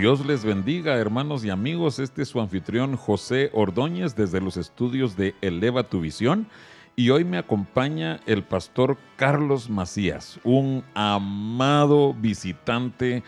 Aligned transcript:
Dios 0.00 0.24
les 0.24 0.46
bendiga, 0.46 0.96
hermanos 0.96 1.44
y 1.44 1.50
amigos. 1.50 1.98
Este 1.98 2.22
es 2.22 2.28
su 2.28 2.40
anfitrión 2.40 2.96
José 2.96 3.50
Ordóñez 3.52 4.16
desde 4.16 4.40
los 4.40 4.56
estudios 4.56 5.14
de 5.14 5.34
Eleva 5.42 5.82
tu 5.82 6.00
Visión. 6.00 6.46
Y 6.96 7.10
hoy 7.10 7.22
me 7.22 7.36
acompaña 7.36 8.18
el 8.24 8.42
pastor 8.42 8.96
Carlos 9.16 9.68
Macías, 9.68 10.40
un 10.42 10.82
amado 10.94 12.14
visitante 12.14 13.22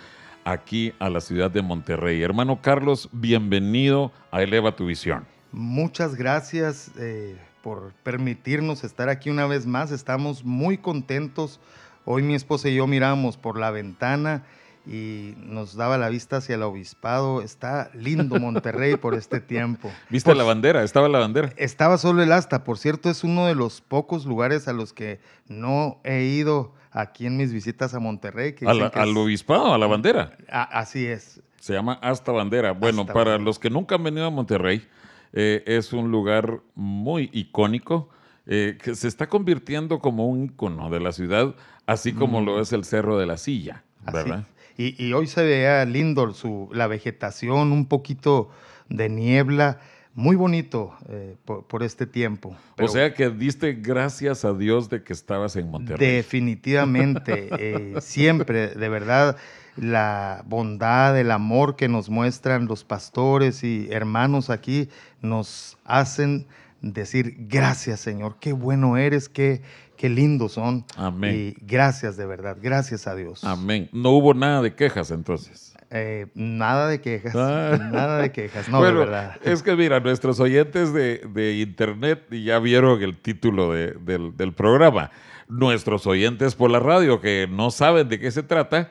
aquí 0.45 0.95
a 0.99 1.11
la 1.11 1.21
ciudad 1.21 1.51
de 1.51 1.61
Monterrey. 1.61 2.23
Hermano 2.23 2.63
Carlos, 2.63 3.11
bienvenido 3.13 4.11
a 4.31 4.43
Eleva 4.43 4.75
tu 4.75 4.87
Visión. 4.87 5.27
Muchas 5.53 6.15
gracias 6.15 6.91
eh, 6.99 7.37
por 7.61 7.93
permitirnos 8.03 8.83
estar 8.83 9.11
aquí 9.11 9.29
una 9.29 9.47
vez 9.47 9.67
más. 9.67 9.91
Estamos 9.93 10.43
muy 10.43 10.79
contentos. 10.79 11.61
Hoy 12.07 12.23
mi 12.23 12.35
esposa 12.35 12.71
y 12.71 12.77
yo 12.77 12.87
miramos 12.87 13.37
por 13.37 13.59
la 13.59 13.71
ventana 13.71 14.47
y 14.87 15.35
nos 15.37 15.77
daba 15.77 15.97
la 15.99 16.09
vista 16.09 16.39
hacia 16.39 16.57
el 16.57 16.63
obispado. 16.63 17.43
Está 17.43 17.91
lindo 17.95 18.39
Monterrey 18.41 18.97
por 18.97 19.15
este 19.15 19.41
tiempo. 19.41 19.91
¿Viste 20.11 20.35
la 20.35 20.45
bandera? 20.45 20.83
¿Estaba 20.83 21.09
la 21.09 21.21
bandera? 21.21 21.53
Estaba 21.57 21.99
solo 21.99 22.23
el 22.23 22.33
asta. 22.33 22.65
Por 22.65 22.79
cierto, 22.79 23.09
es 23.11 23.25
uno 23.25 23.47
de 23.47 23.55
los 23.55 23.81
pocos 23.81 24.27
lugares 24.27 24.69
a 24.69 24.73
los 24.73 24.93
que 24.93 25.21
no 25.47 26.01
he 26.05 26.25
ido 26.25 26.75
aquí 26.91 27.27
en 27.27 27.37
mis 27.37 27.53
visitas 27.53 27.95
a 27.95 28.01
Monterrey. 28.01 28.55
¿Al 28.67 29.17
obispado? 29.17 29.73
¿A 29.73 29.79
la 29.79 29.87
bandera? 29.87 30.37
así 30.49 31.07
es. 31.07 31.41
Se 31.61 31.73
llama 31.75 31.99
Hasta 32.03 32.33
Bandera. 32.33 32.73
Bueno, 32.73 33.07
para 33.07 33.39
los 33.39 33.59
que 33.61 33.71
nunca 33.71 33.95
han 33.95 34.03
venido 34.03 34.27
a 34.27 34.31
Monterrey, 34.31 34.85
eh, 35.33 35.63
es 35.65 35.93
un 35.93 36.11
lugar 36.11 36.61
muy 36.75 37.31
icónico. 37.33 38.09
Eh, 38.45 38.77
que 38.83 38.97
se 38.97 39.07
está 39.07 39.29
convirtiendo 39.29 40.01
como 40.01 40.27
un 40.27 40.47
icono 40.47 40.91
de 40.91 40.99
la 40.99 41.13
ciudad, 41.13 41.55
así 41.87 42.13
como 42.13 42.41
mm. 42.41 42.45
lo 42.45 42.61
es 42.61 42.73
el 42.73 42.85
Cerro 42.85 43.17
de 43.17 43.25
la 43.25 43.37
Silla, 43.37 43.85
¿verdad? 44.13 44.49
Y, 44.77 45.13
hoy 45.13 45.27
se 45.27 45.43
veía 45.43 45.85
lindo 45.85 46.33
su, 46.33 46.69
la 46.73 46.87
vegetación, 46.87 47.73
un 47.73 47.87
poquito 47.87 48.51
de 48.89 49.09
niebla, 49.09 49.81
muy 50.15 50.37
bonito 50.37 50.95
eh, 51.09 51.37
por, 51.45 51.83
este 51.83 52.07
tiempo. 52.07 52.55
o 52.79 52.89
sea 52.89 53.15
que 53.15 53.31
diste 53.31 53.73
gracias 53.73 54.45
a 54.45 54.53
Dios 54.53 54.91
de 54.91 55.03
que 55.03 55.13
estabas 55.13 55.57
en 55.57 55.71
Monterrey. 55.71 56.17
Definitivamente, 56.17 57.49
eh, 57.59 57.95
siempre, 58.01 58.69
de 58.69 58.89
verdad, 58.89 59.37
la 59.77 60.43
bondad, 60.47 61.19
el 61.19 61.31
amor 61.31 61.77
que 61.77 61.89
nos 61.89 62.11
muestran 62.11 62.67
los 62.67 62.85
pastores 62.85 63.65
y 63.65 63.89
hermanos 63.91 64.51
aquí 64.51 64.89
nos 65.23 65.79
hacen 65.85 66.47
decir 66.83 67.37
gracias 67.49 68.01
Señor, 68.01 68.37
qué 68.41 68.53
bueno 68.53 68.97
eres, 68.97 69.29
qué, 69.29 69.63
qué 70.03 70.09
lindos 70.09 70.55
son. 70.55 70.85
Amén. 70.97 71.55
Y 71.61 71.65
gracias 71.65 72.17
de 72.17 72.27
verdad, 72.27 72.57
gracias 72.61 73.07
a 73.07 73.15
Dios. 73.15 73.45
Amén. 73.45 73.89
No 73.93 74.11
hubo 74.11 74.35
nada 74.35 74.61
de 74.61 74.75
quejas 74.75 75.13
entonces. 75.13 75.75
Eh, 75.91 76.27
nada 76.35 76.89
de 76.89 77.01
quejas, 77.01 77.37
ah. 77.37 77.79
nada 77.79 78.19
de 78.19 78.33
quejas, 78.33 78.69
no, 78.69 78.83
de 78.83 78.91
verdad. 78.91 79.37
Es 79.45 79.63
que 79.63 79.77
mira, 79.77 80.01
nuestros 80.01 80.41
oyentes 80.41 80.93
de, 80.93 81.57
internet 81.61 82.25
ya 82.33 82.59
vieron 82.59 83.01
el 83.01 83.17
título 83.17 83.75
del, 83.75 84.37
del 84.37 84.53
programa. 84.53 85.13
Nuestros 85.47 86.05
oyentes 86.09 86.57
por 86.57 86.73
la 86.73 86.81
radio 86.81 87.21
que 87.21 87.47
no 87.49 87.71
saben 87.71 88.09
de 88.09 88.19
qué 88.19 88.33
se 88.33 88.43
trata, 88.43 88.91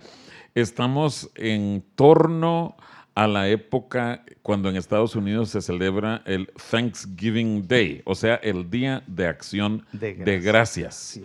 estamos 0.55 1.29
en 1.35 1.83
torno 1.95 2.77
a 2.79 2.90
la 3.15 3.49
época 3.49 4.23
cuando 4.41 4.69
en 4.69 4.75
Estados 4.75 5.15
Unidos 5.15 5.49
se 5.49 5.61
celebra 5.61 6.21
el 6.25 6.49
Thanksgiving 6.69 7.67
Day, 7.67 8.01
o 8.05 8.15
sea, 8.15 8.35
el 8.35 8.69
Día 8.69 9.03
de 9.07 9.27
Acción 9.27 9.85
de 9.91 10.39
Gracias. 10.39 11.19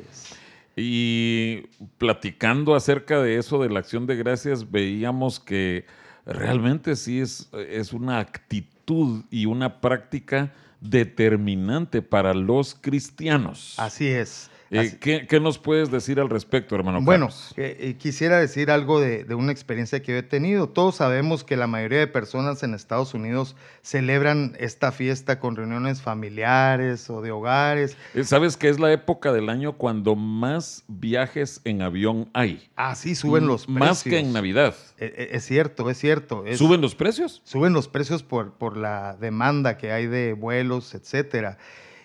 Y 0.76 1.62
platicando 1.96 2.74
acerca 2.74 3.22
de 3.22 3.38
eso, 3.38 3.62
de 3.62 3.70
la 3.70 3.78
acción 3.78 4.06
de 4.06 4.16
gracias, 4.16 4.70
veíamos 4.70 5.40
que 5.40 5.86
realmente 6.26 6.96
sí 6.96 7.20
es, 7.20 7.48
es 7.70 7.94
una 7.94 8.18
actitud 8.18 9.24
y 9.30 9.46
una 9.46 9.80
práctica 9.80 10.52
determinante 10.82 12.02
para 12.02 12.34
los 12.34 12.74
cristianos. 12.74 13.74
Así 13.78 14.06
es. 14.06 14.50
Eh, 14.70 15.26
¿qué, 15.28 15.40
nos 15.40 15.58
puedes 15.58 15.90
decir 15.90 16.18
al 16.18 16.28
respecto, 16.28 16.74
hermano? 16.74 17.00
Bueno, 17.00 17.28
eh, 17.56 17.76
eh, 17.78 17.94
quisiera 17.94 18.38
decir 18.38 18.70
algo 18.70 19.00
de, 19.00 19.24
una 19.34 19.52
experiencia 19.52 20.02
que 20.02 20.12
yo 20.12 20.18
he 20.18 20.22
tenido. 20.22 20.68
Todos 20.68 20.96
sabemos 20.96 21.44
que 21.44 21.56
la 21.56 21.66
mayoría 21.66 22.00
de 22.00 22.06
personas 22.06 22.62
en 22.62 22.74
Estados 22.74 23.14
Unidos 23.14 23.54
celebran 23.82 24.56
esta 24.58 24.90
fiesta 24.90 25.38
con 25.38 25.54
reuniones 25.54 26.02
familiares 26.02 27.08
o 27.10 27.22
de 27.22 27.30
hogares. 27.30 27.96
¿Sabes 28.24 28.56
que 28.56 28.68
es 28.68 28.80
la 28.80 28.92
época 28.92 29.32
del 29.32 29.48
año 29.48 29.74
cuando 29.74 30.16
más 30.16 30.84
viajes 30.88 31.60
en 31.64 31.82
avión 31.82 32.28
hay? 32.32 32.68
Ah, 32.74 32.94
sí, 32.96 33.14
suben 33.14 33.46
los 33.46 33.66
precios. 33.66 33.80
Más 33.80 34.02
que 34.02 34.18
en 34.18 34.32
Navidad. 34.32 34.74
Es, 34.98 35.44
cierto, 35.44 35.90
es 35.90 35.98
cierto. 35.98 36.44
¿Suben 36.54 36.80
los 36.80 36.94
precios? 36.94 37.40
Suben 37.44 37.72
los 37.72 37.86
precios 37.86 38.22
por, 38.22 38.54
por 38.54 38.76
la 38.76 39.16
demanda 39.16 39.76
que 39.76 39.92
hay 39.92 40.06
de 40.06 40.32
vuelos, 40.32 40.94
etcétera. 40.94 41.58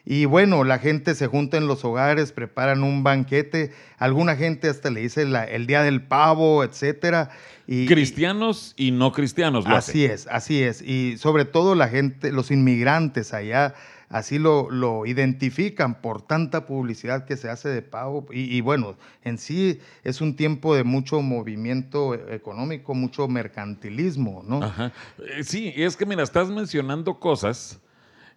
Y 0.06 0.25
bueno, 0.25 0.63
la 0.63 0.79
gente 0.79 1.13
se 1.16 1.28
junta 1.28 1.57
en 1.57 1.67
los 1.67 1.85
hogares, 1.85 2.31
preparan 2.31 2.84
un 2.84 3.03
banquete. 3.03 3.72
Alguna 3.97 4.35
gente 4.35 4.67
hasta 4.67 4.89
le 4.89 5.01
dice 5.01 5.22
el 5.22 5.67
día 5.67 5.84
del 5.84 6.01
pavo, 6.01 6.63
etcétera. 6.63 7.29
Y, 7.67 7.85
cristianos 7.85 8.73
y 8.78 8.91
no 8.91 9.12
cristianos. 9.12 9.66
así 9.67 10.06
es, 10.06 10.28
así 10.28 10.63
es. 10.63 10.81
Y 10.81 11.17
sobre 11.17 11.45
todo 11.45 11.75
la 11.75 11.88
gente, 11.88 12.31
los 12.31 12.50
inmigrantes 12.50 13.34
allá, 13.34 13.75
así 14.09 14.39
lo, 14.39 14.69
lo 14.72 15.06
identifican 15.06 16.01
por 16.01 16.22
tanta 16.23 16.66
publicidad 16.66 17.25
que 17.25 17.38
se 17.38 17.50
hace 17.50 17.69
de 17.69 17.83
pavo. 17.83 18.25
Y, 18.31 18.56
y, 18.56 18.62
bueno, 18.62 18.97
en 19.23 19.38
sí 19.38 19.79
es 20.03 20.19
un 20.19 20.35
tiempo 20.35 20.75
de 20.75 20.83
mucho 20.83 21.22
movimiento 21.22 22.16
económico, 22.16 22.95
mucho 22.95 23.28
mercantilismo, 23.28 24.44
¿no? 24.47 24.63
Ajá. 24.63 24.91
Eh, 25.19 25.44
sí, 25.44 25.72
es 25.75 25.95
que 25.95 26.07
mira, 26.07 26.23
estás 26.23 26.50
mencionando 26.50 27.19
cosas 27.19 27.79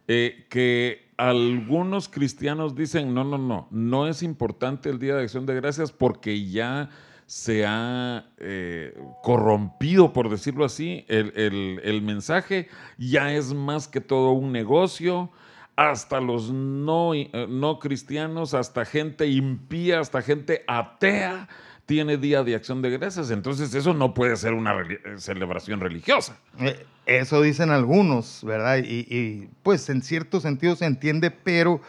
eh, 0.08 0.46
que 0.50 1.12
algunos 1.16 2.08
cristianos 2.08 2.74
dicen, 2.74 3.14
no, 3.14 3.24
no, 3.24 3.38
no, 3.38 3.68
no 3.70 4.06
es 4.08 4.22
importante 4.22 4.90
el 4.90 4.98
Día 4.98 5.14
de 5.14 5.22
Acción 5.22 5.46
de 5.46 5.54
Gracias 5.54 5.92
porque 5.92 6.48
ya 6.48 6.90
se 7.26 7.64
ha 7.66 8.26
eh, 8.38 8.98
corrompido, 9.22 10.12
por 10.12 10.28
decirlo 10.28 10.64
así, 10.64 11.04
el, 11.08 12.02
mensaje. 12.02 12.68
Ya 12.98 13.32
es 13.32 13.54
más 13.54 13.88
que 13.88 14.00
todo 14.00 14.32
un 14.32 14.52
negocio, 14.52 15.30
hasta 15.76 16.20
los 16.20 16.52
no, 16.52 17.14
eh, 17.14 17.30
no 17.48 17.78
cristianos, 17.78 18.54
hasta 18.54 18.84
gente 18.84 19.26
impía, 19.26 20.00
hasta 20.00 20.22
gente 20.22 20.64
atea 20.66 21.48
tiene 21.86 22.16
Día 22.16 22.42
de 22.42 22.54
Acción 22.54 22.82
de 22.82 22.90
Gracias. 22.90 23.30
Entonces 23.30 23.74
eso 23.74 23.94
no 23.94 24.14
puede 24.14 24.36
ser 24.36 24.54
una 24.54 24.74
celebración 25.16 25.80
religiosa. 25.80 26.36
Eh, 26.58 26.84
eso 27.06 27.42
dicen 27.42 27.70
algunos, 27.70 28.40
¿verdad? 28.44 28.78
Y, 28.78 29.48
pues 29.62 29.88
en 29.88 30.02
cierto 30.02 30.40
sentido 30.40 30.76
se 30.76 30.86
entiende, 30.86 31.30
pero 31.30 31.80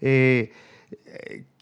eh, 0.00 0.52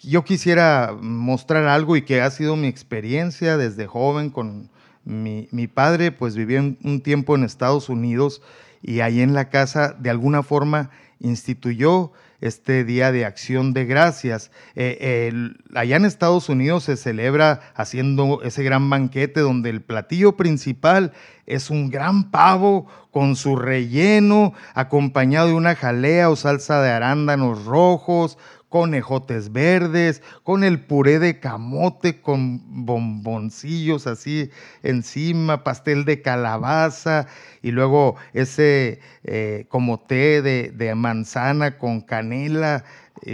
yo 0.00 0.24
quisiera 0.24 0.94
mostrar 1.00 1.66
algo 1.66 1.96
y 1.96 2.02
que 2.02 2.20
ha 2.20 2.30
sido 2.30 2.56
mi 2.56 2.66
experiencia 2.68 3.56
desde 3.56 3.86
joven 3.86 4.30
con 4.30 4.70
mi, 5.04 5.66
padre, 5.66 6.12
pues 6.12 6.36
vivía 6.36 6.60
un 6.60 7.00
tiempo 7.00 7.34
en 7.34 7.44
Estados 7.44 7.88
Unidos 7.88 8.42
y 8.82 9.00
ahí 9.00 9.20
en 9.20 9.32
la 9.32 9.48
casa 9.48 9.96
de 9.98 10.10
alguna 10.10 10.42
forma 10.42 10.90
instituyó 11.18 12.12
este 12.40 12.84
Día 12.84 13.12
de 13.12 13.24
Acción 13.24 13.72
de 13.72 13.84
Gracias. 13.84 14.50
Eh, 14.74 15.32
allá 15.74 15.96
en 15.96 16.04
Estados 16.04 16.48
Unidos 16.48 16.84
se 16.84 16.96
celebra 16.96 17.60
haciendo 17.74 18.42
ese 18.42 18.62
gran 18.62 18.88
banquete 18.90 19.40
donde 19.40 19.70
el 19.70 19.82
platillo 19.82 20.36
principal 20.36 21.12
es 21.46 21.70
un 21.70 21.90
gran 21.90 22.30
pavo 22.30 22.86
con 23.10 23.34
su 23.34 23.56
relleno, 23.56 24.52
acompañado 24.74 25.48
de 25.48 25.54
una 25.54 25.74
jalea 25.74 26.30
o 26.30 26.36
salsa 26.36 26.82
de 26.82 26.90
arándanos 26.90 27.64
rojos, 27.64 28.38
con 28.68 28.94
ejotes 28.94 29.52
verdes, 29.52 30.22
con 30.42 30.62
el 30.62 30.80
puré 30.80 31.18
de 31.18 31.40
camote, 31.40 32.20
con 32.20 32.60
bomboncillos 32.84 34.06
así 34.06 34.50
encima, 34.82 35.64
pastel 35.64 36.04
de 36.04 36.20
calabaza 36.22 37.26
y 37.62 37.70
luego 37.70 38.16
ese 38.34 39.00
eh, 39.24 39.66
como 39.68 39.98
té 40.00 40.42
de, 40.42 40.94
manzana 40.94 41.78
con 41.78 42.00
canela. 42.02 42.84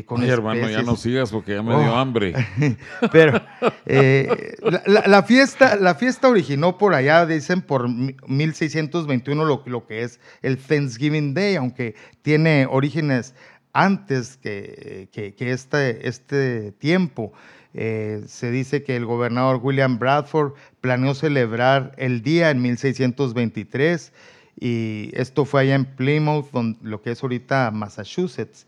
con 0.06 0.22
Ay, 0.22 0.30
hermano, 0.30 0.68
ya 0.70 0.82
no 0.82 0.96
sigas 0.96 1.30
porque 1.30 1.54
ya 1.54 1.62
me 1.62 1.76
dio 1.78 1.92
Oh. 1.92 1.96
hambre. 1.96 2.32
Pero 3.12 3.40
eh, 3.86 4.54
la, 4.62 4.82
la- 4.86 5.06
la 5.06 5.22
fiesta, 5.24 5.76
la 5.76 5.94
fiesta 5.94 6.28
originó 6.28 6.78
por 6.78 6.94
allá, 6.94 7.26
dicen, 7.26 7.60
por 7.60 7.88
mi- 7.88 8.16
1621, 8.26 9.44
lo, 9.44 9.62
lo 9.66 9.86
que 9.86 10.02
es 10.02 10.20
el 10.42 10.56
Thanksgiving 10.58 11.34
Day, 11.34 11.56
aunque 11.56 11.94
tiene 12.22 12.66
orígenes 12.66 13.34
antes 13.74 14.38
que, 14.38 15.08
este, 15.38 16.08
este 16.08 16.72
tiempo. 16.72 17.32
Eh, 17.74 18.22
se 18.28 18.52
dice 18.52 18.84
que 18.84 18.94
el 18.96 19.04
gobernador 19.04 19.58
William 19.62 19.98
Bradford 19.98 20.52
planeó 20.80 21.12
celebrar 21.12 21.92
el 21.98 22.22
día 22.22 22.50
en 22.50 22.62
1623 22.62 24.12
y 24.60 25.10
esto 25.14 25.44
fue 25.44 25.62
allá 25.62 25.74
en 25.74 25.84
Plymouth, 25.84 26.50
don- 26.52 26.78
lo 26.82 27.02
que 27.02 27.10
es 27.10 27.22
ahorita 27.22 27.70
Massachusetts. 27.72 28.66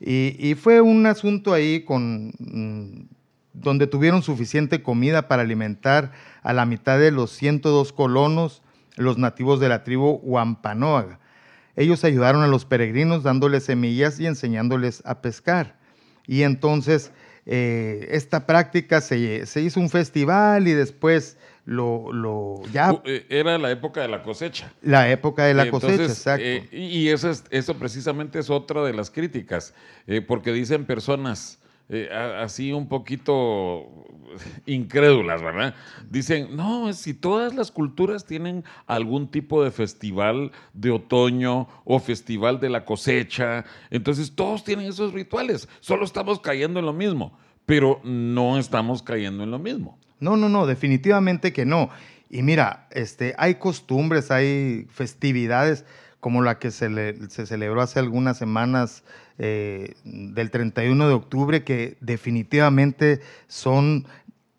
Y, 0.00 0.36
y 0.38 0.54
fue 0.54 0.82
un 0.82 1.06
asunto 1.06 1.54
ahí 1.54 1.80
con, 1.84 2.32
mm, 2.38 3.06
donde 3.54 3.86
tuvieron 3.86 4.22
suficiente 4.22 4.82
comida 4.82 5.28
para 5.28 5.42
alimentar 5.42 6.12
a 6.42 6.52
la 6.52 6.66
mitad 6.66 6.98
de 6.98 7.10
los 7.10 7.30
102 7.30 7.92
colonos, 7.94 8.62
los 8.96 9.16
nativos 9.16 9.60
de 9.60 9.68
la 9.70 9.82
tribu 9.84 10.20
Wampanoag. 10.22 11.18
Ellos 11.76 12.04
ayudaron 12.04 12.42
a 12.42 12.46
los 12.48 12.64
peregrinos 12.64 13.22
dándoles 13.22 13.64
semillas 13.64 14.20
y 14.20 14.26
enseñándoles 14.26 15.02
a 15.06 15.22
pescar. 15.22 15.76
Y 16.26 16.42
entonces 16.42 17.10
eh, 17.46 18.08
esta 18.10 18.46
práctica 18.46 19.00
se, 19.00 19.46
se 19.46 19.60
hizo 19.62 19.80
un 19.80 19.90
festival 19.90 20.68
y 20.68 20.72
después 20.72 21.36
lo, 21.64 22.12
lo 22.12 22.60
ya 22.72 23.00
eh, 23.04 23.24
Era 23.28 23.56
la 23.58 23.70
época 23.70 24.00
de 24.02 24.08
la 24.08 24.22
cosecha. 24.22 24.72
la 24.82 25.10
época 25.10 25.44
de 25.44 25.54
la 25.54 25.64
Entonces, 25.64 25.90
cosecha, 25.92 26.12
exacto. 26.12 26.44
eh, 26.44 26.68
y 26.72 27.02
y 27.02 27.08
eso, 27.08 27.30
es, 27.30 27.44
eso 27.50 27.74
precisamente 27.78 28.38
es 28.38 28.50
otra 28.50 28.82
de 28.84 28.92
las 28.92 29.10
críticas, 29.10 29.72
eh, 30.06 30.20
porque 30.20 30.52
dicen 30.52 30.84
personas 30.84 31.58
eh, 31.94 32.08
así 32.10 32.72
un 32.72 32.88
poquito 32.88 33.86
incrédulas, 34.66 35.42
¿verdad? 35.42 35.74
Dicen, 36.08 36.56
no, 36.56 36.90
si 36.94 37.12
todas 37.12 37.54
las 37.54 37.70
culturas 37.70 38.24
tienen 38.24 38.64
algún 38.86 39.30
tipo 39.30 39.62
de 39.62 39.70
festival 39.70 40.52
de 40.72 40.90
otoño 40.90 41.68
o 41.84 41.98
festival 41.98 42.60
de 42.60 42.70
la 42.70 42.86
cosecha, 42.86 43.66
entonces 43.90 44.34
todos 44.34 44.64
tienen 44.64 44.86
esos 44.86 45.12
rituales, 45.12 45.68
solo 45.80 46.06
estamos 46.06 46.40
cayendo 46.40 46.80
en 46.80 46.86
lo 46.86 46.94
mismo, 46.94 47.38
pero 47.66 48.00
no 48.04 48.58
estamos 48.58 49.02
cayendo 49.02 49.44
en 49.44 49.50
lo 49.50 49.58
mismo. 49.58 49.98
No, 50.18 50.38
no, 50.38 50.48
no, 50.48 50.66
definitivamente 50.66 51.52
que 51.52 51.66
no. 51.66 51.90
Y 52.30 52.42
mira, 52.42 52.88
este, 52.90 53.34
hay 53.36 53.56
costumbres, 53.56 54.30
hay 54.30 54.86
festividades 54.88 55.84
como 56.22 56.40
la 56.40 56.60
que 56.60 56.70
se, 56.70 56.88
le- 56.88 57.28
se 57.30 57.46
celebró 57.46 57.82
hace 57.82 57.98
algunas 57.98 58.38
semanas 58.38 59.02
eh, 59.38 59.94
del 60.04 60.52
31 60.52 61.08
de 61.08 61.14
octubre 61.14 61.64
que 61.64 61.96
definitivamente 62.00 63.20
son 63.48 64.06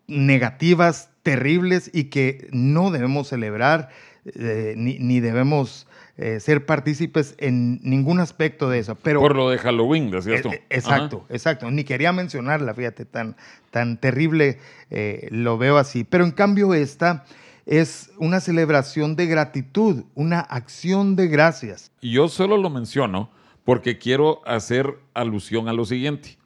negativas, 0.06 1.08
terribles 1.22 1.90
y 1.94 2.04
que 2.04 2.48
no 2.52 2.90
debemos 2.90 3.28
celebrar 3.28 3.88
eh, 4.26 4.74
ni, 4.76 4.98
ni 4.98 5.20
debemos 5.20 5.86
eh, 6.18 6.38
ser 6.38 6.66
partícipes 6.66 7.34
en 7.38 7.80
ningún 7.82 8.20
aspecto 8.20 8.68
de 8.68 8.80
eso. 8.80 8.94
Pero 8.96 9.20
Por 9.20 9.34
lo 9.34 9.48
de 9.48 9.56
Halloween, 9.56 10.10
decías 10.10 10.42
tú. 10.42 10.50
eh, 10.50 10.62
Exacto, 10.68 11.24
exacto. 11.30 11.70
Ni 11.70 11.84
quería 11.84 12.12
mencionarla, 12.12 12.74
fíjate, 12.74 13.06
tan, 13.06 13.36
tan 13.70 13.96
terrible 13.98 14.58
lo 15.30 15.56
veo 15.56 15.78
así. 15.78 16.04
Pero 16.04 16.24
en 16.24 16.30
cambio 16.32 16.74
esta 16.74 17.24
es 17.66 18.10
una 18.18 18.40
celebración 18.40 19.16
de 19.16 19.26
gratitud, 19.26 20.04
una 20.14 20.40
acción 20.40 21.16
de 21.16 21.28
gracias. 21.28 21.92
Yo 22.02 22.28
solo 22.28 22.56
lo 22.56 22.70
menciono 22.70 23.30
porque 23.64 23.98
quiero 23.98 24.42
hacer 24.46 24.98
alusión 25.14 25.68
a 25.68 25.72
lo 25.72 25.84
siguiente. 25.84 26.36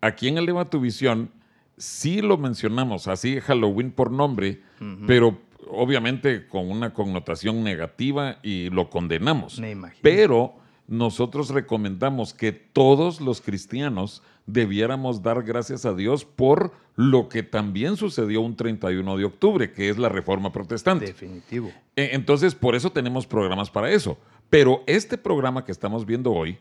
Aquí 0.00 0.28
en 0.28 0.38
Eleva 0.38 0.70
tu 0.70 0.80
Visión 0.80 1.30
sí 1.76 2.20
lo 2.22 2.38
mencionamos, 2.38 3.08
así 3.08 3.40
Halloween 3.40 3.90
por 3.90 4.10
nombre, 4.10 4.62
pero 5.06 5.38
obviamente 5.68 6.46
con 6.46 6.70
una 6.70 6.92
connotación 6.92 7.64
negativa 7.64 8.38
y 8.42 8.70
lo 8.70 8.90
condenamos. 8.90 9.58
Me 9.58 9.72
imagino. 9.72 10.00
Pero 10.02 10.54
nosotros 10.86 11.50
recomendamos 11.50 12.32
que 12.32 12.52
todos 12.52 13.20
los 13.20 13.40
cristianos 13.40 14.22
debiéramos 14.48 15.22
dar 15.22 15.42
gracias 15.44 15.84
a 15.86 15.94
Dios 15.94 16.24
por 16.24 16.72
lo 16.96 17.28
que 17.28 17.42
también 17.44 17.96
sucedió 17.96 18.40
un 18.40 18.56
31 18.56 19.16
de 19.16 19.24
octubre, 19.24 19.70
que 19.72 19.88
es 19.88 19.98
la 19.98 20.08
Reforma 20.08 20.50
Protestante. 20.52 21.06
Definitivo. 21.06 21.70
E- 21.94 22.10
Entonces, 22.14 22.54
por 22.56 22.74
eso 22.74 22.90
tenemos 22.90 23.26
programas 23.26 23.70
para 23.70 23.90
eso. 23.92 24.18
Pero 24.50 24.82
este 24.86 25.16
programa 25.18 25.64
que 25.64 25.70
estamos 25.72 26.06
viendo 26.06 26.32
hoy 26.32 26.58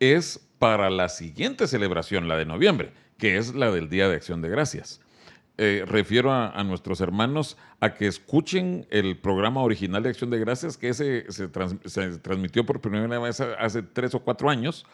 es 0.00 0.40
para 0.58 0.90
la 0.90 1.08
siguiente 1.08 1.66
celebración, 1.66 2.28
la 2.28 2.36
de 2.36 2.44
noviembre, 2.44 2.92
que 3.16 3.38
es 3.38 3.54
la 3.54 3.70
del 3.70 3.88
Día 3.88 4.08
de 4.08 4.16
Acción 4.16 4.42
de 4.42 4.48
Gracias. 4.50 5.00
Eh, 5.56 5.84
refiero 5.86 6.32
a, 6.32 6.50
a 6.50 6.64
nuestros 6.64 7.00
hermanos 7.00 7.56
a 7.80 7.94
que 7.94 8.06
escuchen 8.06 8.86
el 8.90 9.18
programa 9.18 9.62
original 9.62 10.02
de 10.02 10.08
Acción 10.10 10.30
de 10.30 10.38
Gracias, 10.38 10.76
que 10.76 10.88
ese 10.88 11.30
se, 11.30 11.48
trans- 11.48 11.76
se 11.84 12.18
transmitió 12.18 12.66
por 12.66 12.80
primera 12.80 13.18
vez 13.18 13.40
hace 13.40 13.82
tres 13.82 14.14
o 14.14 14.20
cuatro 14.20 14.48
años, 14.50 14.84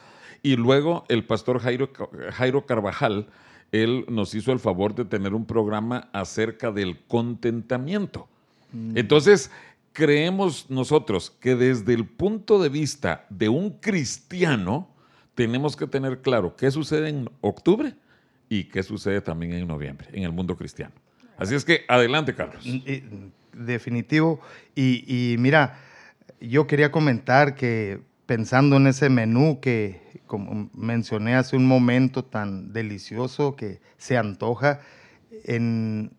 y 0.46 0.56
luego 0.56 1.04
el 1.08 1.24
pastor 1.24 1.58
Jairo, 1.58 1.90
Jairo 2.34 2.66
Carvajal, 2.66 3.26
él 3.72 4.04
nos 4.08 4.32
hizo 4.34 4.52
el 4.52 4.60
favor 4.60 4.94
de 4.94 5.04
tener 5.04 5.34
un 5.34 5.44
programa 5.44 6.08
acerca 6.12 6.70
del 6.70 6.98
contentamiento. 7.08 8.28
Entonces, 8.94 9.50
creemos 9.92 10.70
nosotros 10.70 11.30
que 11.40 11.56
desde 11.56 11.94
el 11.94 12.04
punto 12.06 12.62
de 12.62 12.68
vista 12.68 13.26
de 13.28 13.48
un 13.48 13.70
cristiano, 13.70 14.88
tenemos 15.34 15.74
que 15.76 15.86
tener 15.88 16.20
claro 16.22 16.54
qué 16.54 16.70
sucede 16.70 17.08
en 17.08 17.28
octubre 17.40 17.94
y 18.48 18.64
qué 18.64 18.82
sucede 18.84 19.20
también 19.20 19.52
en 19.52 19.66
noviembre 19.66 20.08
en 20.12 20.22
el 20.22 20.32
mundo 20.32 20.56
cristiano. 20.56 20.92
Así 21.36 21.54
es 21.56 21.64
que 21.64 21.84
adelante, 21.88 22.34
Carlos. 22.34 22.64
Y- 22.64 23.02
Definitivo. 23.52 24.38
Y, 24.74 25.32
y 25.32 25.38
mira, 25.38 25.80
yo 26.40 26.66
quería 26.66 26.92
comentar 26.92 27.54
que 27.54 28.00
pensando 28.26 28.76
en 28.76 28.86
ese 28.88 29.08
menú 29.08 29.60
que, 29.60 30.20
como 30.26 30.68
mencioné 30.74 31.36
hace 31.36 31.56
un 31.56 31.66
momento, 31.66 32.24
tan 32.24 32.72
delicioso 32.72 33.56
que 33.56 33.80
se 33.98 34.16
antoja, 34.16 34.80
en, 35.44 36.12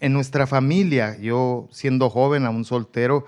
en 0.00 0.12
nuestra 0.12 0.46
familia, 0.46 1.16
yo 1.18 1.68
siendo 1.70 2.10
joven, 2.10 2.44
aún 2.46 2.64
soltero, 2.64 3.26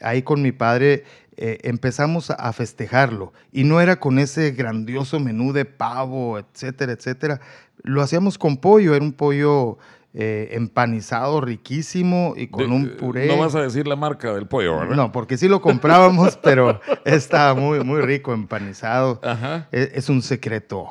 ahí 0.00 0.22
con 0.22 0.42
mi 0.42 0.52
padre 0.52 1.04
eh, 1.36 1.58
empezamos 1.62 2.30
a- 2.30 2.52
festejarlo. 2.52 3.32
Y 3.52 3.64
no 3.64 3.80
era 3.80 3.98
con 4.00 4.18
ese 4.18 4.50
grandioso 4.52 5.20
menú 5.20 5.52
de 5.52 5.64
pavo, 5.64 6.38
etcétera, 6.38 6.92
etcétera. 6.92 7.40
Lo 7.82 8.02
hacíamos 8.02 8.38
con 8.38 8.56
pollo, 8.58 8.94
era 8.94 9.04
un 9.04 9.12
pollo 9.12 9.78
eh, 10.14 10.50
empanizado, 10.52 11.40
riquísimo 11.40 12.34
y 12.36 12.48
con 12.48 12.68
De- 12.68 12.74
un 12.74 12.96
puré. 12.98 13.26
No 13.26 13.38
vas 13.38 13.54
a 13.54 13.62
decir 13.62 13.86
la 13.86 13.96
marca 13.96 14.34
del 14.34 14.46
pollo, 14.46 14.78
¿verdad? 14.78 14.94
No, 14.96 15.12
porque 15.12 15.38
sí 15.38 15.48
lo 15.48 15.60
comprábamos, 15.60 16.36
pero 16.42 16.80
estaba 17.04 17.54
muy, 17.54 17.80
muy 17.84 18.00
rico, 18.02 18.34
empanizado. 18.34 19.20
Ajá. 19.22 19.68
Es, 19.72 19.90
es 19.94 20.08
un 20.08 20.20
secreto. 20.22 20.88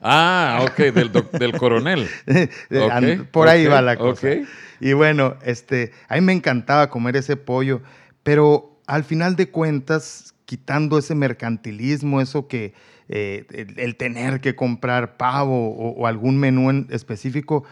Ah, 0.00 0.60
ok, 0.62 0.76
del, 0.92 1.10
doc- 1.12 1.30
del 1.32 1.52
coronel. 1.56 2.08
Por 3.30 3.48
ahí 3.48 3.66
va 3.66 3.82
la 3.82 3.96
cosa. 3.96 4.26
ok. 4.28 4.46
Y 4.80 4.92
bueno, 4.92 5.36
este, 5.42 5.92
a 6.08 6.16
mí 6.16 6.20
me 6.20 6.32
encantaba 6.32 6.90
comer 6.90 7.16
ese 7.16 7.36
pollo, 7.36 7.80
pero 8.22 8.78
al 8.86 9.04
final 9.04 9.36
de 9.36 9.50
cuentas, 9.50 10.34
quitando 10.44 10.98
ese 10.98 11.14
mercantilismo, 11.14 12.20
eso 12.20 12.46
que 12.46 12.74
eh, 13.08 13.46
el, 13.52 13.78
el 13.78 13.96
tener 13.96 14.40
que 14.40 14.54
comprar 14.54 15.16
pavo 15.16 15.70
o, 15.70 15.90
o 15.92 16.06
algún 16.06 16.36
menú 16.38 16.70
en 16.70 16.88
específico, 16.90 17.64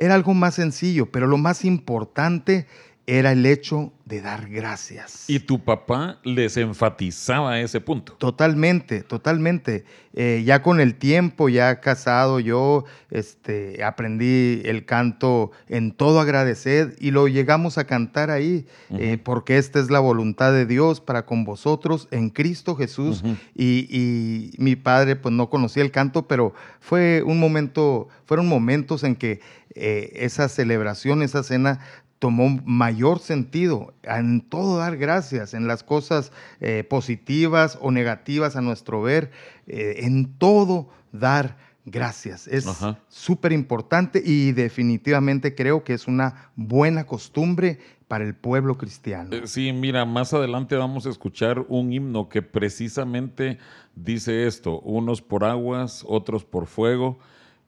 era 0.00 0.14
algo 0.14 0.34
más 0.34 0.54
sencillo, 0.54 1.12
pero 1.12 1.26
lo 1.26 1.36
más 1.36 1.64
importante 1.64 2.66
era 3.06 3.32
el 3.32 3.44
hecho 3.44 3.92
de 4.04 4.20
dar 4.20 4.48
gracias. 4.48 5.28
Y 5.28 5.40
tu 5.40 5.64
papá 5.64 6.20
les 6.24 6.56
enfatizaba 6.56 7.60
ese 7.60 7.80
punto. 7.80 8.12
Totalmente, 8.14 9.02
totalmente. 9.02 9.84
Eh, 10.14 10.42
ya 10.44 10.62
con 10.62 10.80
el 10.80 10.96
tiempo, 10.96 11.48
ya 11.48 11.80
casado, 11.80 12.40
yo 12.40 12.84
este, 13.10 13.82
aprendí 13.84 14.62
el 14.64 14.84
canto 14.84 15.52
en 15.68 15.92
todo 15.92 16.20
agradecer 16.20 16.96
y 16.98 17.10
lo 17.10 17.28
llegamos 17.28 17.78
a 17.78 17.84
cantar 17.84 18.30
ahí, 18.30 18.66
eh, 18.90 19.18
porque 19.22 19.58
esta 19.58 19.78
es 19.80 19.90
la 19.90 20.00
voluntad 20.00 20.52
de 20.52 20.66
Dios 20.66 21.00
para 21.00 21.26
con 21.26 21.44
vosotros 21.44 22.08
en 22.10 22.30
Cristo 22.30 22.76
Jesús. 22.76 23.22
Y, 23.54 23.86
y 23.90 24.52
mi 24.58 24.76
padre 24.76 25.16
pues 25.16 25.34
no 25.34 25.50
conocía 25.50 25.82
el 25.82 25.90
canto, 25.90 26.26
pero 26.26 26.54
fue 26.80 27.22
un 27.24 27.38
momento, 27.38 28.08
fueron 28.24 28.48
momentos 28.48 29.04
en 29.04 29.14
que 29.14 29.40
eh, 29.74 30.10
esa 30.14 30.48
celebración, 30.48 31.22
esa 31.22 31.42
cena 31.42 31.80
tomó 32.20 32.60
mayor 32.64 33.18
sentido 33.18 33.94
en 34.02 34.42
todo 34.42 34.76
dar 34.76 34.98
gracias, 34.98 35.54
en 35.54 35.66
las 35.66 35.82
cosas 35.82 36.32
eh, 36.60 36.84
positivas 36.84 37.78
o 37.80 37.90
negativas 37.90 38.56
a 38.56 38.60
nuestro 38.60 39.00
ver, 39.00 39.30
eh, 39.66 40.00
en 40.00 40.34
todo 40.38 40.90
dar 41.12 41.56
gracias. 41.86 42.46
Es 42.46 42.66
súper 43.08 43.52
importante 43.52 44.22
y 44.24 44.52
definitivamente 44.52 45.54
creo 45.54 45.82
que 45.82 45.94
es 45.94 46.06
una 46.06 46.50
buena 46.56 47.04
costumbre 47.04 47.78
para 48.06 48.24
el 48.24 48.34
pueblo 48.34 48.76
cristiano. 48.76 49.30
Sí, 49.46 49.72
mira, 49.72 50.04
más 50.04 50.34
adelante 50.34 50.76
vamos 50.76 51.06
a 51.06 51.10
escuchar 51.10 51.64
un 51.68 51.92
himno 51.92 52.28
que 52.28 52.42
precisamente 52.42 53.58
dice 53.94 54.46
esto, 54.46 54.80
unos 54.80 55.22
por 55.22 55.44
aguas, 55.44 56.04
otros 56.06 56.44
por 56.44 56.66
fuego. 56.66 57.18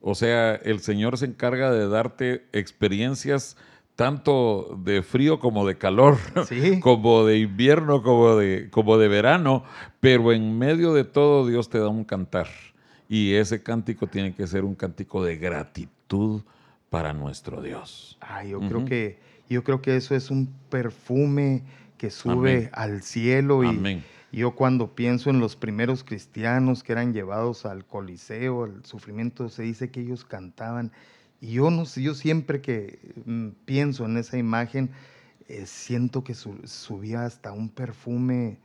O 0.05 0.15
sea, 0.15 0.55
el 0.55 0.81
Señor 0.81 1.17
se 1.17 1.25
encarga 1.25 1.71
de 1.71 1.87
darte 1.87 2.45
experiencias 2.51 3.55
tanto 3.95 4.77
de 4.83 5.01
frío 5.01 5.39
como 5.39 5.65
de 5.65 5.77
calor, 5.77 6.17
como 6.81 7.25
de 7.25 7.37
invierno, 7.39 8.03
como 8.03 8.35
de, 8.35 8.69
como 8.69 8.97
de 8.97 9.07
verano, 9.07 9.63
pero 10.01 10.33
en 10.33 10.57
medio 10.57 10.93
de 10.93 11.05
todo 11.05 11.47
Dios 11.47 11.69
te 11.69 11.79
da 11.79 11.87
un 11.87 12.03
cantar. 12.03 12.47
Y 13.07 13.35
ese 13.35 13.63
cántico 13.63 14.07
tiene 14.07 14.35
que 14.35 14.45
ser 14.45 14.65
un 14.65 14.75
cántico 14.75 15.23
de 15.23 15.37
gratitud 15.37 16.41
para 16.89 17.13
nuestro 17.13 17.61
Dios. 17.61 18.17
Ah, 18.19 18.43
yo 18.43 18.59
creo 18.59 18.83
que 18.83 19.19
yo 19.49 19.63
creo 19.63 19.81
que 19.81 19.95
eso 19.95 20.15
es 20.15 20.31
un 20.31 20.53
perfume 20.69 21.63
que 21.97 22.09
sube 22.09 22.69
al 22.73 23.03
cielo 23.03 23.63
y 23.63 24.01
yo 24.39 24.55
cuando 24.55 24.95
pienso 24.95 25.29
en 25.29 25.39
los 25.39 25.55
primeros 25.55 26.03
cristianos 26.03 26.83
que 26.83 26.91
eran 26.91 27.13
llevados 27.13 27.65
al 27.65 27.85
Coliseo, 27.85 28.63
al 28.63 28.85
sufrimiento, 28.85 29.49
se 29.49 29.63
dice 29.63 29.91
que 29.91 30.01
ellos 30.01 30.25
cantaban 30.25 30.91
y 31.43 31.51
yo 31.51 31.69
no 31.69 31.83
yo 31.83 32.15
siempre 32.15 32.61
que 32.61 32.99
mm, 33.25 33.49
pienso 33.65 34.05
en 34.05 34.15
esa 34.15 34.37
imagen, 34.37 34.91
eh, 35.49 35.65
siento 35.65 36.23
que 36.23 36.35
subía 36.35 37.25
hasta 37.25 37.51
un 37.51 37.67
perfume, 37.67 38.59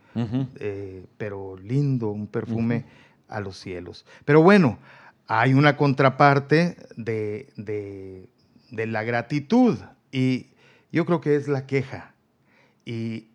eh, 0.60 1.04
pero 1.16 1.56
lindo, 1.56 2.10
un 2.10 2.28
perfume 2.28 2.84
a 3.26 3.40
los 3.40 3.58
cielos. 3.58 4.06
Pero 4.24 4.42
bueno, 4.42 4.78
hay 5.26 5.54
una 5.54 5.76
contraparte 5.76 6.76
de, 6.96 7.48
de, 7.56 8.86
la 8.86 9.02
gratitud 9.02 9.76
y 10.12 10.46
yo 10.92 11.04
creo 11.04 11.20
que 11.20 11.34
es 11.34 11.48
la 11.48 11.66
queja. 11.66 12.14
Y 12.84 13.26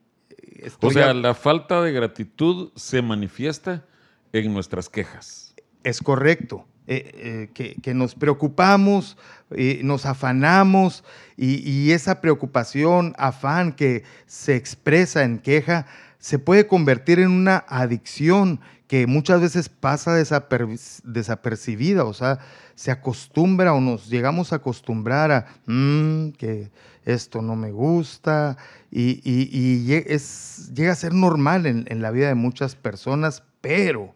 o 0.81 0.91
sea, 0.91 1.13
la 1.13 1.33
falta 1.33 1.81
de 1.81 1.91
gratitud 1.91 2.71
se 2.75 3.01
manifiesta 3.01 3.85
en 4.31 4.53
nuestras 4.53 4.89
quejas. 4.89 5.53
Es 5.83 6.01
correcto. 6.01 6.65
Eh, 6.85 7.47
eh, 7.55 7.75
que, 7.81 7.93
nos 7.93 8.13
preocupamos, 8.13 9.15
eh, 9.51 9.79
nos 9.85 10.05
afanamos 10.05 11.05
y, 11.37 11.91
esa 11.91 12.19
preocupación, 12.19 13.15
afán 13.17 13.71
que 13.71 14.03
se 14.25 14.57
expresa 14.57 15.23
en 15.23 15.39
queja, 15.39 15.85
se 16.23 16.39
puede 16.39 16.67
convertir 16.67 17.19
en 17.19 17.31
una 17.31 17.65
adicción 17.67 18.61
que 18.87 19.07
muchas 19.07 19.41
veces 19.41 19.67
pasa 19.67 20.13
desapercibida, 20.13 22.05
o 22.05 22.13
sea, 22.13 22.39
se 22.75 22.91
acostumbra 22.91 23.73
o 23.73 23.81
nos 23.81 24.07
llegamos 24.07 24.53
a 24.53 24.55
acostumbrar 24.55 25.31
a 25.33 25.47
mm, 25.65 26.29
que 26.37 26.71
esto 27.03 27.41
no 27.41 27.57
me 27.57 27.73
gusta 27.73 28.55
y, 28.89 29.91
es, 29.91 30.71
llega 30.73 30.93
a 30.93 30.95
ser 30.95 31.13
normal 31.13 31.65
en, 31.65 31.83
en 31.89 32.01
la 32.01 32.11
vida 32.11 32.29
de 32.29 32.35
muchas 32.35 32.77
personas, 32.77 33.43
pero, 33.59 34.15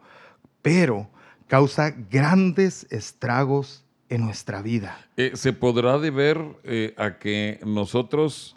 pero, 0.62 1.10
causa 1.48 1.94
grandes 2.10 2.88
estragos 2.90 3.84
en 4.08 4.22
nuestra 4.24 4.62
vida. 4.62 4.98
Eh, 5.18 5.32
se 5.34 5.52
podrá 5.52 6.00
deber 6.00 6.42
eh, 6.64 6.94
a 6.96 7.18
que 7.18 7.60
nosotros 7.66 8.57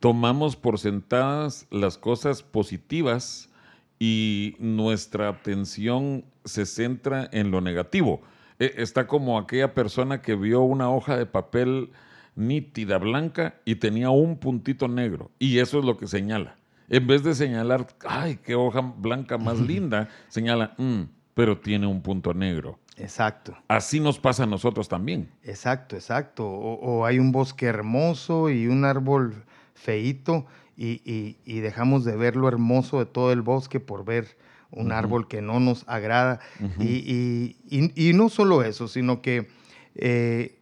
tomamos 0.00 0.56
por 0.56 0.78
sentadas 0.78 1.66
las 1.70 1.98
cosas 1.98 2.42
positivas 2.42 3.50
y 3.98 4.56
nuestra 4.58 5.28
atención 5.28 6.24
se 6.44 6.66
centra 6.66 7.28
en 7.32 7.50
lo 7.50 7.60
negativo. 7.60 8.22
Eh, 8.58 8.74
está 8.78 9.06
como 9.06 9.38
aquella 9.38 9.74
persona 9.74 10.22
que 10.22 10.34
vio 10.34 10.62
una 10.62 10.90
hoja 10.90 11.16
de 11.16 11.26
papel 11.26 11.90
nítida, 12.34 12.98
blanca, 12.98 13.56
y 13.64 13.76
tenía 13.76 14.10
un 14.10 14.38
puntito 14.38 14.88
negro. 14.88 15.30
Y 15.38 15.58
eso 15.58 15.78
es 15.78 15.84
lo 15.84 15.96
que 15.98 16.06
señala. 16.06 16.56
En 16.88 17.06
vez 17.06 17.22
de 17.22 17.34
señalar, 17.34 17.86
ay, 18.08 18.38
qué 18.42 18.54
hoja 18.54 18.80
blanca 18.80 19.38
más 19.38 19.60
linda, 19.60 20.08
señala, 20.28 20.74
mm, 20.78 21.02
pero 21.34 21.58
tiene 21.58 21.86
un 21.86 22.02
punto 22.02 22.34
negro. 22.34 22.78
Exacto. 22.96 23.56
Así 23.68 24.00
nos 24.00 24.18
pasa 24.18 24.42
a 24.42 24.46
nosotros 24.46 24.88
también. 24.88 25.30
Exacto, 25.42 25.96
exacto. 25.96 26.46
O, 26.46 27.04
hay 27.06 27.18
un 27.18 27.32
bosque 27.32 27.66
hermoso 27.66 28.50
y 28.50 28.66
un 28.66 28.84
árbol 28.84 29.44
feito 29.80 30.46
y, 30.76 31.60
dejamos 31.60 32.04
de 32.04 32.16
ver 32.16 32.36
lo 32.36 32.48
hermoso 32.48 32.98
de 32.98 33.06
todo 33.06 33.32
el 33.32 33.42
bosque 33.42 33.80
por 33.80 34.04
ver 34.04 34.36
un 34.70 34.92
árbol 34.92 35.28
que 35.28 35.42
no 35.42 35.60
nos 35.60 35.84
agrada. 35.88 36.40
y, 36.78 38.12
no 38.14 38.28
solo 38.28 38.62
eso, 38.62 38.88
sino 38.88 39.20
que 39.20 39.48
eh, 39.94 40.60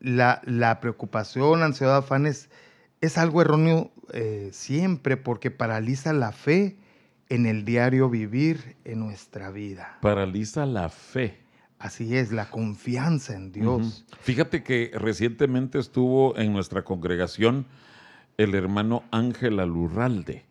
la, 0.00 0.78
preocupación, 0.80 1.62
ansiedad, 1.62 1.96
afanes 1.96 2.50
es 3.00 3.18
algo 3.18 3.40
erróneo 3.40 3.90
eh, 4.12 4.50
siempre 4.52 5.16
porque 5.16 5.50
paraliza 5.50 6.12
la 6.12 6.32
fe 6.32 6.76
en 7.28 7.46
el 7.46 7.64
diario 7.64 8.08
vivir 8.08 8.76
en 8.84 9.00
nuestra 9.00 9.50
vida. 9.50 9.98
Paraliza 10.00 10.66
la 10.66 10.88
fe. 10.88 11.38
Así 11.78 12.16
es, 12.16 12.32
la 12.32 12.50
confianza 12.50 13.34
en 13.34 13.52
Dios. 13.52 14.04
Fíjate 14.20 14.64
que 14.64 14.90
recientemente 14.94 15.78
estuvo 15.78 16.36
en 16.36 16.52
nuestra 16.52 16.82
congregación 16.82 17.66
el 18.38 18.54
hermano 18.54 19.02
Ángel 19.10 19.60
Alurralde. 19.60 20.46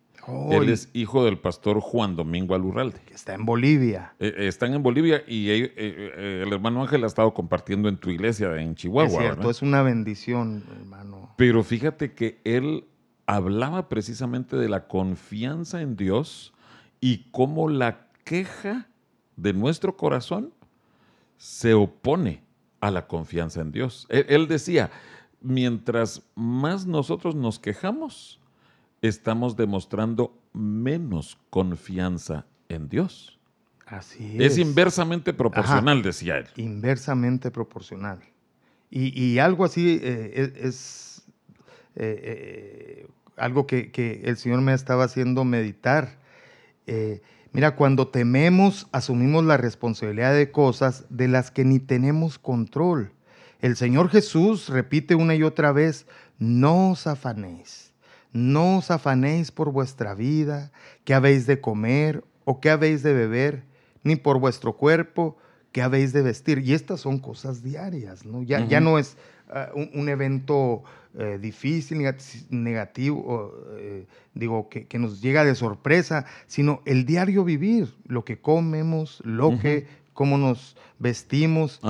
Él 0.50 0.68
es 0.68 0.90
hijo 0.92 1.24
del 1.24 1.38
pastor 1.38 1.80
Juan 1.80 2.14
Domingo 2.14 2.54
Alurralde. 2.54 3.00
Que 3.06 3.14
está 3.14 3.32
en 3.32 3.46
Bolivia. 3.46 4.12
Eh, 4.18 4.34
eh, 4.36 4.46
están 4.46 4.74
en 4.74 4.82
Bolivia 4.82 5.24
y 5.26 5.48
eh, 5.48 6.42
el 6.42 6.52
hermano 6.52 6.82
Ángel 6.82 7.02
ha 7.04 7.06
estado 7.06 7.32
compartiendo 7.32 7.88
en 7.88 7.96
tu 7.96 8.10
iglesia 8.10 8.54
en 8.60 8.74
Chihuahua. 8.74 9.10
Es 9.10 9.18
cierto, 9.18 9.48
es 9.50 9.62
una 9.62 9.82
bendición, 9.82 10.64
hermano. 10.78 11.32
Pero 11.36 11.64
fíjate 11.64 12.12
que 12.12 12.40
él 12.44 12.84
hablaba 13.24 13.88
precisamente 13.88 14.56
de 14.56 14.68
la 14.68 14.86
confianza 14.86 15.80
en 15.80 15.96
Dios 15.96 16.52
y 17.00 17.30
cómo 17.30 17.70
la 17.70 18.08
queja 18.24 18.86
de 19.36 19.54
nuestro 19.54 19.96
corazón 19.96 20.52
se 21.38 21.72
opone 21.72 22.42
a 22.80 22.90
la 22.90 23.06
confianza 23.06 23.60
en 23.60 23.72
Dios. 23.72 24.06
Él, 24.10 24.46
decía, 24.46 24.90
mientras 25.40 26.22
más 26.34 26.86
nosotros 26.86 27.34
nos 27.34 27.58
quejamos, 27.58 28.40
estamos 29.02 29.56
demostrando 29.56 30.36
menos 30.52 31.38
confianza 31.50 32.46
en 32.68 32.88
Dios. 32.88 33.38
Así 33.86 34.36
es. 34.38 34.52
Es 34.52 34.58
inversamente 34.58 35.32
proporcional, 35.32 36.02
decía 36.02 36.38
él. 36.38 36.46
Inversamente 36.56 37.50
proporcional. 37.50 38.20
Y, 38.90 39.38
algo 39.38 39.66
así 39.66 40.00
eh, 40.02 40.52
es, 40.62 41.22
eh, 41.94 42.20
eh, 43.04 43.08
algo 43.36 43.66
que, 43.66 43.90
que, 43.90 44.22
el 44.24 44.38
Señor 44.38 44.62
me 44.62 44.72
estaba 44.72 45.04
haciendo 45.04 45.44
meditar 45.44 46.16
mira, 47.52 47.76
cuando 47.76 48.08
tememos, 48.08 48.88
asumimos 48.92 49.44
la 49.44 49.58
responsabilidad 49.58 50.34
de 50.34 50.50
cosas 50.50 51.04
de 51.10 51.28
las 51.28 51.50
que 51.50 51.64
ni 51.64 51.78
tenemos 51.78 52.38
control. 52.38 53.12
El 53.60 53.76
Señor 53.76 54.08
Jesús 54.08 54.68
repite 54.68 55.14
una 55.14 55.34
y 55.34 55.42
otra 55.42 55.72
vez, 55.72 56.06
no 56.38 56.90
os 56.90 57.06
afanéis, 57.08 57.92
no 58.32 58.78
os 58.78 58.90
afanéis 58.90 59.50
por 59.50 59.72
vuestra 59.72 60.14
vida, 60.14 60.70
qué 61.04 61.14
habéis 61.14 61.46
de 61.46 61.60
comer 61.60 62.22
o 62.44 62.60
qué 62.60 62.70
habéis 62.70 63.02
de 63.02 63.12
beber, 63.12 63.64
ni 64.04 64.14
por 64.14 64.38
vuestro 64.38 64.76
cuerpo, 64.76 65.36
qué 65.72 65.82
habéis 65.82 66.12
de 66.12 66.22
vestir. 66.22 66.58
Y 66.58 66.72
estas 66.72 67.00
son 67.00 67.18
cosas 67.18 67.62
diarias, 67.62 68.24
¿no? 68.24 68.44
Ya, 68.44 68.64
ya 68.64 68.80
no 68.80 68.96
es 68.96 69.16
ah, 69.50 69.70
un, 69.74 70.08
evento 70.08 70.84
eh, 71.18 71.38
difícil, 71.40 72.06
negativo, 72.50 73.52
eh, 73.76 74.06
digo, 74.34 74.68
que, 74.68 74.98
nos 75.00 75.20
llega 75.20 75.44
de 75.44 75.56
sorpresa, 75.56 76.26
sino 76.46 76.80
el 76.84 77.06
diario 77.06 77.42
vivir, 77.42 77.92
lo 78.06 78.24
que 78.24 78.40
comemos, 78.40 79.20
lo 79.24 79.58
que, 79.58 79.88
cómo 80.12 80.38
nos 80.38 80.76
vestimos. 81.00 81.80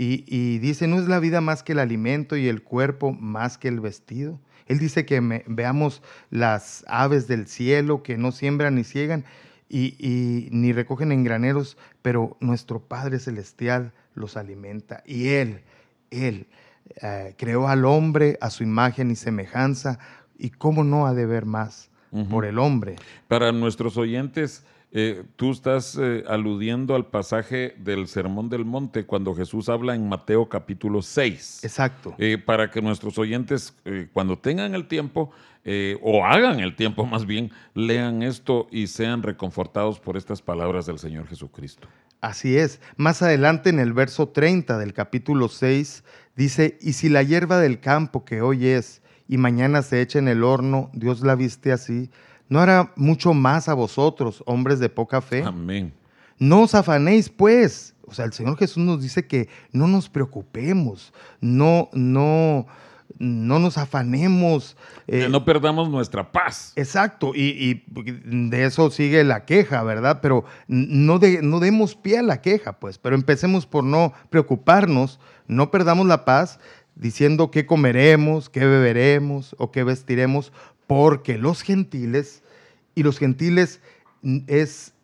Y, 0.00 0.58
dice, 0.58 0.86
no 0.86 1.00
es 1.00 1.08
la 1.08 1.18
vida 1.18 1.40
más 1.40 1.64
que 1.64 1.72
el 1.72 1.80
alimento 1.80 2.36
y 2.36 2.46
el 2.46 2.62
cuerpo 2.62 3.12
más 3.12 3.58
que 3.58 3.66
el 3.66 3.80
vestido. 3.80 4.38
Él 4.66 4.78
dice 4.78 5.04
que 5.04 5.42
veamos 5.46 6.02
las 6.30 6.84
aves 6.86 7.26
del 7.26 7.48
cielo 7.48 8.04
que 8.04 8.16
no 8.16 8.30
siembran 8.30 8.76
ni 8.76 8.84
ciegan 8.84 9.24
y, 9.68 10.48
ni 10.52 10.72
recogen 10.72 11.10
en 11.10 11.24
graneros, 11.24 11.76
pero 12.00 12.36
nuestro 12.38 12.78
Padre 12.78 13.18
Celestial 13.18 13.92
los 14.14 14.36
alimenta. 14.36 15.02
Y 15.04 15.30
Él, 15.30 15.62
Él, 16.10 16.46
eh, 17.02 17.34
creó 17.36 17.66
al 17.66 17.84
hombre 17.84 18.38
a 18.40 18.50
su 18.50 18.62
imagen 18.62 19.10
y 19.10 19.16
semejanza, 19.16 19.98
y 20.38 20.50
cómo 20.50 20.84
no 20.84 21.08
ha 21.08 21.14
de 21.14 21.26
ver 21.26 21.44
más 21.44 21.90
por 22.30 22.44
el 22.44 22.58
hombre. 22.58 22.96
Para 23.26 23.52
nuestros 23.52 23.96
oyentes, 23.96 24.64
eh, 24.92 25.24
tú 25.36 25.52
estás 25.52 25.98
eh, 26.00 26.24
aludiendo 26.26 26.94
al 26.94 27.06
pasaje 27.06 27.74
del 27.78 28.08
Sermón 28.08 28.48
del 28.48 28.64
Monte 28.64 29.04
cuando 29.04 29.34
Jesús 29.34 29.68
habla 29.68 29.94
en 29.94 30.08
Mateo 30.08 30.48
capítulo 30.48 31.02
6. 31.02 31.60
Exacto. 31.62 32.16
para 32.46 32.70
que 32.70 32.80
nuestros 32.80 33.18
oyentes, 33.18 33.74
cuando 34.12 34.38
tengan 34.38 34.74
el 34.74 34.88
tiempo, 34.88 35.30
o 36.02 36.24
hagan 36.24 36.60
el 36.60 36.74
tiempo 36.74 37.04
más 37.04 37.26
bien, 37.26 37.50
lean 37.74 38.22
esto 38.22 38.68
y 38.70 38.86
sean 38.86 39.22
reconfortados 39.22 40.00
por 40.00 40.16
estas 40.16 40.40
palabras 40.40 40.86
del 40.86 40.98
Señor 40.98 41.26
Jesucristo. 41.26 41.88
Así 42.20 42.56
es. 42.56 42.80
Más 42.96 43.22
adelante 43.22 43.70
en 43.70 43.78
el 43.78 43.92
verso 43.92 44.28
30 44.28 44.78
del 44.78 44.92
capítulo 44.92 45.48
6 45.48 46.02
dice, 46.34 46.78
y 46.80 46.94
si 46.94 47.08
la 47.08 47.22
hierba 47.22 47.58
del 47.58 47.80
campo 47.80 48.24
que 48.24 48.40
hoy 48.40 48.66
es 48.66 49.02
y 49.28 49.36
mañana 49.36 49.82
se 49.82 50.00
echa 50.00 50.18
en 50.18 50.26
el 50.26 50.42
horno, 50.42 50.90
Dios 50.94 51.20
la 51.20 51.36
viste 51.36 51.70
así, 51.70 52.10
¿no 52.48 52.60
hará 52.60 52.92
mucho 52.96 53.34
más 53.34 53.68
a 53.68 53.74
vosotros, 53.74 54.42
hombres 54.46 54.78
de 54.78 54.88
poca 54.88 55.20
fe? 55.20 55.42
Amén. 55.44 55.92
No 56.38 56.62
os 56.62 56.74
afanéis, 56.74 57.28
pues. 57.28 57.94
O 58.06 58.14
sea, 58.14 58.24
el 58.24 58.32
Señor 58.32 58.56
Jesús 58.56 58.82
nos 58.82 59.02
dice 59.02 59.26
que 59.26 59.48
no 59.72 59.86
nos 59.86 60.08
preocupemos, 60.08 61.12
no, 61.40 61.90
no, 61.92 62.66
no 63.18 63.58
nos 63.58 63.76
afanemos. 63.76 64.76
que 65.06 65.24
eh, 65.24 65.28
no 65.28 65.44
perdamos 65.44 65.90
nuestra 65.90 66.32
paz. 66.32 66.72
Exacto, 66.76 67.32
y, 67.34 67.84
de 67.86 68.64
eso 68.64 68.90
sigue 68.90 69.24
la 69.24 69.44
queja, 69.44 69.82
¿verdad? 69.82 70.20
Pero 70.22 70.44
no, 70.68 71.18
de, 71.18 71.42
no 71.42 71.60
demos 71.60 71.96
pie 71.96 72.18
a 72.18 72.22
la 72.22 72.40
queja, 72.40 72.78
pues, 72.78 72.98
pero 72.98 73.14
empecemos 73.14 73.66
por 73.66 73.84
no 73.84 74.14
preocuparnos, 74.30 75.20
no 75.46 75.70
perdamos 75.70 76.06
la 76.06 76.24
paz 76.24 76.60
diciendo 76.94 77.50
qué 77.50 77.66
comeremos, 77.66 78.48
qué 78.48 78.60
beberemos 78.60 79.54
o 79.58 79.70
qué 79.70 79.84
vestiremos, 79.84 80.52
porque 80.88 81.36
los 81.38 81.62
gentiles, 81.62 82.42
y 82.96 83.04
los 83.04 83.18
gentiles 83.18 83.80
es 84.48 84.94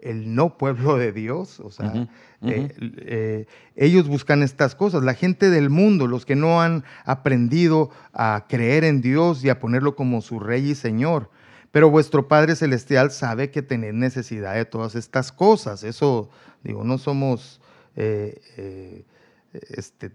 el 0.00 0.34
no 0.34 0.56
pueblo 0.56 0.96
de 0.96 1.12
Dios, 1.12 1.60
o 1.60 1.70
sea, 1.70 2.08
eh, 2.40 2.74
eh, 2.80 3.46
ellos 3.76 4.08
buscan 4.08 4.42
estas 4.42 4.74
cosas. 4.74 5.04
La 5.04 5.14
gente 5.14 5.50
del 5.50 5.70
mundo, 5.70 6.08
los 6.08 6.26
que 6.26 6.34
no 6.34 6.60
han 6.60 6.82
aprendido 7.04 7.90
a 8.12 8.46
creer 8.48 8.82
en 8.82 9.00
Dios 9.02 9.44
y 9.44 9.50
a 9.50 9.60
ponerlo 9.60 9.94
como 9.94 10.22
su 10.22 10.40
rey 10.40 10.70
y 10.70 10.74
señor. 10.74 11.30
Pero 11.70 11.90
vuestro 11.90 12.26
Padre 12.26 12.56
Celestial 12.56 13.10
sabe 13.12 13.50
que 13.50 13.62
tenéis 13.62 13.94
necesidad 13.94 14.54
de 14.54 14.64
todas 14.64 14.94
estas 14.94 15.30
cosas. 15.30 15.84
Eso, 15.84 16.30
digo, 16.64 16.84
no 16.84 16.96
somos 16.96 17.60
eh, 17.96 19.04
este, 19.52 20.10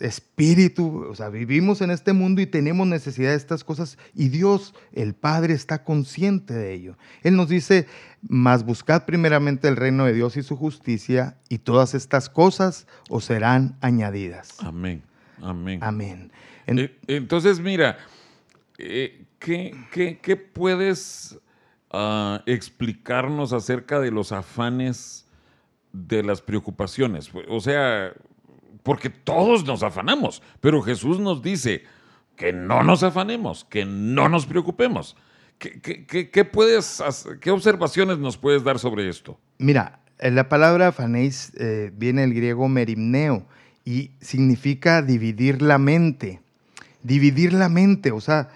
espíritu, 0.00 1.06
o 1.08 1.14
sea, 1.14 1.28
vivimos 1.28 1.80
en 1.80 1.90
este 1.90 2.12
mundo 2.12 2.40
y 2.40 2.46
tenemos 2.46 2.86
necesidad 2.86 3.30
de 3.30 3.36
estas 3.36 3.64
cosas 3.64 3.98
y 4.14 4.28
Dios, 4.28 4.74
el 4.92 5.14
Padre, 5.14 5.54
está 5.54 5.84
consciente 5.84 6.54
de 6.54 6.72
ello. 6.72 6.96
Él 7.22 7.36
nos 7.36 7.48
dice, 7.48 7.86
mas 8.22 8.64
buscad 8.64 9.04
primeramente 9.04 9.68
el 9.68 9.76
reino 9.76 10.04
de 10.04 10.12
Dios 10.12 10.36
y 10.36 10.42
su 10.42 10.56
justicia 10.56 11.38
y 11.48 11.58
todas 11.58 11.94
estas 11.94 12.28
cosas 12.28 12.86
os 13.08 13.24
serán 13.24 13.76
añadidas. 13.80 14.56
Amén, 14.60 15.02
amén. 15.42 15.78
Amén. 15.82 16.32
Entonces, 17.06 17.60
mira, 17.60 17.98
eh, 18.78 19.24
¿qué, 19.38 20.50
puedes 20.52 21.38
ah, 21.90 22.42
explicarnos 22.46 23.52
acerca 23.52 24.00
de 24.00 24.10
los 24.10 24.32
afanes 24.32 25.26
de 25.92 26.22
las 26.22 26.42
preocupaciones? 26.42 27.30
O 27.48 27.60
sea, 27.60 28.12
porque 28.82 29.10
todos 29.10 29.64
nos 29.64 29.82
afanamos, 29.82 30.42
pero 30.60 30.82
Jesús 30.82 31.18
nos 31.20 31.42
dice 31.42 31.84
que 32.36 32.52
no 32.52 32.82
nos 32.82 33.02
afanemos, 33.02 33.64
que 33.64 33.84
no 33.84 34.28
nos 34.28 34.46
preocupemos. 34.46 35.16
¿Qué, 35.58 36.48
puedes, 36.50 37.02
qué 37.40 37.50
observaciones 37.50 38.18
nos 38.18 38.38
puedes 38.38 38.64
dar 38.64 38.78
sobre 38.78 39.10
esto? 39.10 39.38
Mira, 39.58 40.00
la 40.18 40.48
palabra 40.48 40.88
afanéis 40.88 41.52
eh, 41.58 41.92
viene 41.94 42.22
del 42.22 42.32
griego 42.32 42.66
merimneo 42.66 43.44
y 43.84 44.12
significa 44.20 45.02
dividir 45.02 45.60
la 45.60 45.76
mente. 45.76 46.40
Dividir 47.02 47.52
la 47.52 47.68
mente, 47.68 48.10
o 48.10 48.22
sea, 48.22 48.48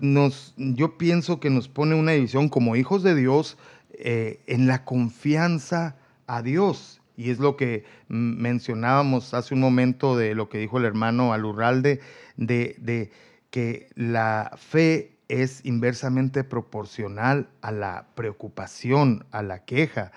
nos, 0.00 0.54
yo 0.56 0.96
pienso 0.98 1.40
que 1.40 1.50
nos 1.50 1.68
pone 1.68 1.96
una 1.96 2.12
división 2.12 2.48
como 2.48 2.76
hijos 2.76 3.02
de 3.02 3.16
Dios 3.16 3.58
eh, 3.92 4.40
en 4.46 4.68
la 4.68 4.84
confianza 4.84 5.96
a 6.28 6.42
Dios 6.42 6.95
y 7.16 7.30
es 7.30 7.38
lo 7.38 7.56
que 7.56 7.84
mencionábamos 8.08 9.34
hace 9.34 9.54
un 9.54 9.60
momento 9.60 10.16
de 10.16 10.34
lo 10.34 10.48
que 10.48 10.58
dijo 10.58 10.78
el 10.78 10.84
hermano 10.84 11.32
Alurralde, 11.32 12.00
de, 12.36 12.76
de 12.78 13.10
que 13.50 13.88
la 13.94 14.52
fe 14.56 15.16
es 15.28 15.64
inversamente 15.64 16.44
proporcional 16.44 17.48
a 17.62 17.72
la 17.72 18.06
preocupación, 18.14 19.24
a 19.30 19.42
la 19.42 19.64
queja. 19.64 20.12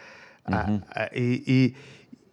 y, 1.15 1.75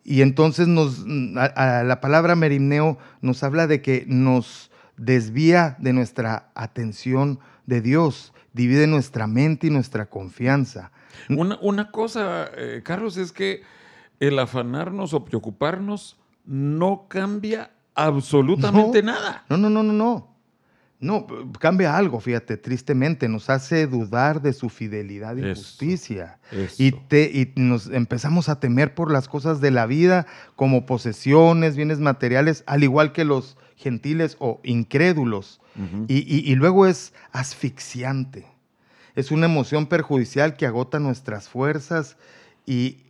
entonces 0.04 0.68
nos, 0.68 1.04
la 1.06 1.98
palabra 2.00 2.36
merimneo 2.36 2.98
nos 3.20 3.42
habla 3.42 3.66
de 3.66 3.82
que 3.82 4.04
nos 4.06 4.70
desvía 4.96 5.76
de 5.78 5.92
nuestra 5.92 6.50
atención 6.54 7.40
de 7.66 7.80
Dios, 7.80 8.32
divide 8.52 8.86
nuestra 8.86 9.26
mente 9.26 9.66
y 9.66 9.70
nuestra 9.70 10.06
confianza. 10.06 10.92
Una, 11.28 11.90
cosa, 11.90 12.50
eh, 12.56 12.82
Carlos, 12.84 13.16
es 13.16 13.32
que 13.32 13.62
el 14.20 14.38
afanarnos 14.38 15.14
o 15.14 15.24
preocuparnos 15.24 16.18
no 16.44 17.06
cambia 17.08 17.70
absolutamente 17.94 19.02
nada. 19.02 19.44
No, 19.48 19.56
no, 19.56 19.70
no, 19.70 19.82
no, 19.82 19.92
no. 19.92 20.36
No, 20.98 21.26
cambia 21.60 21.94
algo, 21.94 22.20
fíjate, 22.20 22.56
tristemente, 22.56 23.28
nos 23.28 23.50
hace 23.50 23.86
dudar 23.86 24.40
de 24.40 24.54
su 24.54 24.70
fidelidad 24.70 25.36
y 25.36 25.42
justicia. 25.42 26.38
Y, 26.78 26.92
te, 26.92 27.24
y 27.24 27.52
nos 27.56 27.88
empezamos 27.88 28.48
a 28.48 28.60
temer 28.60 28.94
por 28.94 29.10
las 29.10 29.28
cosas 29.28 29.60
de 29.60 29.70
la 29.70 29.84
vida 29.84 30.26
como 30.54 30.86
posesiones, 30.86 31.76
bienes 31.76 32.00
materiales, 32.00 32.64
al 32.66 32.82
igual 32.82 33.12
que 33.12 33.26
los 33.26 33.58
gentiles 33.76 34.36
o 34.38 34.60
incrédulos. 34.64 35.60
y, 36.08 36.50
y 36.50 36.54
luego 36.54 36.86
es 36.86 37.12
asfixiante. 37.32 38.46
Es 39.14 39.30
una 39.30 39.44
emoción 39.46 39.86
perjudicial 39.86 40.56
que 40.56 40.64
agota 40.64 40.98
nuestras 40.98 41.50
fuerzas 41.50 42.16
y, 42.64 43.05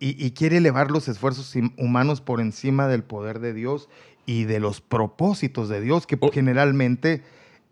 y, 0.00 0.32
quiere 0.32 0.58
elevar 0.58 0.90
los 0.90 1.08
esfuerzos 1.08 1.54
humanos 1.78 2.20
por 2.20 2.40
encima 2.40 2.88
del 2.88 3.04
poder 3.04 3.38
de 3.38 3.54
Dios 3.54 3.88
y 4.26 4.44
de 4.44 4.60
los 4.60 4.80
propósitos 4.80 5.68
de 5.68 5.80
Dios, 5.80 6.06
que 6.06 6.18
oh. 6.20 6.30
generalmente 6.30 7.22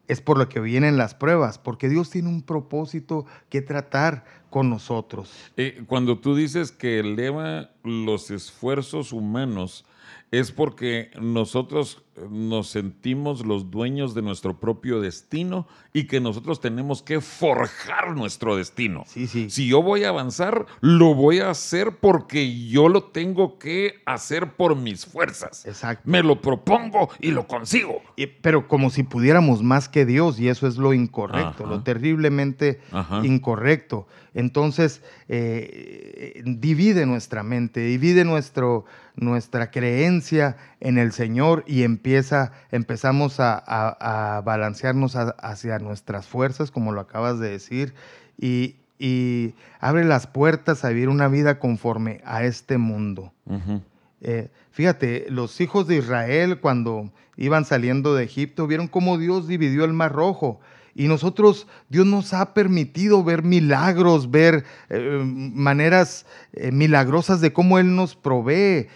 es 0.09 0.21
por 0.21 0.39
lo 0.39 0.49
que 0.49 0.61
vienen 0.61 0.97
las 0.97 1.15
pruebas, 1.15 1.59
porque 1.59 1.89
Dios 1.89 2.11
tiene 2.11 2.29
un 2.29 2.43
propósito 2.43 3.27
que 3.49 3.63
tratar 3.63 4.25
con 4.51 4.69
nosotros. 4.69 5.31
Eh, 5.57 5.85
cuando 5.87 6.19
tú 6.19 6.35
dices 6.35 6.73
que 6.73 7.01
eleva 7.01 7.71
los 7.85 8.31
esfuerzos 8.31 9.13
humanos, 9.13 9.85
es 10.33 10.51
porque 10.51 11.11
nosotros 11.21 12.03
nos 12.31 12.69
sentimos 12.69 13.45
los 13.45 13.71
dueños 13.71 14.15
de 14.15 14.23
nuestro 14.23 14.59
propio 14.59 15.01
destino 15.01 15.67
y 15.93 16.07
que 16.07 16.21
nosotros 16.21 16.61
tenemos 16.61 17.03
que 17.03 17.21
forjar 17.21 18.15
nuestro 18.15 18.57
destino. 18.57 19.05
Sí, 19.07 19.27
sí. 19.27 19.51
Si 19.51 19.67
yo 19.67 19.83
voy 19.83 20.05
a 20.05 20.11
avanzar, 20.11 20.67
lo 20.81 21.15
voy 21.15 21.41
a 21.41 21.51
hacer 21.51 21.97
porque 22.01 22.67
yo 22.67 22.89
lo 22.89 23.05
tengo 23.05 23.59
que 23.59 24.03
hacer 24.07 24.53
por 24.53 24.77
mis 24.77 25.07
fuerzas. 25.07 25.67
Exacto. 25.67 26.03
Me 26.09 26.23
lo 26.23 26.41
propongo 26.41 27.11
y 27.21 27.31
lo 27.31 27.47
consigo. 27.47 28.03
pero 28.41 28.69
como 28.69 28.91
si 28.91 29.03
pudiéramos 29.03 29.63
más 29.63 29.89
que 29.89 30.05
Dios 30.07 30.39
y 30.41 30.49
eso 30.49 30.67
es 30.67 30.77
lo 30.77 30.93
incorrecto, 30.93 31.67
lo 31.67 31.83
terriblemente 31.83 32.81
incorrecto. 33.23 34.07
Entonces, 34.35 35.03
eh, 35.29 36.43
divide 36.47 37.05
nuestra 37.05 37.43
mente, 37.43 37.81
divide 37.81 38.25
nuestro, 38.25 38.87
nuestra 39.15 39.71
creencia 39.71 40.22
en 40.81 40.99
el 40.99 41.13
Señor 41.13 41.65
y 41.67 41.83
empieza, 41.83 42.53
empezamos 42.71 43.37
a, 43.39 44.43
balancearnos 44.45 45.17
hacia 45.17 45.79
nuestras 45.79 46.27
fuerzas, 46.27 46.71
como 46.71 46.93
lo 46.93 47.01
acabas 47.01 47.39
de 47.39 47.51
decir, 47.51 47.95
y, 48.39 48.77
abre 49.81 50.05
las 50.05 50.29
puertas 50.29 50.85
a 50.85 50.91
vivir 50.91 51.09
una 51.09 51.27
vida 51.27 51.59
conforme 51.59 52.21
a 52.25 52.45
este 52.45 52.79
mundo. 52.79 53.33
Eh, 54.21 54.49
fíjate, 54.71 55.27
los 55.29 55.61
hijos 55.61 55.89
de 55.89 55.97
Israel 55.97 56.61
cuando 56.61 57.11
iban 57.37 57.65
saliendo 57.65 58.15
de 58.15 58.23
Egipto 58.23 58.69
vieron 58.69 58.87
cómo 58.87 59.19
Dios 59.19 59.49
dividió 59.49 59.85
el 59.85 59.93
mar 59.93 60.13
rojo. 60.13 60.61
Y 60.95 61.09
nosotros, 61.09 61.67
Dios 61.89 62.07
nos 62.07 62.35
ha 62.35 62.53
permitido 62.53 63.25
ver 63.25 63.43
milagros, 63.43 64.31
ver 64.31 64.65
eh, 64.91 65.23
maneras 65.25 66.27
eh, 66.53 66.71
milagrosas 66.71 67.41
de 67.41 67.53
cómo 67.53 67.79
Él 67.79 67.97
nos 67.97 68.15
provee 68.15 68.89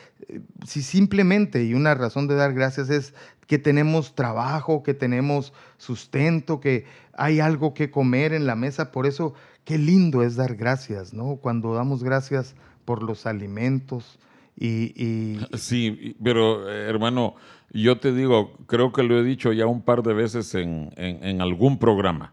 si 0.66 0.82
simplemente, 0.82 1.64
y 1.64 1.74
una 1.74 1.94
razón 1.94 2.26
de 2.26 2.34
dar 2.34 2.52
gracias 2.52 2.90
es 2.90 3.14
que 3.46 3.58
tenemos 3.58 4.14
trabajo, 4.14 4.82
que 4.82 4.94
tenemos 4.94 5.52
sustento, 5.78 6.60
que 6.60 6.84
hay 7.12 7.40
algo 7.40 7.74
que 7.74 7.90
comer 7.90 8.32
en 8.32 8.46
la 8.46 8.56
mesa, 8.56 8.90
por 8.90 9.06
eso 9.06 9.34
qué 9.64 9.78
lindo 9.78 10.22
es 10.22 10.36
dar 10.36 10.56
gracias, 10.56 11.14
¿no? 11.14 11.36
Cuando 11.36 11.74
damos 11.74 12.02
gracias 12.02 12.54
por 12.84 13.02
los 13.02 13.26
alimentos 13.26 14.18
y... 14.58 15.38
Sí, 15.54 16.16
pero 16.22 16.68
hermano, 16.68 17.34
yo 17.72 17.98
te 17.98 18.12
digo, 18.12 18.56
creo 18.66 18.92
que 18.92 19.02
lo 19.02 19.18
he 19.18 19.22
dicho 19.22 19.52
ya 19.52 19.66
un 19.66 19.82
par 19.82 20.02
de 20.02 20.14
veces 20.14 20.54
en, 20.54 21.40
algún 21.40 21.78
programa, 21.78 22.32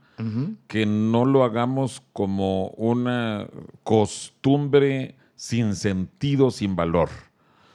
que 0.67 0.85
no 0.85 1.25
lo 1.25 1.43
hagamos 1.43 2.01
como 2.13 2.69
una 2.69 3.47
costumbre 3.83 5.15
sin 5.35 5.75
sentido, 5.75 6.49
sin 6.49 6.75
valor 6.75 7.09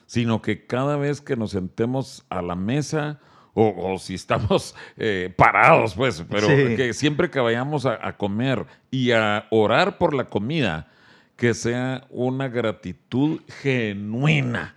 sino 0.08 0.40
que 0.40 0.64
cada 0.64 0.96
vez 0.96 1.20
que 1.20 1.36
nos 1.36 1.50
sentemos 1.50 2.24
a 2.30 2.40
la 2.40 2.54
mesa, 2.54 3.20
o, 3.52 3.98
si 3.98 4.14
estamos 4.14 4.74
eh, 4.96 5.32
parados, 5.36 5.94
pues, 5.94 6.24
pero 6.30 6.48
que 6.48 6.94
siempre 6.94 7.30
que 7.30 7.38
vayamos 7.40 7.84
a, 7.84 8.16
comer 8.16 8.64
y 8.90 9.10
a 9.10 9.46
orar 9.50 9.98
por 9.98 10.14
la 10.14 10.30
comida, 10.30 10.90
que 11.36 11.52
sea 11.52 12.06
una 12.08 12.48
gratitud 12.48 13.42
genuina 13.60 14.76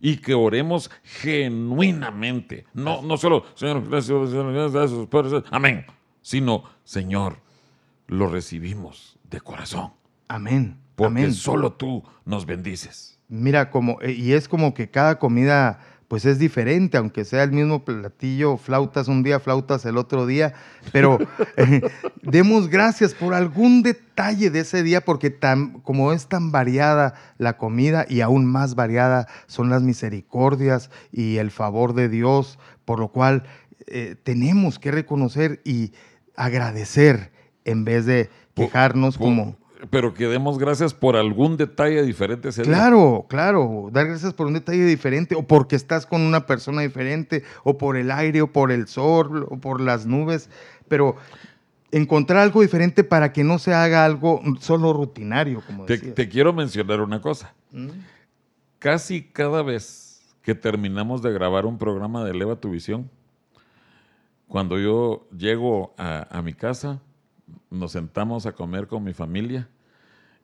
y 0.00 0.16
que 0.16 0.34
oremos 0.34 0.90
genuinamente. 1.04 2.66
No, 2.74 3.02
no 3.02 3.16
solo, 3.16 3.44
Señor, 3.54 3.88
gracias, 3.88 4.30
Señor, 4.30 4.52
gracias, 4.52 5.06
Padre, 5.08 5.44
amén, 5.52 5.86
sino, 6.22 6.64
Señor, 6.82 7.36
lo 8.08 8.26
recibimos 8.26 9.16
de 9.30 9.40
corazón. 9.40 9.92
Amén. 10.26 10.76
Porque 10.96 11.20
amén. 11.20 11.34
solo 11.34 11.72
tú 11.74 12.02
nos 12.24 12.46
bendices. 12.46 13.11
Mira, 13.32 13.70
como, 13.70 13.98
eh, 14.02 14.12
y 14.12 14.34
es 14.34 14.46
como 14.46 14.74
que 14.74 14.90
cada 14.90 15.18
comida 15.18 15.78
pues 16.06 16.26
es 16.26 16.38
diferente, 16.38 16.98
aunque 16.98 17.24
sea 17.24 17.42
el 17.42 17.52
mismo 17.52 17.86
platillo, 17.86 18.58
flautas 18.58 19.08
un 19.08 19.22
día, 19.22 19.40
flautas 19.40 19.86
el 19.86 19.96
otro 19.96 20.26
día, 20.26 20.52
pero 20.92 21.18
eh, 21.56 21.80
demos 22.20 22.68
gracias 22.68 23.14
por 23.14 23.32
algún 23.32 23.82
detalle 23.82 24.50
de 24.50 24.60
ese 24.60 24.82
día, 24.82 25.00
porque 25.02 25.30
tan, 25.30 25.80
como 25.80 26.12
es 26.12 26.26
tan 26.26 26.52
variada 26.52 27.14
la 27.38 27.56
comida 27.56 28.04
y 28.06 28.20
aún 28.20 28.44
más 28.44 28.74
variada 28.74 29.26
son 29.46 29.70
las 29.70 29.80
misericordias 29.80 30.90
y 31.10 31.38
el 31.38 31.50
favor 31.50 31.94
de 31.94 32.10
Dios, 32.10 32.58
por 32.84 33.00
lo 33.00 33.08
cual 33.08 33.44
eh, 33.86 34.14
tenemos 34.22 34.78
que 34.78 34.90
reconocer 34.90 35.62
y 35.64 35.92
agradecer 36.36 37.32
en 37.64 37.86
vez 37.86 38.04
de 38.04 38.28
quejarnos 38.54 39.16
Por- 39.16 39.28
como... 39.28 39.61
Pero 39.90 40.14
que 40.14 40.28
demos 40.28 40.58
gracias 40.58 40.94
por 40.94 41.16
algún 41.16 41.56
detalle 41.56 42.02
diferente 42.02 42.50
ese 42.50 42.62
día. 42.62 42.72
Claro, 42.72 43.26
claro, 43.28 43.88
dar 43.90 44.06
gracias 44.06 44.32
por 44.32 44.46
un 44.46 44.54
detalle 44.54 44.84
diferente, 44.84 45.34
o 45.34 45.42
porque 45.42 45.76
estás 45.76 46.06
con 46.06 46.22
una 46.22 46.46
persona 46.46 46.82
diferente, 46.82 47.42
o 47.64 47.78
por 47.78 47.96
el 47.96 48.10
aire, 48.10 48.42
o 48.42 48.52
por 48.52 48.70
el 48.70 48.86
sol, 48.86 49.46
o 49.50 49.58
por 49.58 49.80
las 49.80 50.06
nubes, 50.06 50.50
pero 50.88 51.16
encontrar 51.90 52.40
algo 52.40 52.62
diferente 52.62 53.04
para 53.04 53.32
que 53.32 53.44
no 53.44 53.58
se 53.58 53.74
haga 53.74 54.04
algo 54.04 54.40
solo 54.60 54.92
rutinario, 54.92 55.62
como 55.66 55.84
Te, 55.84 56.28
quiero 56.28 56.52
mencionar 56.52 57.00
una 57.00 57.20
cosa. 57.20 57.52
¿Mm? 57.70 57.88
Casi 58.78 59.22
cada 59.22 59.62
vez 59.62 60.22
que 60.42 60.54
terminamos 60.54 61.22
de 61.22 61.32
grabar 61.32 61.66
un 61.66 61.78
programa 61.78 62.24
de 62.24 62.32
Eleva 62.32 62.56
tu 62.56 62.70
Visión, 62.70 63.10
cuando 64.48 64.78
yo 64.78 65.28
llego 65.36 65.94
a, 65.96 66.26
a 66.30 66.42
mi 66.42 66.52
casa, 66.52 67.00
nos 67.70 67.92
sentamos 67.92 68.46
a 68.46 68.52
comer 68.52 68.86
con 68.86 69.04
mi 69.04 69.12
familia 69.12 69.68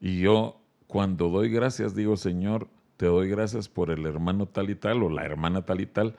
y 0.01 0.19
yo 0.19 0.59
cuando 0.87 1.29
doy 1.29 1.49
gracias 1.49 1.95
digo, 1.95 2.17
Señor, 2.17 2.67
te 2.97 3.05
doy 3.05 3.29
gracias 3.29 3.69
por 3.69 3.91
el 3.91 4.05
hermano 4.05 4.47
tal 4.47 4.69
y 4.69 4.75
tal 4.75 5.03
o 5.03 5.09
la 5.09 5.23
hermana 5.23 5.63
tal 5.63 5.81
y 5.81 5.85
tal, 5.85 6.15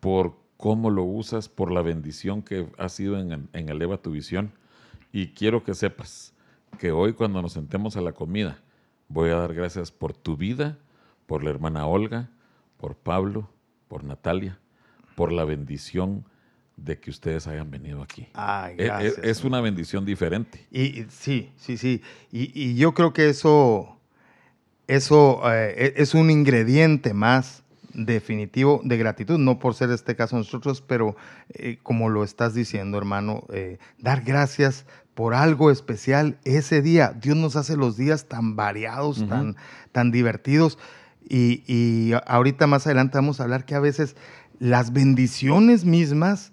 por 0.00 0.36
cómo 0.56 0.90
lo 0.90 1.04
usas, 1.04 1.48
por 1.48 1.70
la 1.70 1.82
bendición 1.82 2.42
que 2.42 2.68
ha 2.78 2.88
sido 2.88 3.18
en, 3.18 3.48
en 3.52 3.68
Eleva 3.68 3.98
tu 3.98 4.10
Visión. 4.10 4.52
Y 5.12 5.28
quiero 5.28 5.64
que 5.64 5.74
sepas 5.74 6.34
que 6.78 6.92
hoy 6.92 7.14
cuando 7.14 7.40
nos 7.40 7.52
sentemos 7.52 7.96
a 7.96 8.00
la 8.00 8.12
comida, 8.12 8.60
voy 9.08 9.30
a 9.30 9.36
dar 9.36 9.54
gracias 9.54 9.90
por 9.90 10.12
tu 10.12 10.36
vida, 10.36 10.78
por 11.26 11.42
la 11.42 11.50
hermana 11.50 11.86
Olga, 11.86 12.28
por 12.76 12.94
Pablo, 12.96 13.48
por 13.88 14.04
Natalia, 14.04 14.58
por 15.14 15.32
la 15.32 15.44
bendición 15.44 16.24
de 16.78 16.98
que 16.98 17.10
ustedes 17.10 17.46
hayan 17.46 17.70
venido 17.70 18.02
aquí. 18.02 18.28
Ay, 18.34 18.76
E- 18.78 18.82
e- 18.82 18.86
gracias. 18.86 19.18
es 19.22 19.44
una 19.44 19.60
bendición 19.60 20.04
diferente. 20.04 20.66
Y, 20.70 21.00
y 21.00 21.06
sí, 21.10 21.50
sí, 21.56 21.76
sí. 21.76 22.02
Y, 22.32 22.50
y 22.58 22.76
yo 22.76 22.94
creo 22.94 23.12
que 23.12 23.28
eso, 23.28 23.98
eso 24.86 25.40
eh, 25.52 25.94
e- 25.96 26.02
es 26.02 26.14
un 26.14 26.30
ingrediente 26.30 27.12
más 27.14 27.62
definitivo 27.92 28.80
de 28.84 28.96
gratitud, 28.96 29.38
no 29.38 29.58
por 29.58 29.74
ser 29.74 29.90
este 29.90 30.14
caso 30.14 30.36
nosotros, 30.36 30.80
pero 30.82 31.16
eh, 31.50 31.78
como 31.82 32.08
lo 32.08 32.22
estás 32.22 32.54
diciendo, 32.54 32.96
hermano, 32.96 33.44
eh, 33.52 33.78
dar 33.98 34.22
gracias 34.22 34.86
por 35.14 35.34
algo 35.34 35.70
especial 35.72 36.38
ese 36.44 36.80
día. 36.80 37.12
Dios 37.20 37.36
nos 37.36 37.56
hace 37.56 37.76
los 37.76 37.96
días 37.96 38.26
tan 38.28 38.54
variados, 38.54 39.26
tan, 39.28 39.56
tan 39.90 40.12
divertidos. 40.12 40.78
Y, 41.28 41.64
y 41.66 42.12
ahorita 42.26 42.66
más 42.68 42.86
adelante 42.86 43.18
vamos 43.18 43.40
a 43.40 43.42
hablar 43.42 43.64
que 43.64 43.74
a 43.74 43.80
veces 43.80 44.14
las 44.60 44.92
bendiciones 44.92 45.84
mismas 45.84 46.52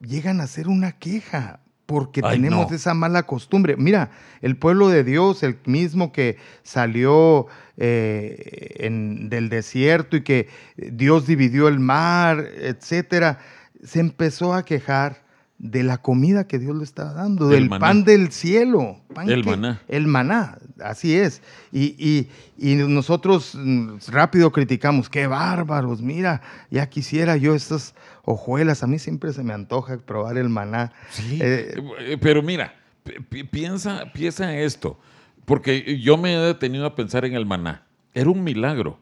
llegan 0.00 0.40
a 0.40 0.46
ser 0.46 0.68
una 0.68 0.92
queja 0.92 1.60
porque 1.86 2.20
Ay, 2.24 2.36
tenemos 2.36 2.68
no. 2.70 2.76
esa 2.76 2.94
mala 2.94 3.22
costumbre. 3.24 3.76
Mira, 3.76 4.10
el 4.42 4.56
pueblo 4.56 4.88
de 4.88 5.04
Dios, 5.04 5.42
el 5.44 5.56
mismo 5.66 6.10
que 6.12 6.36
salió 6.64 7.46
eh, 7.76 8.74
en- 8.80 9.28
del 9.28 9.48
desierto 9.48 10.16
y 10.16 10.22
que 10.22 10.48
Dios 10.76 11.26
dividió 11.26 11.68
el 11.68 11.78
mar, 11.78 12.44
etcétera, 12.56 13.38
se 13.84 14.00
empezó 14.00 14.52
a 14.54 14.64
quejar 14.64 15.24
de 15.58 15.82
la 15.82 15.98
comida 15.98 16.46
que 16.46 16.58
Dios 16.58 16.76
le 16.76 16.84
estaba 16.84 17.12
dando, 17.14 17.48
Del 17.48 17.68
maná. 17.70 17.86
pan 17.86 18.04
del 18.04 18.30
cielo. 18.32 19.00
pan 19.14 19.30
El 19.30 19.42
que- 19.44 19.50
maná. 19.50 19.80
El 19.88 20.06
maná, 20.06 20.58
así 20.82 21.14
es. 21.16 21.40
Y, 21.72 21.94
y- 21.98 22.28
y 22.58 22.74
nosotros 22.74 23.54
mm, 23.54 23.96
rápido 24.08 24.50
criticamos, 24.52 25.08
qué 25.08 25.26
bárbaros, 25.26 26.02
mira, 26.02 26.42
ya 26.70 26.88
quisiera 26.88 27.36
yo 27.36 27.54
estas 27.54 27.94
hojuelas, 28.26 28.82
a 28.82 28.86
mí 28.86 28.98
siempre 28.98 29.32
se 29.32 29.42
me 29.42 29.54
antoja 29.54 29.96
probar 29.98 30.36
el 30.36 30.50
maná. 30.50 30.92
Sí, 31.10 31.38
Eh, 31.40 31.74
eh, 32.00 32.18
pero 32.20 32.42
mira, 32.42 32.74
pi- 33.04 33.20
pi- 33.20 33.44
piensa, 33.44 34.12
piensa 34.12 34.52
en 34.52 34.58
esto, 34.58 35.00
porque 35.46 35.98
yo 36.00 36.16
me 36.18 36.34
he 36.34 36.38
detenido 36.38 36.84
a 36.84 36.94
pensar 36.94 37.24
en 37.24 37.32
el 37.34 37.46
maná. 37.46 37.86
Era 38.12 38.28
un 38.28 38.44
milagro. 38.44 38.98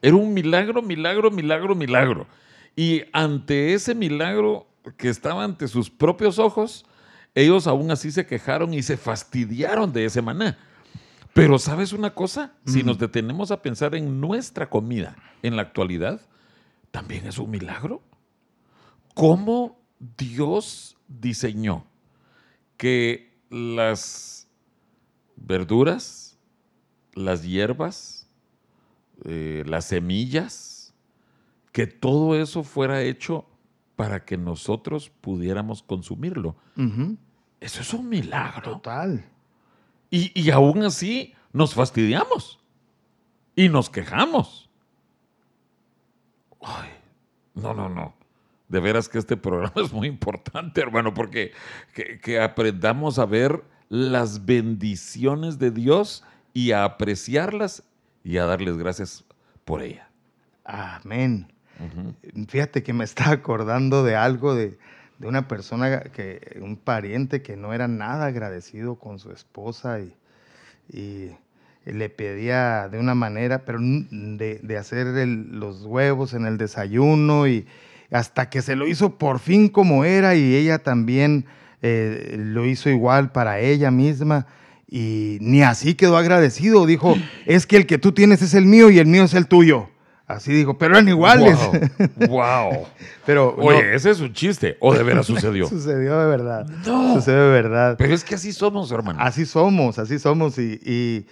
Era 0.00 0.16
un 0.16 0.32
milagro, 0.32 0.80
milagro, 0.82 1.30
milagro, 1.30 1.74
milagro. 1.74 2.26
Y 2.76 3.02
ante 3.12 3.74
ese 3.74 3.94
milagro 3.94 4.66
que 4.96 5.08
estaba 5.08 5.44
ante 5.44 5.66
sus 5.68 5.90
propios 5.90 6.38
ojos, 6.38 6.84
ellos 7.34 7.66
aún 7.66 7.90
así 7.90 8.10
se 8.12 8.26
quejaron 8.26 8.72
y 8.74 8.82
se 8.82 8.96
fastidiaron 8.96 9.92
de 9.92 10.04
ese 10.04 10.22
maná. 10.22 10.58
Pero 11.32 11.58
¿sabes 11.58 11.92
una 11.92 12.14
cosa? 12.14 12.52
Si 12.66 12.84
nos 12.84 12.98
detenemos 12.98 13.50
a 13.50 13.60
pensar 13.62 13.94
en 13.96 14.20
nuestra 14.20 14.70
comida 14.70 15.16
en 15.42 15.56
la 15.56 15.62
actualidad, 15.62 16.20
también 16.92 17.26
es 17.26 17.38
un 17.38 17.50
milagro. 17.50 18.02
¿Cómo 19.14 19.80
Dios 20.18 20.96
diseñó 21.08 21.84
que 22.76 23.38
las 23.48 24.48
verduras, 25.36 26.38
las 27.14 27.44
hierbas, 27.44 28.28
eh, 29.24 29.62
las 29.66 29.86
semillas, 29.86 30.94
que 31.72 31.86
todo 31.86 32.34
eso 32.34 32.64
fuera 32.64 33.02
hecho 33.02 33.46
para 33.96 34.24
que 34.24 34.36
nosotros 34.36 35.10
pudiéramos 35.20 35.82
consumirlo? 35.82 36.56
Eso 37.60 37.80
es 37.80 37.94
un 37.94 38.08
milagro. 38.08 38.72
Total. 38.72 39.24
Y, 40.10 40.32
y 40.40 40.50
aún 40.50 40.82
así 40.82 41.34
nos 41.52 41.74
fastidiamos 41.74 42.60
y 43.54 43.68
nos 43.68 43.90
quejamos. 43.90 44.68
Ay, 46.60 46.90
no, 47.54 47.74
no, 47.74 47.88
no. 47.88 48.23
De 48.68 48.80
veras 48.80 49.08
que 49.08 49.18
este 49.18 49.36
programa 49.36 49.72
es 49.84 49.92
muy 49.92 50.08
importante, 50.08 50.80
hermano, 50.80 51.12
porque 51.14 51.52
que, 51.94 52.18
que 52.20 52.40
aprendamos 52.40 53.18
a 53.18 53.26
ver 53.26 53.62
las 53.88 54.44
bendiciones 54.46 55.58
de 55.58 55.70
Dios 55.70 56.24
y 56.52 56.72
a 56.72 56.84
apreciarlas 56.84 57.82
y 58.24 58.38
a 58.38 58.46
darles 58.46 58.76
gracias 58.78 59.24
por 59.64 59.82
ella. 59.82 60.08
Amén. 60.64 61.46
Ujú. 61.78 62.14
Fíjate 62.48 62.82
que 62.82 62.92
me 62.92 63.04
está 63.10 63.30
acordando 63.30 64.02
de 64.04 64.16
algo 64.16 64.54
de, 64.54 64.78
de 65.18 65.26
una 65.28 65.46
persona 65.48 66.00
que, 66.04 66.58
un 66.62 66.76
pariente 66.76 67.42
que 67.42 67.56
no 67.56 67.72
era 67.74 67.86
nada 67.88 68.26
agradecido 68.26 68.94
con 68.96 69.18
su 69.18 69.30
esposa 69.30 70.00
y, 70.00 70.14
y 70.92 71.30
le 71.84 72.08
pedía 72.08 72.88
de 72.88 72.98
una 72.98 73.14
manera, 73.14 73.64
pero 73.66 73.78
de, 73.80 74.60
de 74.62 74.78
hacer 74.78 75.06
el- 75.08 75.58
los 75.60 75.82
huevos 75.84 76.32
en 76.32 76.46
el 76.46 76.56
desayuno 76.56 77.46
y 77.46 77.66
hasta 78.10 78.48
que 78.50 78.62
se 78.62 78.76
lo 78.76 78.86
hizo 78.86 79.16
por 79.18 79.38
fin 79.38 79.68
como 79.68 80.04
era 80.04 80.34
y 80.34 80.54
ella 80.54 80.78
también 80.80 81.46
eh, 81.82 82.36
lo 82.38 82.64
hizo 82.66 82.88
igual 82.90 83.32
para 83.32 83.60
ella 83.60 83.90
misma. 83.90 84.46
Y 84.88 85.38
ni 85.40 85.62
así 85.62 85.94
quedó 85.94 86.16
agradecido. 86.16 86.86
Dijo, 86.86 87.16
es 87.46 87.66
que 87.66 87.76
el 87.76 87.86
que 87.86 87.98
tú 87.98 88.12
tienes 88.12 88.42
es 88.42 88.54
el 88.54 88.64
mío 88.66 88.90
y 88.90 88.98
el 88.98 89.06
mío 89.06 89.24
es 89.24 89.34
el 89.34 89.46
tuyo. 89.48 89.88
Así 90.26 90.52
dijo, 90.52 90.78
pero 90.78 90.94
eran 90.94 91.08
iguales. 91.08 91.58
Wow. 92.16 92.28
wow. 92.28 92.86
Pero 93.26 93.54
Oye, 93.58 93.82
no, 93.82 93.88
ese 93.94 94.10
es 94.10 94.20
un 94.20 94.32
chiste. 94.32 94.76
¿O 94.80 94.94
de 94.94 95.02
veras 95.02 95.26
sucedió? 95.26 95.66
sucedió 95.68 96.18
de 96.18 96.26
verdad. 96.26 96.66
No. 96.86 97.14
Sucedió 97.14 97.44
de 97.46 97.50
verdad. 97.50 97.96
Pero 97.98 98.14
es 98.14 98.24
que 98.24 98.34
así 98.36 98.52
somos, 98.52 98.90
hermano. 98.92 99.18
Así 99.20 99.44
somos, 99.44 99.98
así 99.98 100.18
somos 100.18 100.58
y, 100.58 100.80
y- 100.84 101.26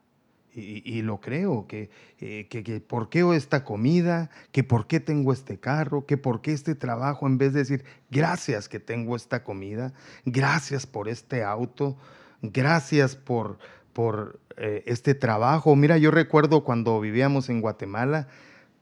Y, 0.54 1.00
lo 1.00 1.18
creo, 1.18 1.66
que, 1.66 1.88
eh, 2.20 2.46
que, 2.50 2.80
por 2.80 3.08
qué 3.08 3.24
esta 3.34 3.64
comida, 3.64 4.28
que 4.50 4.62
por 4.62 4.86
qué 4.86 5.00
tengo 5.00 5.32
este 5.32 5.58
carro, 5.58 6.04
que 6.04 6.18
por 6.18 6.42
qué 6.42 6.52
este 6.52 6.74
trabajo, 6.74 7.26
en 7.26 7.38
vez 7.38 7.54
de 7.54 7.60
decir, 7.60 7.84
gracias 8.10 8.68
que 8.68 8.78
tengo 8.78 9.16
esta 9.16 9.44
comida, 9.44 9.94
gracias 10.26 10.86
por 10.86 11.08
este 11.08 11.42
auto, 11.42 11.96
gracias 12.42 13.16
por, 13.16 13.58
por 13.94 14.40
eh, 14.58 14.82
este 14.84 15.14
trabajo. 15.14 15.74
Mira, 15.74 15.96
yo 15.96 16.10
recuerdo 16.10 16.64
cuando 16.64 17.00
vivíamos 17.00 17.48
en 17.48 17.62
Guatemala, 17.62 18.28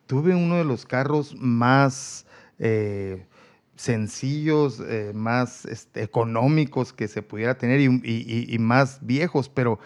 tuve 0.06 0.35
uno 0.35 0.56
de 0.56 0.64
los 0.64 0.87
carros 0.87 1.37
más... 1.37 2.26
Eh, 2.59 3.26
sencillos, 3.76 4.83
más 5.14 5.64
este, 5.64 6.02
económicos 6.02 6.92
que 6.92 7.09
se 7.09 7.22
pudiera 7.22 7.56
tener 7.56 7.80
y, 7.80 7.87
y, 8.04 8.59
más 8.59 8.98
viejos, 9.00 9.48
pero 9.48 9.78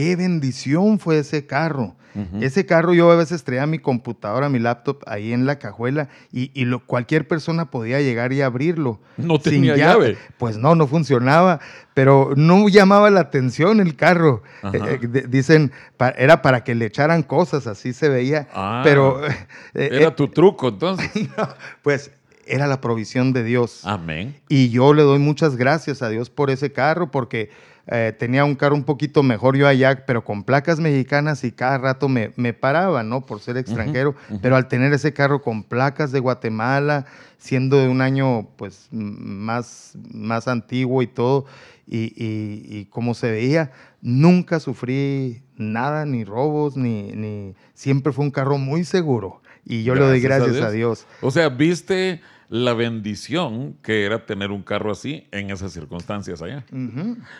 Qué 0.00 0.16
bendición 0.16 0.98
fue 0.98 1.18
ese 1.18 1.46
carro. 1.46 1.94
Ese 2.40 2.64
carro 2.64 2.94
yo 2.94 3.10
a 3.12 3.16
veces 3.16 3.44
traía 3.44 3.66
mi 3.66 3.78
computadora, 3.78 4.48
mi 4.48 4.58
laptop 4.58 5.02
ahí 5.06 5.34
en 5.34 5.44
la 5.44 5.58
cajuela 5.58 6.08
y, 6.32 6.64
cualquier 6.86 7.28
persona 7.28 7.70
podía 7.70 8.00
llegar 8.00 8.32
y 8.32 8.40
abrirlo. 8.40 8.98
No 9.18 9.38
tenía 9.38 9.76
llave. 9.76 10.16
Pues 10.38 10.56
no, 10.56 10.74
no 10.74 10.86
funcionaba, 10.86 11.60
pero 11.92 12.32
no 12.34 12.66
llamaba 12.70 13.10
la 13.10 13.20
atención 13.20 13.78
el 13.78 13.94
carro. 13.94 14.42
Eh, 14.72 14.98
eh, 15.02 15.26
dicen, 15.28 15.70
era 16.16 16.40
para 16.40 16.64
que 16.64 16.74
le 16.74 16.86
echaran 16.86 17.22
cosas, 17.22 17.66
así 17.66 17.92
se 17.92 18.08
veía. 18.08 18.48
Ah, 18.54 18.80
pero... 18.82 19.20
Eh, 19.74 19.88
era 19.92 20.16
tu 20.16 20.28
truco 20.28 20.68
entonces. 20.68 21.10
pues 21.82 22.10
era 22.46 22.66
la 22.66 22.80
provisión 22.80 23.32
de 23.32 23.44
Dios. 23.44 23.82
Amén. 23.84 24.36
Y 24.48 24.70
yo 24.70 24.94
le 24.94 25.02
doy 25.02 25.18
muchas 25.18 25.56
gracias 25.56 26.02
a 26.02 26.08
Dios 26.08 26.30
por 26.30 26.50
ese 26.50 26.72
carro 26.72 27.10
porque 27.10 27.50
eh, 27.90 28.14
tenía 28.16 28.44
un 28.44 28.54
carro 28.54 28.76
un 28.76 28.84
poquito 28.84 29.22
mejor 29.24 29.56
yo 29.56 29.66
allá, 29.66 30.06
pero 30.06 30.24
con 30.24 30.44
placas 30.44 30.78
mexicanas 30.78 31.42
y 31.42 31.50
cada 31.50 31.76
rato 31.78 32.08
me, 32.08 32.32
me 32.36 32.52
paraba, 32.52 33.02
¿no? 33.02 33.26
Por 33.26 33.40
ser 33.40 33.56
extranjero, 33.56 34.14
pero 34.40 34.54
al 34.54 34.68
tener 34.68 34.92
ese 34.92 35.12
carro 35.12 35.42
con 35.42 35.64
placas 35.64 36.12
de 36.12 36.20
Guatemala, 36.20 37.06
siendo 37.38 37.78
de 37.78 37.88
un 37.88 38.00
año 38.00 38.48
pues 38.56 38.88
más, 38.92 39.94
más 40.12 40.46
antiguo 40.46 41.02
y 41.02 41.08
todo, 41.08 41.46
y, 41.92 42.14
y, 42.16 42.84
como 42.86 43.14
se 43.14 43.32
veía, 43.32 43.72
nunca 44.00 44.60
sufrí 44.60 45.42
nada, 45.56 46.06
ni 46.06 46.22
robos, 46.22 46.76
ni, 46.76 47.10
ni... 47.14 47.56
Siempre 47.74 48.12
fue 48.12 48.24
un 48.24 48.30
carro 48.30 48.58
muy 48.58 48.84
seguro. 48.84 49.42
Y 49.64 49.82
yo 49.82 49.96
le 49.96 50.02
doy 50.02 50.20
gracias 50.20 50.60
a 50.60 50.70
Dios. 50.70 51.06
O 51.20 51.32
sea, 51.32 51.48
viste 51.48 52.20
la 52.50 52.74
bendición 52.74 53.76
que 53.80 54.04
era 54.04 54.26
tener 54.26 54.50
un 54.50 54.62
carro 54.62 54.90
así 54.90 55.28
en 55.30 55.50
esas 55.50 55.72
circunstancias 55.72 56.42
allá. 56.42 56.66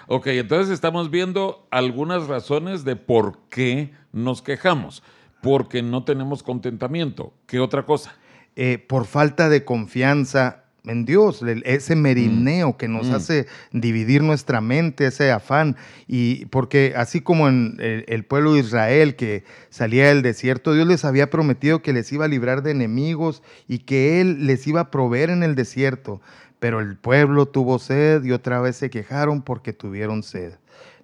Ok, 0.07 0.29
entonces 0.29 0.73
estamos 0.73 1.11
viendo 1.11 1.66
algunas 1.70 2.29
razones 2.29 2.85
de 2.85 2.94
por 2.94 3.40
qué 3.51 3.92
nos 4.12 4.40
quejamos. 4.40 5.03
Porque 5.42 5.83
no 5.83 6.05
tenemos 6.05 6.42
contentamiento. 6.42 7.35
¿Qué 7.46 7.61
otra 7.61 7.85
cosa? 7.85 8.14
Eh, 8.57 8.79
por 8.79 9.07
falta 9.07 9.49
de 9.49 9.64
confianza 9.64 10.60
en 10.84 11.04
Dios, 11.04 11.42
ese 11.64 11.96
merineo 11.96 12.76
que 12.76 12.88
nos 12.88 13.08
mm. 13.08 13.14
hace 13.14 13.46
dividir 13.72 14.22
nuestra 14.22 14.60
mente, 14.60 15.06
ese 15.06 15.30
afán. 15.30 15.76
Y 16.06 16.46
porque 16.46 16.94
así 16.96 17.20
como 17.20 17.48
en 17.48 17.76
el, 17.78 18.24
pueblo 18.24 18.54
de 18.54 18.60
Israel 18.60 19.16
que 19.16 19.44
salía 19.68 20.08
del 20.08 20.22
desierto, 20.22 20.74
Dios 20.74 20.86
les 20.86 21.04
había 21.04 21.30
prometido 21.30 21.82
que 21.82 21.92
les 21.92 22.10
iba 22.12 22.24
a 22.24 22.28
librar 22.28 22.62
de 22.62 22.70
enemigos 22.70 23.42
y 23.68 23.80
que 23.80 24.20
Él 24.20 24.46
les 24.46 24.66
iba 24.66 24.80
a 24.80 24.90
proveer 24.90 25.30
en 25.30 25.42
el 25.42 25.54
desierto. 25.54 26.20
Pero 26.58 26.80
el 26.80 26.96
pueblo 26.96 27.46
tuvo 27.46 27.78
sed 27.78 28.24
y 28.24 28.32
otra 28.32 28.60
vez 28.60 28.76
se 28.76 28.90
quejaron 28.90 29.42
porque 29.42 29.72
tuvieron 29.72 30.22
sed. 30.22 30.54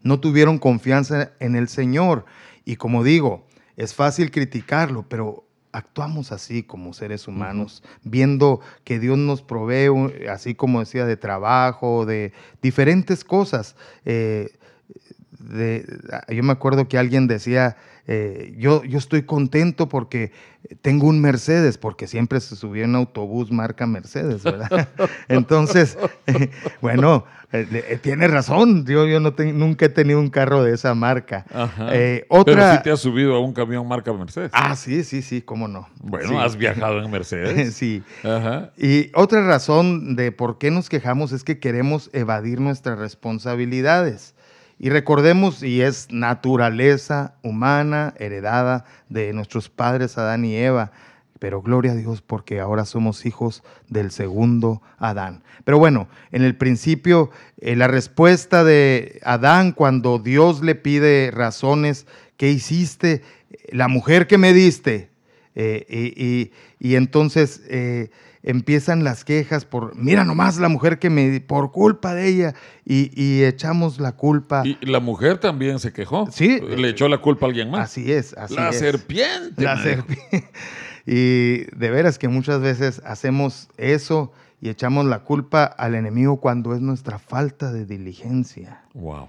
No 0.03 0.21
tuvieron 0.21 0.59
confianza 0.59 1.33
en 1.41 1.57
el 1.57 1.69
Señor. 1.69 2.25
Y 2.65 2.77
como 2.77 3.05
digo, 3.05 3.47
es 3.77 3.95
fácil 3.95 4.31
criticarlo, 4.31 5.07
pero 5.09 5.46
actuamos 5.77 6.33
así 6.33 6.63
como 6.63 6.95
seres 6.95 7.29
humanos, 7.29 7.83
viendo 8.03 8.61
que 8.83 8.99
Dios 8.99 9.19
nos 9.19 9.43
provee, 9.43 9.91
así 10.31 10.55
como 10.55 10.81
decía, 10.81 11.05
de 11.05 11.19
trabajo, 11.19 12.07
de 12.07 12.33
diferentes 12.63 13.25
cosas. 13.25 13.77
Eh, 14.07 14.57
yo 16.29 16.43
me 16.43 16.53
acuerdo 16.53 16.89
que 16.89 16.97
alguien 16.97 17.27
decía, 17.27 17.77
eh, 18.09 18.55
yo, 18.57 18.85
yo 18.85 18.99
estoy 18.99 19.23
contento 19.23 19.89
porque 19.89 20.31
tengo 20.81 21.09
un 21.09 21.21
Mercedes, 21.21 21.77
porque 21.77 22.07
siempre 22.07 22.41
se 22.41 22.55
subía 22.55 22.85
en 22.85 22.95
autobús 22.95 23.51
marca 23.51 23.87
Mercedes, 23.87 24.45
¿verdad? 24.45 24.89
Entonces, 25.29 25.99
bueno, 26.81 27.25
eh, 27.53 27.67
eh, 27.73 27.99
tiene 28.01 28.29
razón, 28.29 28.87
yo, 28.87 29.07
yo 29.07 29.19
no 29.19 29.35
nunca 29.53 29.87
he 29.87 29.89
tenido 29.89 30.21
un 30.21 30.31
carro 30.31 30.63
de 30.63 30.75
esa 30.75 30.95
marca. 30.95 31.47
otra... 32.29 32.55
Pero 32.55 32.73
sí 32.73 32.83
te 32.85 32.91
has 32.93 33.01
subido 33.01 33.35
a 33.35 33.41
un 33.41 33.53
camión 33.53 33.87
marca 33.89 34.13
Mercedes. 34.13 34.53
Ah, 34.55 34.77
sí, 34.77 35.03
sí, 35.03 35.21
sí, 35.21 35.43
cómo 35.43 35.67
no. 35.67 35.89
Bueno, 36.01 36.41
has 36.41 36.57
viajado 36.57 37.03
en 37.03 37.11
Mercedes. 37.11 37.75
sí. 37.75 38.05
Y 38.77 39.11
otra 39.15 39.45
razón 39.45 40.15
de 40.15 40.31
por 40.31 40.59
qué 40.59 40.71
nos 40.71 40.89
quejamos 40.89 41.33
es 41.33 41.43
que 41.43 41.59
queremos 41.59 42.09
evadir 42.13 42.61
nuestras 42.61 43.01
responsabilidades. 43.01 44.36
Y 44.79 44.91
recordemos, 44.91 45.63
y 45.63 45.81
es 45.81 46.09
naturaleza 46.11 47.35
humana 47.43 48.15
heredada 48.19 48.85
de 49.09 49.33
nuestros 49.33 49.71
padres 49.71 50.19
Adán 50.19 50.45
y 50.45 50.55
Eva, 50.57 50.93
pero 51.39 51.63
gloria 51.63 51.93
a 51.93 51.97
Dios 51.97 52.23
porque 52.23 52.61
ahora 52.61 52.85
somos 52.85 53.27
hijos 53.27 53.63
del 53.89 54.11
segundo 54.11 54.83
Adán. 54.99 55.43
Pero 55.65 55.79
bueno, 55.79 56.09
en 56.31 56.43
el 56.43 56.57
principio, 56.57 57.31
eh, 57.61 57.77
la 57.77 57.89
respuesta 57.89 58.65
de 58.65 59.21
Adán 59.25 59.73
cuando 59.73 60.19
Dios 60.19 60.63
le 60.63 60.75
pide 60.75 61.31
razones, 61.31 62.07
¿qué 62.37 62.51
hiciste? 62.51 63.23
La 63.71 63.89
mujer 63.89 64.27
que 64.27 64.39
me 64.39 64.53
diste. 64.53 65.11
Eh, 65.59 66.51
y, 66.79 66.95
entonces 66.97 67.63
eh, 67.69 68.11
empiezan 68.47 69.05
las 69.05 69.25
quejas 69.25 69.67
por, 69.67 69.95
mira 69.97 70.25
nomás 70.25 70.57
la 70.59 70.69
mujer 70.69 70.99
que 70.99 71.11
me, 71.11 71.41
por 71.41 71.73
culpa 71.73 72.15
de 72.15 72.29
ella, 72.29 72.55
y, 72.85 73.43
echamos 73.43 74.01
la 74.01 74.13
culpa. 74.13 74.63
Y 74.65 74.79
la 74.87 75.01
mujer 75.01 75.39
también 75.39 75.79
se 75.81 75.93
quejó. 75.93 76.31
Sí. 76.31 76.61
Le 76.61 76.89
echó 76.89 77.09
la 77.09 77.19
culpa 77.19 77.47
a 77.47 77.49
alguien 77.49 77.71
más. 77.71 77.91
Así 77.91 78.11
es, 78.11 78.33
así 78.35 78.55
la 78.55 78.73
serpiente. 78.73 79.63
La 79.63 79.83
serpiente. 79.83 80.49
Y 81.09 81.67
de 81.77 81.91
veras 81.91 82.19
que 82.19 82.27
muchas 82.27 82.61
veces 82.61 83.01
hacemos 83.05 83.69
eso 83.77 84.33
y 84.61 84.71
echamos 84.71 85.07
la 85.07 85.21
culpa 85.21 85.63
al 85.63 85.95
enemigo 85.95 86.41
cuando 86.41 86.75
es 86.75 86.81
nuestra 86.81 87.21
falta 87.21 87.71
de 87.71 87.87
diligencia. 87.87 88.83
Wow. 88.93 89.29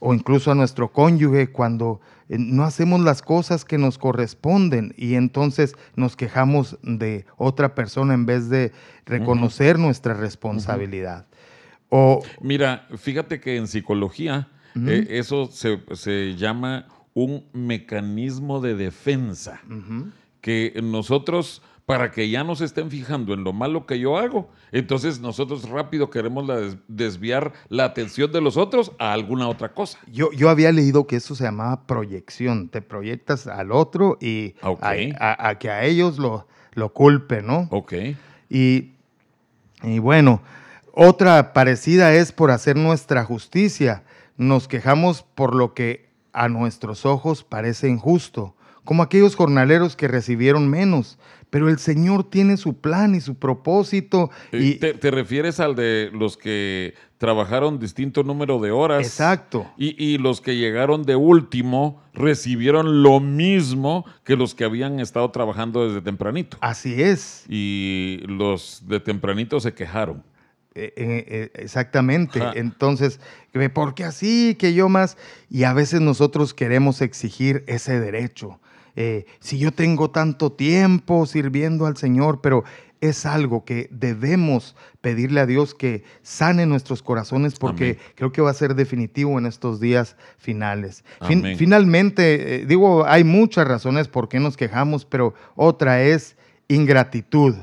O 0.00 0.12
incluso 0.14 0.50
a 0.50 0.54
nuestro 0.54 0.90
cónyuge 0.92 1.52
cuando 1.52 2.00
eh, 2.28 2.36
no 2.38 2.64
hacemos 2.64 3.00
las 3.00 3.22
cosas 3.22 3.64
que 3.64 3.78
nos 3.78 3.98
corresponden 3.98 4.94
y 4.96 5.14
entonces 5.14 5.74
nos 5.94 6.16
quejamos 6.16 6.78
de 6.82 7.26
otra 7.36 7.74
persona 7.74 8.14
en 8.14 8.26
vez 8.26 8.48
de 8.48 8.72
reconocer 9.06 9.78
nuestra 9.78 10.14
responsabilidad. 10.14 11.26
O, 11.90 12.22
Mira, 12.40 12.88
fíjate 12.96 13.40
que 13.40 13.56
en 13.56 13.66
psicología 13.66 14.48
eh, 14.74 15.06
eso 15.10 15.46
se, 15.46 15.80
se 15.94 16.34
llama 16.36 16.86
un 17.14 17.44
mecanismo 17.52 18.60
de 18.60 18.74
defensa. 18.74 19.60
Que 20.40 20.80
nosotros, 20.82 21.62
para 21.90 22.10
que 22.12 22.30
ya 22.30 22.44
nos 22.44 22.60
estén 22.60 22.90
fijando 22.90 23.34
en 23.34 23.42
lo 23.44 23.52
malo 23.52 23.84
que 23.86 23.98
yo 23.98 24.16
hago, 24.16 24.48
entonces 24.72 25.20
nosotros 25.20 25.68
rápido 25.68 26.08
queremos 26.10 26.46
la 26.46 26.56
des- 26.60 26.76
desviar 26.88 27.52
la 27.68 27.84
atención 27.84 28.30
de 28.30 28.40
los 28.40 28.56
otros 28.56 28.92
a 28.98 29.12
alguna 29.12 29.48
otra 29.48 29.72
cosa. 29.74 29.98
Yo, 30.06 30.30
yo 30.32 30.48
había 30.50 30.70
leído 30.72 31.06
que 31.06 31.16
eso 31.16 31.34
se 31.34 31.44
llamaba 31.44 31.86
proyección. 31.86 32.68
Te 32.68 32.80
proyectas 32.80 33.46
al 33.46 33.72
otro 33.72 34.16
y 34.20 34.54
Ok. 34.62 34.82
a, 34.82 34.92
a- 35.18 35.48
a 35.48 35.58
que 35.58 35.70
a 35.70 35.84
ellos 35.84 36.18
lo, 36.18 36.46
lo 36.74 36.92
culpe, 36.92 37.42
¿no? 37.42 37.66
Ok. 37.70 37.92
Y, 38.48 38.92
y 39.82 39.98
bueno, 39.98 40.42
otra 40.92 41.52
parecida 41.52 42.14
es 42.14 42.32
por 42.32 42.50
hacer 42.50 42.76
nuestra 42.76 43.24
justicia. 43.24 44.02
Nos 44.36 44.68
quejamos 44.68 45.22
por 45.34 45.54
lo 45.54 45.74
que 45.74 46.08
a 46.32 46.48
nuestros 46.48 47.04
ojos 47.06 47.42
parece 47.42 47.88
injusto, 47.88 48.54
como 48.84 49.02
aquellos 49.02 49.34
jornaleros 49.36 49.96
que 49.96 50.08
recibieron 50.08 50.68
menos. 50.68 51.18
Pero 51.50 51.68
el 51.68 51.78
Señor 51.78 52.30
tiene 52.30 52.56
su 52.56 52.74
plan 52.74 53.14
y 53.14 53.20
su 53.20 53.34
propósito. 53.34 54.30
Eh, 54.52 54.58
Y, 54.58 54.74
¿Te, 54.76 54.94
te 54.94 55.10
refieres 55.10 55.58
al 55.60 55.74
de 55.74 56.10
los 56.12 56.36
que 56.36 56.94
trabajaron 57.18 57.78
distinto 57.78 58.22
número 58.22 58.60
de 58.60 58.70
horas? 58.70 59.04
Exacto. 59.04 59.70
Y, 59.76 60.02
y 60.02 60.18
los 60.18 60.40
que 60.40 60.56
llegaron 60.56 61.02
de 61.02 61.16
último 61.16 62.00
recibieron 62.14 63.02
lo 63.02 63.20
mismo 63.20 64.06
que 64.24 64.36
los 64.36 64.54
que 64.54 64.64
habían 64.64 65.00
estado 65.00 65.30
trabajando 65.30 65.86
desde 65.86 66.00
tempranito. 66.02 66.56
Así 66.60 67.02
es. 67.02 67.44
Y 67.48 68.20
los 68.26 68.84
de 68.86 69.00
tempranito 69.00 69.60
se 69.60 69.74
quejaron. 69.74 70.22
Eh, 70.74 70.92
eh, 70.96 71.24
eh, 71.28 71.50
exactamente. 71.56 72.40
Ajá. 72.40 72.52
Entonces, 72.54 73.20
¿por 73.74 73.94
qué 73.94 74.04
así? 74.04 74.54
Que 74.58 74.72
yo 74.72 74.88
más. 74.88 75.16
Y 75.50 75.64
a 75.64 75.72
veces 75.72 76.00
nosotros 76.00 76.54
queremos 76.54 77.02
exigir 77.02 77.64
ese 77.66 77.98
derecho. 77.98 78.60
Eh, 78.96 79.26
si 79.40 79.58
yo 79.58 79.72
tengo 79.72 80.10
tanto 80.10 80.52
tiempo 80.52 81.26
sirviendo 81.26 81.86
al 81.86 81.96
Señor, 81.96 82.40
pero 82.40 82.64
es 83.00 83.24
algo 83.24 83.64
que 83.64 83.88
debemos 83.90 84.76
pedirle 85.00 85.40
a 85.40 85.46
Dios 85.46 85.74
que 85.74 86.04
sane 86.22 86.66
nuestros 86.66 87.02
corazones 87.02 87.58
porque 87.58 87.84
Amén. 87.84 87.98
creo 88.14 88.30
que 88.30 88.42
va 88.42 88.50
a 88.50 88.54
ser 88.54 88.74
definitivo 88.74 89.38
en 89.38 89.46
estos 89.46 89.80
días 89.80 90.16
finales. 90.36 91.02
Fin- 91.26 91.56
finalmente, 91.56 92.56
eh, 92.56 92.66
digo, 92.66 93.06
hay 93.06 93.24
muchas 93.24 93.66
razones 93.66 94.08
por 94.08 94.28
qué 94.28 94.38
nos 94.38 94.56
quejamos, 94.58 95.06
pero 95.06 95.32
otra 95.56 96.02
es 96.02 96.36
ingratitud 96.68 97.54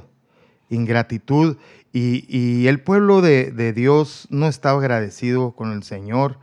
ingratitud 0.69 1.57
y, 1.93 2.25
y 2.27 2.67
el 2.67 2.81
pueblo 2.81 3.21
de, 3.21 3.51
de 3.51 3.73
Dios 3.73 4.27
no 4.29 4.47
estaba 4.47 4.79
agradecido 4.79 5.51
con 5.51 5.71
el 5.71 5.83
Señor 5.83 6.39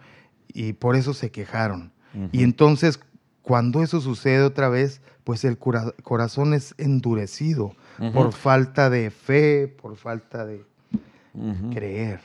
y 0.49 0.73
por 0.73 0.97
eso 0.97 1.15
se 1.15 1.31
quejaron. 1.31 1.93
Y 2.31 2.45
entonces 2.45 3.01
cuando 3.45 3.83
eso 3.83 4.01
sucede 4.01 4.43
otra 4.43 4.71
vez, 4.71 5.03
pues 5.23 5.45
el 5.45 5.59
corazón 5.59 6.55
es 6.55 6.75
endurecido 6.79 7.77
por 8.15 8.33
falta 8.33 8.89
de 8.89 9.11
fe, 9.11 9.69
por 9.69 9.97
falta 9.97 10.47
de 10.47 10.65
creer. 11.73 12.21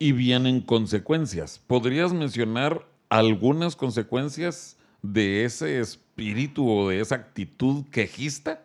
Y 0.00 0.10
vienen 0.10 0.60
consecuencias. 0.60 1.60
¿Podrías 1.64 2.12
mencionar 2.12 2.84
algunas 3.08 3.76
consecuencias 3.76 4.76
de 5.00 5.44
ese 5.44 5.78
espíritu 5.78 6.68
o 6.68 6.88
de 6.88 7.00
esa 7.00 7.14
actitud 7.14 7.84
quejista? 7.92 8.62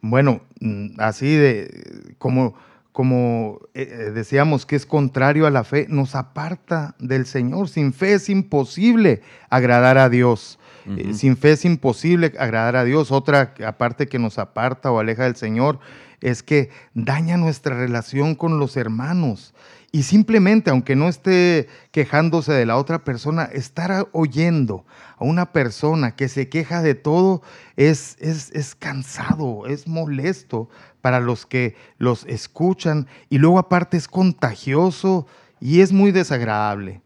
Bueno, 0.00 0.40
mm, 0.58 0.98
así 0.98 1.32
de 1.36 2.14
como, 2.18 2.54
como 2.92 3.60
eh, 3.74 3.88
eh, 3.90 4.10
decíamos 4.10 4.66
que 4.66 4.76
es 4.76 4.84
contrario 4.84 5.46
a 5.46 5.50
la 5.50 5.64
fe, 5.64 5.86
nos 5.88 6.14
aparta 6.14 6.94
del 6.98 7.26
Señor. 7.26 7.68
Sin 7.68 7.92
fe 7.92 8.14
es 8.14 8.28
imposible 8.28 9.22
agradar 9.48 9.98
a 9.98 10.08
Dios. 10.08 10.58
Eh, 10.96 11.14
sin 11.14 11.36
fe 11.36 11.52
es 11.52 11.64
imposible 11.64 12.32
agradar 12.38 12.76
a 12.76 12.84
Dios. 12.84 13.10
Otra 13.10 13.54
aparte 13.66 14.08
que 14.08 14.18
nos 14.18 14.38
aparta 14.38 14.90
o 14.90 14.98
aleja 14.98 15.24
del 15.24 15.36
Señor 15.36 15.78
es 16.20 16.42
que 16.42 16.70
daña 16.92 17.36
nuestra 17.36 17.76
relación 17.76 18.34
con 18.34 18.58
los 18.58 18.76
hermanos. 18.76 19.54
Y 19.94 20.04
simplemente, 20.04 20.70
aunque 20.70 20.96
no 20.96 21.06
esté 21.06 21.68
quejándose 21.90 22.50
de 22.52 22.64
la 22.64 22.78
otra 22.78 23.04
persona, 23.04 23.44
estar 23.44 24.08
oyendo 24.12 24.86
a 25.18 25.24
una 25.24 25.52
persona 25.52 26.16
que 26.16 26.30
se 26.30 26.48
queja 26.48 26.80
de 26.80 26.94
todo 26.94 27.42
es, 27.76 28.16
es, 28.18 28.50
es 28.52 28.74
cansado, 28.74 29.66
es 29.66 29.86
molesto 29.86 30.70
para 31.02 31.20
los 31.20 31.44
que 31.44 31.76
los 31.98 32.24
escuchan 32.24 33.06
y 33.28 33.36
luego 33.36 33.58
aparte 33.58 33.98
es 33.98 34.08
contagioso 34.08 35.26
y 35.60 35.82
es 35.82 35.92
muy 35.92 36.10
desagradable. 36.10 37.02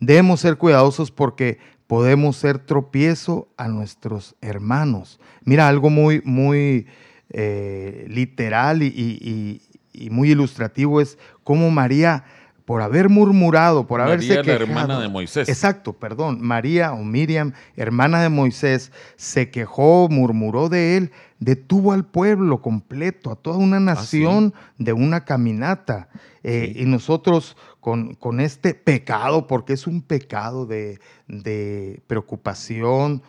Debemos 0.00 0.40
ser 0.40 0.56
cuidadosos 0.56 1.10
porque 1.10 1.58
podemos 1.86 2.36
ser 2.36 2.58
tropiezo 2.58 3.48
a 3.58 3.68
nuestros 3.68 4.34
hermanos. 4.40 5.20
Mira, 5.44 5.68
algo 5.68 5.90
muy, 5.90 6.22
muy 6.24 6.86
eh, 7.28 8.06
literal 8.08 8.82
y- 8.82 9.60
y- 9.92 10.10
muy 10.10 10.30
ilustrativo 10.32 11.00
es 11.00 11.18
cómo 11.44 11.70
María, 11.70 12.24
por 12.64 12.82
haber 12.82 13.08
murmurado, 13.08 13.88
por 13.88 14.00
haberse 14.00 14.28
María, 14.28 14.36
la 14.36 14.42
quejado, 14.58 14.62
hermana 14.64 15.00
de 15.00 15.08
Moisés. 15.08 15.48
Exacto, 15.48 15.92
perdón. 15.94 16.40
María 16.40 16.92
o 16.92 17.02
Miriam, 17.02 17.52
hermana 17.74 18.22
de 18.22 18.28
Moisés, 18.28 18.92
se 19.16 19.50
quejó, 19.50 20.08
murmuró 20.08 20.68
de 20.68 20.96
él, 20.96 21.10
detuvo 21.40 21.92
al 21.92 22.04
pueblo 22.04 22.62
completo, 22.62 23.32
a 23.32 23.36
toda 23.36 23.56
una 23.56 23.80
nación 23.80 24.54
de 24.78 24.92
una 24.92 25.24
caminata. 25.24 26.08
Eh, 26.44 26.68
Ah, 26.70 26.72
Sí. 26.74 26.82
Y 26.82 26.84
nosotros 26.86 27.56
con, 27.80 28.14
con 28.14 28.38
este 28.38 28.74
pecado, 28.74 29.48
porque 29.48 29.72
es 29.72 29.88
un 29.88 30.00
pecado 30.00 30.64
de, 30.64 31.00
de 31.26 32.00
preocupación, 32.06 33.22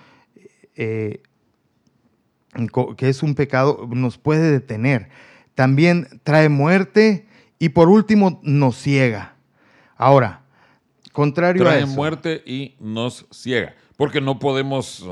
eh, 0.75 1.23
que 2.97 3.09
es 3.09 3.23
un 3.23 3.33
pecado, 3.35 3.87
nos 3.89 4.17
puede 4.17 4.51
detener. 4.51 5.09
También 5.55 6.21
trae 6.23 6.49
muerte 6.49 7.27
y 7.59 7.69
por 7.69 7.89
último 7.89 8.39
nos 8.43 8.77
ciega. 8.77 9.35
Ahora, 9.97 10.41
contrario 11.11 11.61
a 11.63 11.65
Trae 11.65 11.83
eso. 11.83 11.87
muerte 11.87 12.41
y 12.45 12.75
nos 12.79 13.27
ciega. 13.31 13.75
Porque 13.97 14.21
no 14.21 14.39
podemos, 14.39 15.05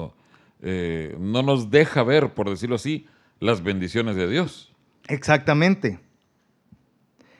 eh, 0.61 1.15
no 1.19 1.43
nos 1.43 1.69
deja 1.69 2.03
ver, 2.03 2.33
por 2.33 2.49
decirlo 2.49 2.75
así, 2.75 3.07
las 3.39 3.61
bendiciones 3.61 4.15
de 4.15 4.27
Dios. 4.27 4.73
Exactamente. 5.07 5.99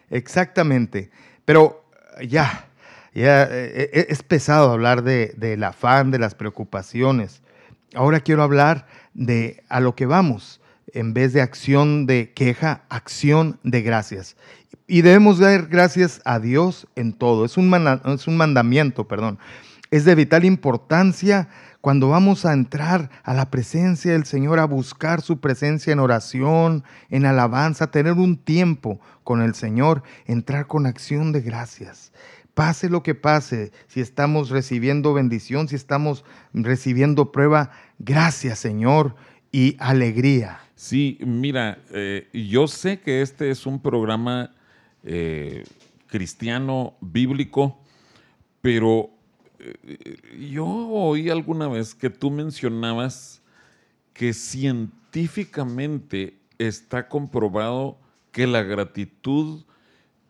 Exactamente. 0.09 1.11
Pero 1.45 1.85
ya, 2.25 2.67
ya 3.13 3.43
eh, 3.43 3.89
eh, 3.93 4.05
es 4.09 4.23
pesado 4.23 4.71
hablar 4.71 5.03
de, 5.03 5.33
del 5.37 5.63
afán, 5.63 6.11
de 6.11 6.19
las 6.19 6.35
preocupaciones. 6.35 7.41
Ahora 7.95 8.19
quiero 8.19 8.43
hablar 8.43 8.85
de 9.13 9.63
a 9.69 9.79
lo 9.79 9.95
que 9.95 10.05
vamos. 10.05 10.61
En 10.93 11.13
vez 11.13 11.33
de 11.33 11.41
acción 11.41 12.05
de 12.05 12.31
queja, 12.33 12.83
acción 12.89 13.59
de 13.63 13.81
gracias. 13.81 14.35
Y 14.87 15.01
debemos 15.01 15.39
dar 15.39 15.67
gracias 15.67 16.21
a 16.25 16.39
Dios 16.39 16.87
en 16.95 17.13
todo. 17.13 17.45
Es 17.45 17.57
un, 17.57 17.73
es 18.05 18.27
un 18.27 18.37
mandamiento, 18.37 19.07
perdón. 19.07 19.37
Es 19.91 20.05
de 20.05 20.15
vital 20.15 20.45
importancia 20.45 21.47
cuando 21.81 22.09
vamos 22.09 22.45
a 22.45 22.53
entrar 22.53 23.09
a 23.23 23.33
la 23.33 23.49
presencia 23.49 24.11
del 24.11 24.25
Señor, 24.25 24.59
a 24.59 24.65
buscar 24.65 25.21
su 25.21 25.39
presencia 25.39 25.93
en 25.93 25.99
oración, 25.99 26.83
en 27.09 27.25
alabanza, 27.25 27.91
tener 27.91 28.13
un 28.13 28.37
tiempo 28.37 28.99
con 29.23 29.41
el 29.41 29.55
Señor, 29.55 30.03
entrar 30.25 30.67
con 30.67 30.85
acción 30.85 31.31
de 31.31 31.41
gracias. 31.41 32.11
Pase 32.53 32.89
lo 32.89 33.03
que 33.03 33.15
pase, 33.15 33.71
si 33.87 34.01
estamos 34.01 34.49
recibiendo 34.49 35.13
bendición, 35.13 35.69
si 35.69 35.75
estamos 35.75 36.25
recibiendo 36.53 37.31
prueba, 37.31 37.71
gracias 37.99 38.59
Señor 38.59 39.15
y 39.51 39.77
alegría. 39.79 40.59
Sí, 40.79 41.17
mira, 41.19 41.83
eh, 41.91 42.29
yo 42.31 42.65
sé 42.65 43.01
que 43.01 43.21
este 43.21 43.51
es 43.51 43.65
un 43.65 43.81
programa 43.81 44.55
eh, 45.03 45.65
cristiano, 46.07 46.95
bíblico, 47.01 47.77
pero 48.61 49.09
eh, 49.59 50.15
yo 50.53 50.65
oí 50.65 51.29
alguna 51.29 51.67
vez 51.67 51.93
que 51.93 52.09
tú 52.09 52.31
mencionabas 52.31 53.41
que 54.13 54.31
científicamente 54.31 56.37
está 56.57 57.09
comprobado 57.09 57.97
que 58.31 58.47
la 58.47 58.63
gratitud 58.63 59.65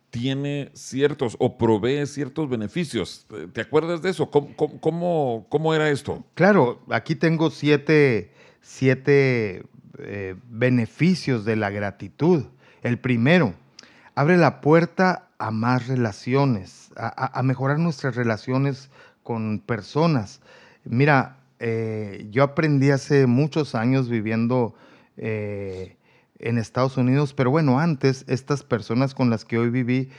tiene 0.09 0.71
ciertos 0.73 1.36
o 1.38 1.59
provee 1.59 2.07
ciertos 2.07 2.49
beneficios. 2.49 3.28
¿Te 3.53 3.61
acuerdas 3.61 4.01
de 4.01 4.09
eso? 4.09 4.32
¿Cómo, 4.32 4.55
cómo- 4.82 5.45
cómo- 5.47 5.76
era 5.76 5.91
esto? 5.91 6.26
Claro, 6.34 6.82
aquí 6.89 7.13
tengo 7.13 7.51
siete, 7.51 8.32
siete 8.61 9.61
eh, 10.01 10.35
beneficios 10.49 11.45
de 11.45 11.55
la 11.55 11.69
gratitud. 11.69 12.45
El 12.81 12.97
primero, 12.99 13.53
abre 14.15 14.37
la 14.37 14.61
puerta 14.61 15.29
a 15.37 15.51
más 15.51 15.87
relaciones, 15.87 16.91
a, 16.95 17.41
mejorar 17.43 17.79
nuestras 17.79 18.15
relaciones 18.15 18.89
con 19.23 19.59
personas. 19.59 20.41
Mira, 20.83 21.37
eh, 21.59 22.27
yo 22.29 22.43
aprendí 22.43 22.91
hace 22.91 23.25
muchos 23.27 23.75
años 23.75 24.09
viviendo 24.09 24.75
eh, 25.17 25.97
en 26.39 26.57
Estados 26.57 26.97
Unidos, 26.97 27.33
pero 27.33 27.51
bueno, 27.51 27.79
antes 27.79 28.25
estas 28.27 28.63
personas 28.63 29.13
con 29.13 29.29
las 29.29 29.45
que 29.45 29.57
hoy 29.57 29.69
viví, 29.69 30.09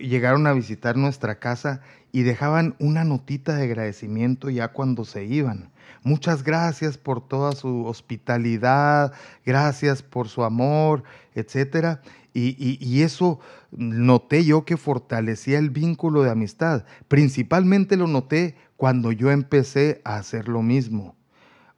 llegaron 0.00 0.46
a 0.46 0.52
visitar 0.52 0.96
nuestra 0.96 1.38
casa 1.38 1.80
y 2.12 2.22
dejaban 2.22 2.74
una 2.78 3.04
notita 3.04 3.56
de 3.56 3.64
agradecimiento 3.64 4.50
ya 4.50 4.68
cuando 4.68 5.04
se 5.04 5.24
iban. 5.24 5.70
Muchas 6.02 6.42
gracias 6.42 6.98
por 6.98 7.26
toda 7.26 7.52
su 7.52 7.86
hospitalidad, 7.86 9.12
gracias 9.44 10.02
por 10.02 10.28
su 10.28 10.44
amor, 10.44 11.02
etcétera. 11.34 12.02
Y, 12.34 13.02
eso 13.02 13.40
noté 13.70 14.44
yo 14.44 14.64
que 14.64 14.76
fortalecía 14.76 15.58
el 15.58 15.70
vínculo 15.70 16.22
de 16.22 16.30
amistad. 16.30 16.84
Principalmente 17.08 17.96
lo 17.96 18.06
noté 18.06 18.56
cuando 18.76 19.12
yo 19.12 19.30
empecé 19.30 20.00
a 20.04 20.16
hacer 20.16 20.48
lo 20.48 20.62
mismo. 20.62 21.14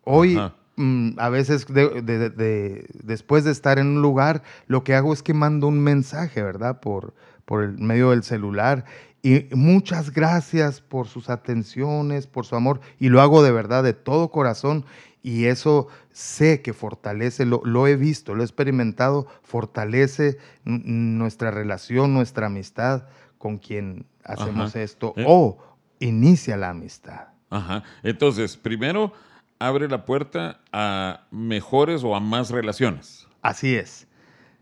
Hoy, 0.05 0.39
mm, 0.77 1.19
a 1.19 1.29
veces, 1.29 1.67
después 1.67 3.45
de 3.45 3.51
estar 3.51 3.79
en 3.79 3.89
un 3.89 4.03
lugar, 4.03 4.43
lo 4.69 4.85
que 4.85 4.95
hago 4.95 5.13
es 5.13 5.23
que 5.23 5.35
mando 5.35 5.67
un 5.67 5.81
mensaje, 5.81 6.41
¿verdad? 6.43 6.81
Por, 6.81 7.15
por 7.45 7.65
el 7.65 7.79
medio 7.79 8.11
del 8.11 8.23
celular. 8.23 8.85
Y 9.25 9.47
muchas 9.55 10.13
gracias 10.13 10.83
por 10.83 11.09
sus 11.09 11.31
atenciones, 11.31 12.27
por 12.27 12.45
su 12.45 12.57
amor. 12.57 12.83
Y 13.01 13.09
lo 13.09 13.23
hago 13.23 13.43
de 13.43 13.53
verdad, 13.53 13.83
de 13.83 13.95
todo 13.95 14.31
corazón. 14.31 14.85
Y 15.23 15.47
eso 15.47 15.89
sé 16.13 16.61
que 16.61 16.75
fortalece, 16.75 17.47
lo, 17.47 17.87
he 17.87 17.97
visto, 17.97 18.35
lo 18.35 18.43
he 18.43 18.45
experimentado, 18.45 19.27
fortalece 19.43 20.37
nuestra 20.65 21.51
relación, 21.51 22.13
nuestra 22.13 22.49
amistad 22.49 23.05
con 23.39 23.57
quien 23.57 24.05
hacemos 24.25 24.77
esto 24.77 25.15
eh. 25.17 25.25
o 25.27 25.57
inicia 26.01 26.59
la 26.59 26.69
amistad. 26.69 27.29
Ajá. 27.49 27.83
Entonces, 28.03 28.59
primero, 28.59 29.15
abre 29.59 29.89
la 29.89 30.05
puerta 30.05 30.61
a 30.71 31.27
mejores 31.31 32.05
o 32.05 32.15
a 32.15 32.21
más 32.21 32.51
relaciones. 32.51 33.27
Así 33.41 33.75
es. 33.75 34.07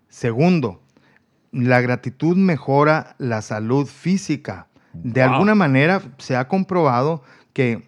Segundo, 0.09 0.82
la 1.53 1.81
gratitud 1.81 2.37
mejora 2.37 3.15
la 3.19 3.43
salud 3.43 3.87
física. 3.87 4.67
De 4.95 5.23
alguna 5.23 5.55
manera 5.55 6.03
se 6.19 6.37
ha 6.37 6.49
comprobado 6.49 7.23
que 7.53 7.83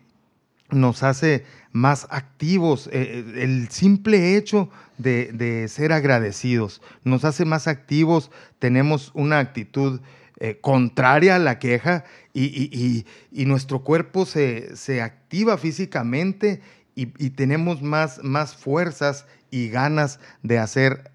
nos 0.70 1.02
hace 1.02 1.44
más 1.72 2.06
activos. 2.10 2.88
Eh, 2.92 2.92
eh, 2.92 3.42
el 3.42 3.68
simple 3.68 4.36
hecho 4.36 4.70
de, 4.98 5.66
ser 5.68 5.92
agradecidos 5.92 6.80
nos 7.02 7.24
hace 7.24 7.44
más 7.44 7.66
activos, 7.66 8.30
tenemos 8.58 9.10
una 9.14 9.38
actitud 9.38 10.00
eh, 10.40 10.58
contraria 10.60 11.36
a 11.36 11.38
la 11.38 11.58
queja 11.58 12.04
y, 12.32 13.04
nuestro 13.32 13.82
cuerpo 13.82 14.24
se, 14.26 15.02
activa 15.02 15.58
físicamente 15.58 16.60
y, 16.94 17.06
tenemos 17.30 17.82
más, 17.82 18.22
más, 18.22 18.54
fuerzas 18.54 19.26
y 19.50 19.68
ganas 19.68 20.20
de 20.42 20.58
hacer 20.58 21.10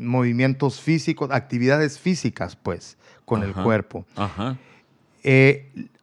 movimientos 0.00 0.80
físicos, 0.80 1.30
actividades 1.30 1.98
físicas, 1.98 2.56
pues, 2.56 2.96
con 3.24 3.42
el 3.42 3.52
cuerpo. 3.52 4.04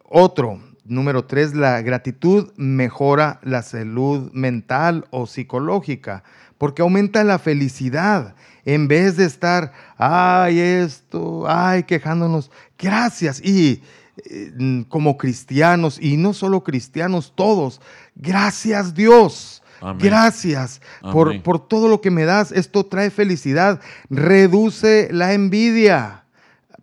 otro, 0.04 0.60
Número 0.88 1.26
tres, 1.26 1.54
la 1.54 1.82
gratitud 1.82 2.50
mejora 2.56 3.40
la 3.42 3.60
salud 3.60 4.32
mental 4.32 5.06
o 5.10 5.26
psicológica, 5.26 6.24
porque 6.56 6.80
aumenta 6.80 7.22
la 7.24 7.38
felicidad. 7.38 8.34
En 8.64 8.88
vez 8.88 9.18
de 9.18 9.26
estar, 9.26 9.74
ay, 9.98 10.58
esto, 10.58 11.44
ay, 11.46 11.82
quejándonos, 11.82 12.50
gracias. 12.78 13.44
Y 13.44 13.82
eh, 14.30 14.86
como 14.88 15.18
cristianos, 15.18 15.98
y 16.00 16.16
no 16.16 16.32
solo 16.32 16.64
cristianos, 16.64 17.34
todos, 17.36 17.82
gracias 18.16 18.94
Dios. 18.94 19.62
Gracias 19.98 20.80
por, 21.12 21.42
por 21.42 21.66
todo 21.66 21.88
lo 21.88 22.00
que 22.00 22.10
me 22.10 22.24
das. 22.24 22.52
Esto 22.52 22.86
trae 22.86 23.10
felicidad, 23.10 23.80
reduce 24.10 25.08
la 25.12 25.32
envidia. 25.32 26.24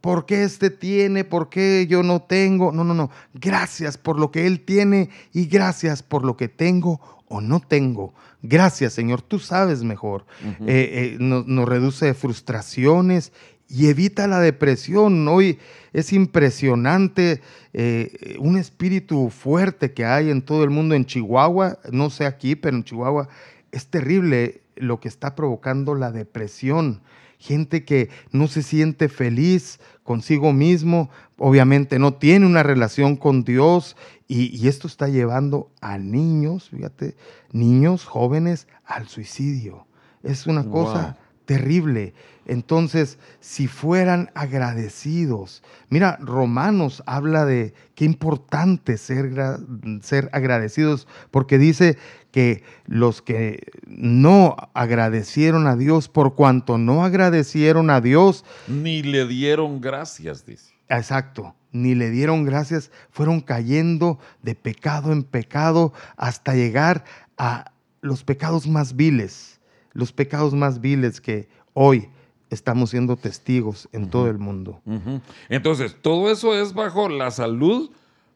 ¿Por 0.01 0.27
qué 0.27 0.43
este 0.43 0.69
tiene? 0.69 1.23
¿Por 1.23 1.49
qué 1.49 1.87
yo 1.89 2.03
no 2.03 2.21
tengo? 2.21 2.71
No, 2.71 2.83
no, 2.83 2.93
no. 2.93 3.09
Gracias 3.33 3.97
por 3.97 4.19
lo 4.19 4.31
que 4.31 4.45
Él 4.45 4.59
tiene 4.59 5.09
y 5.33 5.47
gracias 5.47 6.03
por 6.03 6.23
lo 6.23 6.37
que 6.37 6.47
tengo 6.47 7.01
o 7.27 7.41
no 7.41 7.59
tengo. 7.59 8.13
Gracias, 8.41 8.93
Señor. 8.93 9.21
Tú 9.21 9.39
sabes 9.39 9.83
mejor. 9.83 10.25
Eh, 10.43 10.57
eh, 10.67 11.17
nos, 11.19 11.67
reduce 11.67 12.13
frustraciones 12.13 13.33
y 13.70 13.88
evita 13.88 14.28
la 14.28 14.39
depresión. 14.39 15.28
Hoy 15.28 15.59
es 15.93 16.13
impresionante 16.13 17.41
eh, 17.74 18.38
un 18.39 18.57
espíritu 18.57 19.30
fuerte 19.30 19.93
que 19.93 20.05
hay 20.05 20.30
en 20.30 20.41
todo 20.41 20.63
el 20.63 20.70
mundo. 20.70 20.95
En 20.95 21.05
Chihuahua, 21.05 21.80
no 21.91 22.09
sé 22.09 22.26
aquí, 22.26 22.55
pero 22.55 22.78
en 22.78 22.84
Chihuahua 22.84 23.28
es 23.72 23.88
terrible 23.88 24.61
lo 24.76 24.99
que 24.99 25.07
está 25.07 25.36
provocando 25.36 25.95
la 25.95 26.11
depresión 26.11 27.01
gente 27.45 27.84
que 27.86 28.09
no 28.32 28.47
se 28.47 28.63
siente 28.63 29.09
feliz 29.09 29.80
consigo 30.03 30.53
mismo, 30.53 31.09
obviamente 31.38 31.99
no 31.99 32.13
tiene 32.16 32.45
una 32.45 32.63
relación 32.63 33.16
con 33.16 33.43
Dios 33.43 33.95
y, 34.28 34.68
esto 34.68 34.88
está 34.88 35.07
llevando 35.07 35.70
a 35.82 35.97
niños, 35.99 36.70
fíjate, 36.70 37.16
niños 37.51 38.05
jóvenes 38.05 38.68
al 38.84 39.07
suicidio. 39.07 39.86
Es 40.24 40.47
una 40.47 40.63
cosa 40.63 41.18
terrible. 41.45 42.16
Entonces, 42.45 43.17
si 43.39 43.67
fueran 43.67 44.29
agradecidos, 44.35 45.63
mira, 45.89 46.17
Romanos 46.21 47.01
habla 47.07 47.45
de 47.45 47.73
qué 47.95 48.05
importante 48.05 48.97
ser, 48.97 49.31
ser 50.01 50.29
agradecidos, 50.31 51.07
porque 51.31 51.57
dice 51.57 51.97
que 52.31 52.63
los 52.85 53.21
que 53.21 53.71
no 53.87 54.55
agradecieron 54.73 55.65
a 55.67 55.75
Dios, 55.75 56.07
por 56.07 56.35
cuanto 56.35 56.77
no 56.77 57.03
agradecieron 57.03 57.89
a 57.89 58.01
Dios, 58.01 58.45
ni 58.67 59.01
le 59.01 59.25
dieron 59.25 59.81
gracias, 59.81 60.45
dice. 60.45 60.73
Exacto, 60.87 61.55
ni 61.71 61.95
le 61.95 62.11
dieron 62.11 62.45
gracias, 62.45 62.91
fueron 63.09 63.41
cayendo 63.41 64.19
de 64.43 64.53
pecado 64.53 65.11
en 65.11 65.23
pecado 65.23 65.93
hasta 66.15 66.53
llegar 66.53 67.05
a 67.37 67.71
los 68.01 68.23
pecados 68.23 68.67
más 68.67 68.95
viles, 68.95 69.59
los 69.93 70.11
pecados 70.11 70.53
más 70.53 70.79
viles 70.79 71.19
que 71.19 71.47
hoy 71.73 72.09
estamos 72.49 72.91
siendo 72.91 73.15
testigos 73.15 73.89
en 73.91 74.09
todo 74.09 74.27
el 74.29 74.37
mundo. 74.37 74.81
Entonces, 75.49 75.95
todo 76.01 76.31
eso 76.31 76.55
es 76.55 76.73
bajo 76.73 77.09
la 77.09 77.31
salud 77.31 77.91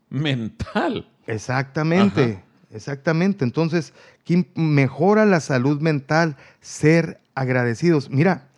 mental. 0.10 1.10
Exactamente, 1.28 2.43
exactamente. 2.72 3.45
Entonces, 3.45 3.93
¿quién 4.26 4.47
mejora 4.55 5.26
la 5.26 5.39
salud 5.39 5.80
mental? 5.80 6.38
Ser 6.62 7.22
agradecidos. 7.36 8.10
Mira, 8.10 8.49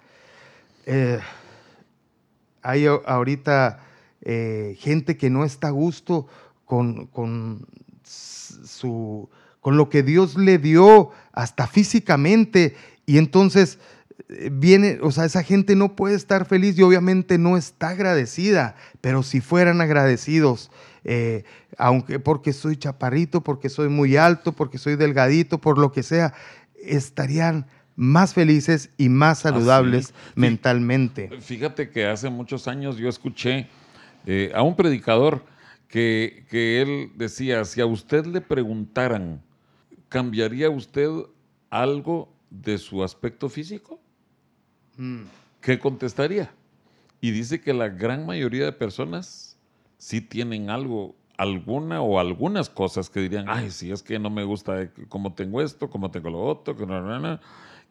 eh, 0.86 1.20
hay 2.62 2.86
ahorita 2.86 3.80
eh, 4.22 4.78
gente 4.80 5.18
que 5.18 5.30
no 5.30 5.44
está 5.44 5.68
a 5.68 5.72
gusto 5.72 6.28
con, 6.66 7.08
con, 7.08 7.68
su, 8.04 9.30
con 9.60 9.78
lo 9.78 9.90
que 9.90 10.04
Dios 10.04 10.36
le 10.38 10.58
dio, 10.58 11.12
hasta 11.32 11.68
físicamente, 11.68 12.76
y 13.06 13.18
entonces 13.18 13.80
viene, 14.52 15.00
o 15.02 15.12
sea, 15.12 15.26
esa 15.26 15.44
gente 15.44 15.76
no 15.76 15.96
puede 15.96 16.16
estar 16.16 16.46
feliz 16.46 16.78
y 16.78 16.84
obviamente 16.84 17.38
no 17.38 17.58
está 17.58 17.90
agradecida, 17.90 18.76
pero 19.02 19.24
si 19.24 19.42
fueran 19.42 19.82
agradecidos, 19.82 20.72
eh, 21.04 21.44
aunque 21.78 22.20
porque 22.20 22.54
soy 22.54 22.78
chaparrito, 22.78 23.42
porque 23.42 23.70
soy 23.70 23.90
muy 23.90 24.18
alto, 24.18 24.52
porque 24.54 24.78
soy 24.78 24.96
delgadito, 24.96 25.60
por 25.60 25.78
lo 25.78 25.92
que 25.92 26.04
sea, 26.04 26.34
estarían 26.84 27.68
más 27.96 28.34
felices 28.34 28.90
y 28.98 29.10
más 29.10 29.40
saludables 29.40 30.14
mentalmente. 30.36 31.30
Fíjate 31.40 31.90
que 31.90 32.06
hace 32.06 32.30
muchos 32.30 32.68
años 32.68 32.98
yo 32.98 33.10
escuché 33.10 33.68
eh, 34.26 34.52
a 34.56 34.62
un 34.62 34.76
predicador 34.76 35.44
que, 35.88 36.46
que 36.50 36.82
él 36.82 37.12
decía, 37.16 37.66
si 37.66 37.82
a 37.82 37.86
usted 37.86 38.26
le 38.26 38.42
preguntaran, 38.42 39.42
¿cambiaría 40.10 40.70
usted 40.70 41.10
algo 41.70 42.34
de 42.50 42.78
su 42.78 43.04
aspecto 43.04 43.50
físico? 43.50 44.00
Mm. 45.02 45.24
¿qué 45.62 45.80
contestaría? 45.80 46.52
Y 47.22 47.32
dice 47.32 47.60
que 47.60 47.74
la 47.74 47.90
gran 47.90 48.26
mayoría 48.26 48.66
de 48.66 48.72
personas 48.72 49.58
sí 49.98 50.22
tienen 50.22 50.70
algo, 50.70 51.16
alguna 51.38 52.02
o 52.02 52.20
algunas 52.20 52.70
cosas 52.70 53.10
que 53.10 53.20
dirían, 53.20 53.46
ay, 53.48 53.72
si 53.72 53.92
es 53.92 54.04
que 54.04 54.20
no 54.20 54.30
me 54.30 54.44
gusta 54.44 54.92
cómo 55.10 55.34
tengo 55.34 55.60
esto, 55.60 55.90
cómo 55.90 56.12
tengo 56.12 56.30
lo 56.30 56.44
otro, 56.44 56.78
que, 56.78 56.86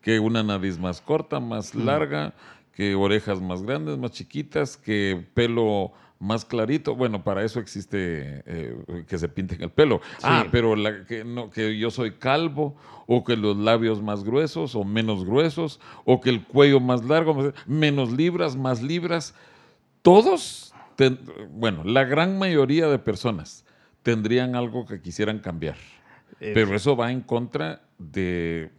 que 0.01 0.21
una 0.21 0.45
nariz 0.45 0.79
más 0.79 1.01
corta, 1.01 1.41
más 1.41 1.75
mm. 1.75 1.85
larga, 1.85 2.33
que 2.73 2.95
orejas 2.95 3.41
más 3.41 3.63
grandes, 3.63 3.99
más 3.99 4.13
chiquitas, 4.13 4.77
que 4.77 5.27
pelo 5.35 5.93
más 6.21 6.45
clarito. 6.45 6.95
Bueno, 6.95 7.25
para 7.25 7.45
eso 7.45 7.59
existe 7.59 8.45
eh, 8.47 9.05
que 9.09 9.19
se 9.19 9.29
pinten 9.29 9.61
el 9.63 9.71
pelo. 9.71 10.01
Ah, 10.23 10.47
pero 10.53 10.77
que, 11.09 11.25
no, 11.25 11.51
que 11.51 11.77
yo 11.77 11.91
soy 11.91 12.13
calvo, 12.13 12.77
o 13.07 13.25
que 13.25 13.37
los 13.37 13.57
labios 13.57 14.01
más 14.01 14.23
gruesos 14.23 14.77
o 14.77 14.85
menos 14.85 15.25
gruesos, 15.25 15.81
o 16.05 16.21
que 16.21 16.31
el 16.31 16.45
cuello 16.45 16.79
más 16.79 17.05
largo, 17.05 17.53
menos 17.67 18.13
libras, 18.13 18.55
más 18.55 18.83
libras. 18.83 19.35
Todos, 20.03 20.73
bueno, 21.51 21.83
la 21.85 22.05
gran 22.05 22.39
mayoría 22.39 22.87
de 22.87 22.99
personas 22.99 23.65
tendrían 24.03 24.55
algo 24.55 24.87
que 24.87 25.01
quisieran 25.01 25.41
cambiar. 25.41 25.77
Pero 26.39 26.75
eso 26.75 26.97
va 26.97 27.13
en 27.13 27.21
contra 27.21 27.83
de 27.99 28.71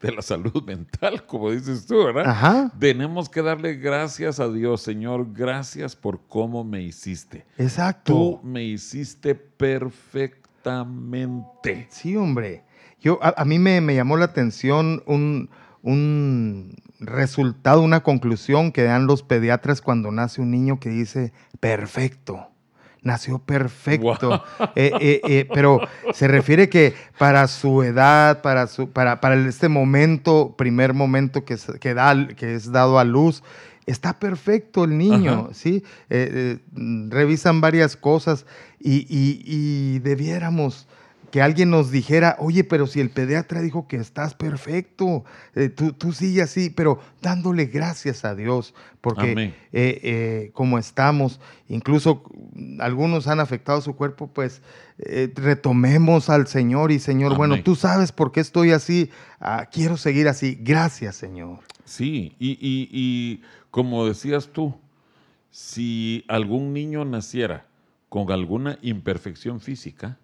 de 0.00 0.12
la 0.12 0.22
salud 0.22 0.62
mental, 0.64 1.26
como 1.26 1.50
dices 1.50 1.86
tú, 1.86 2.04
¿verdad? 2.04 2.28
Ajá. 2.28 2.72
Tenemos 2.78 3.28
que 3.28 3.42
darle 3.42 3.74
gracias 3.74 4.38
a 4.40 4.48
Dios, 4.48 4.80
Señor, 4.82 5.32
gracias 5.32 5.96
por 5.96 6.20
cómo 6.28 6.62
me 6.64 6.82
hiciste. 6.82 7.44
Exacto. 7.56 8.12
Tú 8.12 8.40
me 8.42 8.64
hiciste 8.64 9.34
perfectamente. 9.34 11.88
Sí, 11.90 12.16
hombre. 12.16 12.64
Yo, 13.00 13.18
a, 13.22 13.34
a 13.36 13.44
mí 13.44 13.58
me, 13.58 13.80
me, 13.80 13.94
llamó 13.94 14.16
la 14.16 14.26
atención 14.26 15.02
un, 15.06 15.50
un, 15.82 16.76
resultado, 17.00 17.82
una 17.82 18.02
conclusión 18.02 18.72
que 18.72 18.82
dan 18.82 19.06
los 19.06 19.22
pediatras 19.22 19.80
cuando 19.80 20.10
nace 20.10 20.40
un 20.40 20.50
niño 20.50 20.80
que 20.80 20.90
dice 20.90 21.32
perfecto. 21.60 22.48
Nació 23.02 23.38
perfecto. 23.38 24.28
Wow. 24.28 24.68
Eh, 24.74 24.92
eh, 25.00 25.20
eh, 25.24 25.48
pero 25.52 25.80
se 26.12 26.28
refiere 26.28 26.68
que 26.68 26.94
para 27.16 27.46
su 27.46 27.82
edad, 27.82 28.42
para, 28.42 28.66
su, 28.66 28.90
para, 28.90 29.20
para 29.20 29.36
este 29.48 29.68
momento, 29.68 30.54
primer 30.56 30.94
momento 30.94 31.44
que, 31.44 31.56
que, 31.80 31.94
da, 31.94 32.28
que 32.28 32.54
es 32.54 32.72
dado 32.72 32.98
a 32.98 33.04
luz, 33.04 33.42
está 33.86 34.18
perfecto 34.18 34.84
el 34.84 34.98
niño, 34.98 35.32
Ajá. 35.32 35.54
¿sí? 35.54 35.84
Revisan 36.08 37.60
varias 37.60 37.96
cosas 37.96 38.46
y, 38.80 39.06
y, 39.08 39.42
y, 39.44 39.98
debiéramos 40.00 40.88
que 41.30 41.42
alguien 41.42 41.70
nos 41.70 41.90
dijera, 41.90 42.36
oye, 42.38 42.64
pero 42.64 42.86
si 42.86 43.00
el 43.00 43.10
pediatra 43.10 43.60
dijo 43.60 43.86
que 43.86 43.96
estás 43.96 44.34
perfecto, 44.34 45.24
eh, 45.54 45.68
tú, 45.68 45.92
tú 45.92 46.12
sigue 46.12 46.42
así, 46.42 46.70
pero 46.70 47.00
dándole 47.20 47.66
gracias 47.66 48.24
a 48.24 48.34
Dios, 48.34 48.74
porque 49.00 49.54
eh, 49.72 50.50
como 50.54 50.78
estamos, 50.78 51.40
incluso 51.68 52.22
algunos 52.80 53.26
han 53.28 53.40
afectado 53.40 53.80
su 53.80 53.94
cuerpo, 53.94 54.28
pues 54.28 54.62
retomemos 55.34 56.28
al 56.28 56.48
Señor 56.48 56.90
y 56.90 56.98
Señor, 56.98 57.28
Amén. 57.28 57.38
bueno, 57.38 57.62
tú 57.62 57.76
sabes 57.76 58.10
por 58.10 58.32
qué 58.32 58.40
estoy 58.40 58.72
así, 58.72 59.10
ah, 59.40 59.68
quiero 59.70 59.96
seguir 59.96 60.28
así, 60.28 60.58
gracias 60.60 61.16
Señor. 61.16 61.60
Sí, 61.84 62.34
y, 62.38 62.50
y, 62.52 62.88
y 62.92 63.42
como 63.70 64.06
decías 64.06 64.48
tú, 64.52 64.74
si 65.50 66.24
algún 66.28 66.72
niño 66.72 67.04
naciera 67.04 67.66
con 68.08 68.30
alguna 68.30 68.78
imperfección 68.82 69.60
física, 69.60 70.18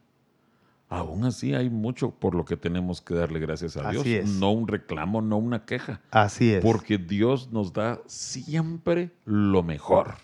aún 0.94 1.24
así 1.24 1.54
hay 1.54 1.70
mucho 1.70 2.10
por 2.10 2.34
lo 2.34 2.44
que 2.44 2.56
tenemos 2.56 3.00
que 3.00 3.14
darle 3.14 3.40
gracias 3.40 3.76
a 3.76 3.90
Dios. 3.90 4.06
No 4.26 4.52
un 4.52 4.68
reclamo, 4.68 5.20
no 5.20 5.36
una 5.36 5.64
queja. 5.64 6.00
Así 6.10 6.52
es. 6.52 6.62
Porque 6.62 6.98
Dios 6.98 7.50
nos 7.52 7.72
da 7.72 8.00
siempre 8.06 9.10
lo 9.24 9.62
mejor. 9.62 10.14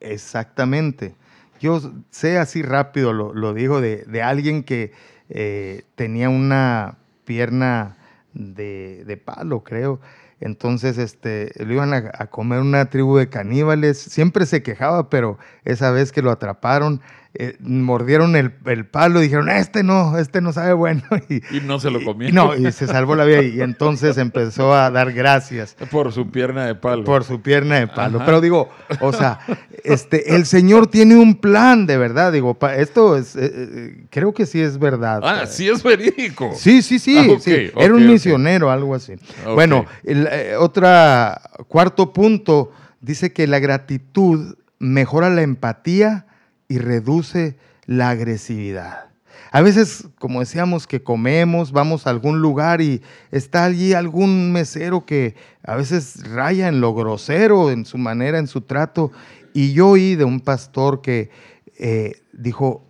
Exactamente. 0.00 1.14
Yo 1.60 1.80
sé 2.10 2.38
así 2.38 2.62
rápido, 2.62 3.12
lo, 3.12 3.34
lo 3.34 3.54
digo, 3.54 3.80
de, 3.80 4.04
de, 4.04 4.22
alguien 4.22 4.62
que 4.62 4.92
eh, 5.28 5.82
tenía 5.96 6.28
una 6.28 6.98
pierna 7.24 7.96
de, 8.32 9.04
de 9.04 9.16
palo, 9.16 9.64
creo. 9.64 10.00
Entonces, 10.40 10.98
este, 10.98 11.52
lo 11.56 11.72
iban 11.72 11.92
a, 11.94 12.12
a, 12.14 12.26
comer 12.28 12.60
una 12.60 12.90
tribu 12.90 13.16
de 13.16 13.28
caníbales. 13.28 13.98
Siempre 13.98 14.46
se 14.46 14.62
quejaba, 14.62 15.10
pero 15.10 15.36
esa 15.64 15.90
vez 15.90 16.12
que 16.12 16.22
lo 16.22 16.30
atraparon, 16.30 17.00
eh, 17.34 17.56
mordieron 17.60 18.36
el, 18.36 18.54
el, 18.64 18.86
palo 18.86 19.20
y 19.20 19.24
dijeron, 19.24 19.50
este 19.50 19.82
no, 19.82 20.16
este 20.18 20.40
no 20.40 20.52
sabe 20.52 20.72
bueno. 20.72 21.02
Y, 21.28 21.56
y 21.56 21.60
no 21.60 21.78
se 21.78 21.90
lo 21.90 22.02
comió. 22.02 22.28
Y, 22.28 22.32
no, 22.32 22.56
y 22.56 22.72
se 22.72 22.86
salvó 22.86 23.14
la 23.14 23.24
vida. 23.24 23.42
Y 23.42 23.60
entonces 23.60 24.16
empezó 24.16 24.72
a 24.72 24.90
dar 24.90 25.12
gracias. 25.12 25.76
Por 25.90 26.12
su 26.12 26.30
pierna 26.30 26.64
de 26.64 26.74
palo. 26.74 27.04
Por 27.04 27.24
su 27.24 27.42
pierna 27.42 27.76
de 27.76 27.86
palo. 27.86 28.16
Ajá. 28.16 28.26
Pero 28.26 28.40
digo, 28.40 28.70
o 29.00 29.12
sea, 29.12 29.40
este, 29.84 30.34
el 30.36 30.46
Señor 30.46 30.86
tiene 30.86 31.16
un 31.16 31.34
plan, 31.34 31.86
de 31.86 31.98
verdad. 31.98 32.32
Digo, 32.32 32.54
pa, 32.54 32.76
esto 32.76 33.16
es, 33.16 33.36
eh, 33.36 33.52
eh, 33.54 34.04
creo 34.10 34.32
que 34.32 34.46
sí 34.46 34.60
es 34.60 34.78
verdad. 34.78 35.20
Ah, 35.22 35.46
sí 35.46 35.68
es 35.68 35.82
verídico. 35.82 36.52
Sí, 36.56 36.80
sí, 36.80 36.98
sí. 36.98 37.18
Ah, 37.18 37.22
okay, 37.22 37.40
sí. 37.40 37.52
Okay, 37.52 37.72
Era 37.76 37.94
un 37.94 38.02
okay. 38.02 38.12
misionero, 38.12 38.70
algo 38.70 38.94
así. 38.94 39.14
Bueno, 39.44 39.84
el, 40.02 40.28
eh, 40.30 40.56
otra, 40.58 41.42
cuarto 41.68 42.12
punto, 42.12 42.72
dice 43.00 43.32
que 43.32 43.46
la 43.46 43.58
gratitud 43.58 44.56
mejora 44.78 45.28
la 45.28 45.42
empatía 45.42 46.24
y 46.68 46.78
reduce 46.78 47.56
la 47.86 48.10
agresividad. 48.10 49.08
A 49.50 49.62
veces, 49.62 50.08
como 50.18 50.40
decíamos, 50.40 50.86
que 50.86 51.02
comemos, 51.02 51.72
vamos 51.72 52.06
a 52.06 52.10
algún 52.10 52.40
lugar 52.40 52.82
y 52.82 53.00
está 53.30 53.64
allí 53.64 53.94
algún 53.94 54.52
mesero 54.52 55.06
que 55.06 55.36
a 55.62 55.74
veces 55.74 56.22
raya 56.30 56.68
en 56.68 56.80
lo 56.80 56.94
grosero, 56.94 57.70
en 57.70 57.86
su 57.86 57.96
manera, 57.96 58.38
en 58.38 58.46
su 58.46 58.60
trato. 58.60 59.10
Y 59.54 59.72
yo 59.72 59.88
oí 59.88 60.16
de 60.16 60.24
un 60.24 60.40
pastor 60.40 61.00
que 61.00 61.30
eh, 61.78 62.20
dijo, 62.32 62.84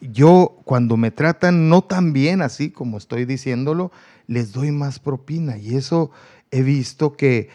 yo 0.00 0.58
cuando 0.64 0.98
me 0.98 1.10
tratan 1.10 1.70
no 1.70 1.82
tan 1.82 2.12
bien 2.12 2.42
así 2.42 2.70
como 2.70 2.98
estoy 2.98 3.24
diciéndolo, 3.24 3.90
les 4.26 4.52
doy 4.52 4.72
más 4.72 4.98
propina. 4.98 5.56
Y 5.56 5.76
eso 5.76 6.10
he 6.50 6.62
visto 6.62 7.16
que 7.16 7.48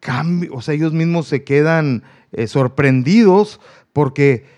cambia, 0.00 0.50
o 0.52 0.60
sea, 0.60 0.74
ellos 0.74 0.92
mismos 0.92 1.28
se 1.28 1.44
quedan 1.44 2.02
eh, 2.32 2.48
sorprendidos 2.48 3.60
porque 3.92 4.55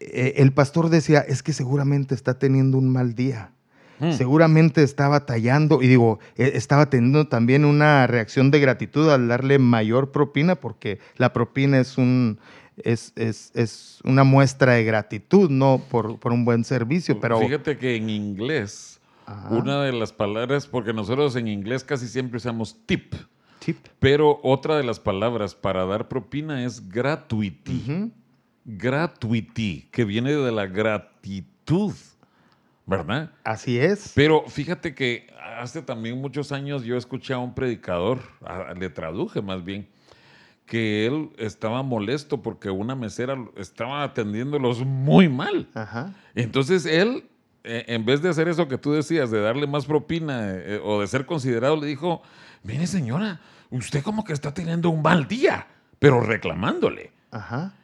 el 0.00 0.52
pastor 0.52 0.88
decía, 0.88 1.20
es 1.20 1.42
que 1.42 1.52
seguramente 1.52 2.14
está 2.14 2.38
teniendo 2.38 2.78
un 2.78 2.90
mal 2.90 3.14
día. 3.14 3.52
Mm. 4.00 4.12
Seguramente 4.12 4.82
está 4.82 5.08
batallando 5.08 5.82
y 5.82 5.86
digo, 5.86 6.18
eh, 6.36 6.52
estaba 6.54 6.88
teniendo 6.88 7.28
también 7.28 7.66
una 7.66 8.06
reacción 8.06 8.50
de 8.50 8.58
gratitud 8.58 9.10
al 9.10 9.28
darle 9.28 9.58
mayor 9.58 10.10
propina 10.10 10.56
porque 10.56 10.98
la 11.16 11.34
propina 11.34 11.78
es, 11.78 11.98
un, 11.98 12.38
es, 12.78 13.12
es, 13.16 13.52
es 13.54 14.00
una 14.02 14.24
muestra 14.24 14.72
de 14.72 14.84
gratitud, 14.84 15.50
no 15.50 15.82
por, 15.90 16.18
por, 16.18 16.32
un 16.32 16.46
buen 16.46 16.64
servicio. 16.64 17.20
Pero 17.20 17.40
Fíjate 17.40 17.76
que 17.76 17.96
en 17.96 18.08
inglés, 18.08 19.00
Ajá. 19.26 19.50
una 19.50 19.82
de 19.82 19.92
las 19.92 20.14
palabras, 20.14 20.66
porque 20.66 20.94
nosotros 20.94 21.36
en 21.36 21.46
inglés 21.46 21.84
casi 21.84 22.08
siempre 22.08 22.38
usamos 22.38 22.78
tip. 22.86 23.14
Tip. 23.58 23.76
Pero 23.98 24.40
otra 24.42 24.78
de 24.78 24.84
las 24.84 24.98
palabras 24.98 25.54
para 25.54 25.84
dar 25.84 26.08
propina 26.08 26.64
es 26.64 26.88
gratuity. 26.88 27.84
Uh 27.86 27.90
-huh 27.90 28.10
gratuity, 28.76 29.88
que 29.90 30.04
viene 30.04 30.32
de 30.32 30.52
la 30.52 30.66
gratitud, 30.66 31.94
¿verdad? 32.86 33.30
Así 33.44 33.78
es. 33.78 34.12
Pero 34.14 34.44
fíjate 34.46 34.94
que 34.94 35.26
hace 35.58 35.82
también 35.82 36.20
muchos 36.20 36.52
años 36.52 36.84
yo 36.84 36.96
escuché 36.96 37.34
a 37.34 37.38
un 37.38 37.54
predicador, 37.54 38.20
le 38.78 38.88
traduje 38.90 39.42
más 39.42 39.64
bien, 39.64 39.88
que 40.66 41.06
él 41.06 41.30
estaba 41.36 41.82
molesto 41.82 42.42
porque 42.42 42.70
una 42.70 42.94
mesera 42.94 43.36
estaba 43.56 44.04
atendiéndolos 44.04 44.84
muy 44.84 45.28
mal. 45.28 45.68
Ajá. 45.74 46.14
Entonces 46.34 46.86
él, 46.86 47.24
eh, 47.64 47.84
en 47.88 48.04
vez 48.04 48.22
de 48.22 48.28
hacer 48.28 48.48
eso 48.48 48.68
que 48.68 48.78
tú 48.78 48.92
decías, 48.92 49.30
de 49.30 49.40
darle 49.40 49.66
más 49.66 49.84
propina 49.86 50.48
eh, 50.48 50.80
o 50.82 51.00
de 51.00 51.08
ser 51.08 51.26
considerado, 51.26 51.76
le 51.76 51.88
dijo, 51.88 52.22
mire 52.62 52.86
señora, 52.86 53.40
usted 53.70 54.02
como 54.02 54.24
que 54.24 54.32
está 54.32 54.54
teniendo 54.54 54.90
un 54.90 55.02
mal 55.02 55.26
día, 55.26 55.66
pero 55.98 56.20
reclamándole. 56.20 57.10
Ajá. 57.32 57.74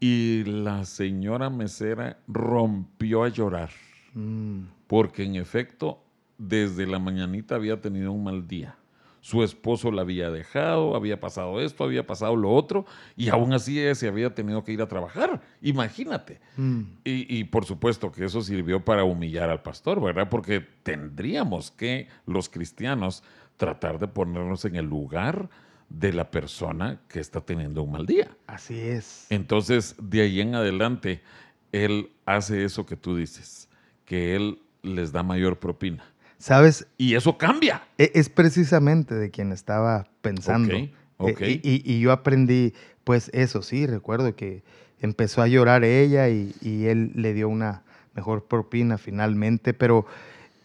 Y 0.00 0.44
la 0.44 0.84
señora 0.84 1.50
mesera 1.50 2.18
rompió 2.28 3.24
a 3.24 3.28
llorar. 3.28 3.70
Mm. 4.14 4.62
Porque 4.86 5.24
en 5.24 5.36
efecto, 5.36 6.02
desde 6.38 6.86
la 6.86 6.98
mañanita 6.98 7.54
había 7.54 7.80
tenido 7.80 8.12
un 8.12 8.24
mal 8.24 8.46
día. 8.46 8.76
Su 9.20 9.42
esposo 9.42 9.90
la 9.90 10.02
había 10.02 10.30
dejado, 10.30 10.94
había 10.94 11.18
pasado 11.18 11.60
esto, 11.60 11.82
había 11.82 12.06
pasado 12.06 12.36
lo 12.36 12.52
otro, 12.52 12.86
y 13.16 13.28
aún 13.28 13.52
así 13.52 13.80
ella 13.80 13.96
se 13.96 14.06
había 14.06 14.32
tenido 14.32 14.62
que 14.62 14.70
ir 14.70 14.80
a 14.80 14.86
trabajar. 14.86 15.42
Imagínate. 15.62 16.40
Mm. 16.56 16.82
Y, 17.02 17.38
y, 17.38 17.44
por 17.44 17.64
supuesto 17.64 18.12
que 18.12 18.24
eso 18.24 18.40
sirvió 18.42 18.84
para 18.84 19.02
humillar 19.02 19.50
al 19.50 19.62
pastor, 19.62 20.00
¿verdad? 20.00 20.28
Porque 20.28 20.60
tendríamos 20.60 21.72
que 21.72 22.06
los 22.24 22.48
cristianos 22.48 23.24
tratar 23.56 23.98
de 23.98 24.06
ponernos 24.06 24.64
en 24.64 24.76
el 24.76 24.86
lugar 24.86 25.48
de 25.88 26.12
la 26.12 26.30
persona 26.30 27.00
que 27.08 27.20
está 27.20 27.40
teniendo 27.40 27.82
un 27.82 27.92
mal 27.92 28.06
día. 28.06 28.36
Así 28.46 28.78
es. 28.78 29.26
Entonces, 29.30 29.94
de 30.00 30.22
ahí 30.22 30.40
en 30.40 30.54
adelante, 30.54 31.22
él 31.72 32.10
hace 32.24 32.64
eso 32.64 32.86
que 32.86 32.96
tú 32.96 33.16
dices, 33.16 33.68
que 34.04 34.34
él 34.36 34.58
les 34.82 35.12
da 35.12 35.22
mayor 35.22 35.58
propina. 35.58 36.04
¿Sabes? 36.38 36.86
Y 36.98 37.14
eso 37.14 37.38
cambia. 37.38 37.82
Es 37.98 38.28
precisamente 38.28 39.14
de 39.14 39.30
quien 39.30 39.52
estaba 39.52 40.06
pensando. 40.20 40.76
Ok, 41.18 41.32
ok. 41.32 41.40
Y, 41.42 41.60
y, 41.62 41.82
y 41.84 42.00
yo 42.00 42.12
aprendí, 42.12 42.74
pues 43.04 43.30
eso 43.32 43.62
sí, 43.62 43.86
recuerdo 43.86 44.36
que 44.36 44.62
empezó 45.00 45.42
a 45.42 45.48
llorar 45.48 45.84
ella 45.84 46.28
y, 46.28 46.54
y 46.60 46.86
él 46.86 47.12
le 47.14 47.32
dio 47.32 47.48
una 47.48 47.82
mejor 48.14 48.44
propina 48.46 48.98
finalmente, 48.98 49.74
pero 49.74 50.06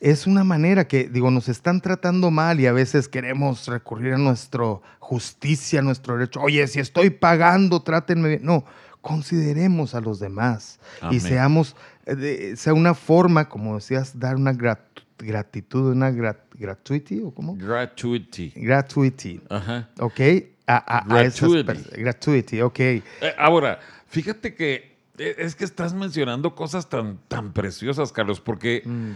es 0.01 0.25
una 0.25 0.43
manera 0.43 0.87
que, 0.87 1.07
digo, 1.07 1.29
nos 1.29 1.47
están 1.47 1.79
tratando 1.79 2.31
mal 2.31 2.59
y 2.59 2.65
a 2.65 2.73
veces 2.73 3.07
queremos 3.07 3.67
recurrir 3.67 4.13
a 4.13 4.17
nuestra 4.17 4.79
justicia, 4.99 5.79
a 5.79 5.83
nuestro 5.83 6.17
derecho. 6.17 6.41
Oye, 6.41 6.67
si 6.67 6.79
estoy 6.79 7.11
pagando, 7.11 7.83
trátenme 7.83 8.29
bien. 8.29 8.41
No, 8.43 8.65
consideremos 9.01 9.93
a 9.93 10.01
los 10.01 10.19
demás 10.19 10.79
Amén. 11.01 11.17
y 11.17 11.19
seamos, 11.19 11.75
eh, 12.07 12.55
sea 12.57 12.73
una 12.73 12.95
forma, 12.95 13.47
como 13.47 13.75
decías, 13.75 14.19
dar 14.19 14.35
una 14.35 14.53
grat 14.53 14.81
gratitud, 15.19 15.91
una 15.91 16.09
grat 16.09 16.39
gratuity, 16.55 17.21
¿o 17.21 17.31
cómo? 17.31 17.55
Gratuity. 17.55 18.53
Gratuity. 18.55 19.39
Ajá. 19.49 19.87
¿Ok? 19.99 20.19
A, 20.65 20.97
a, 20.97 21.05
gratuity. 21.05 21.69
A 21.69 21.73
esas, 21.73 21.91
gratuity, 21.91 22.61
ok. 22.61 22.79
Eh, 22.79 23.03
ahora, 23.37 23.79
fíjate 24.07 24.55
que 24.55 24.90
es 25.37 25.55
que 25.55 25.63
estás 25.65 25.93
mencionando 25.93 26.55
cosas 26.55 26.89
tan, 26.89 27.19
tan 27.27 27.53
preciosas, 27.53 28.11
Carlos, 28.11 28.39
porque 28.41 28.83
mm. 28.85 29.11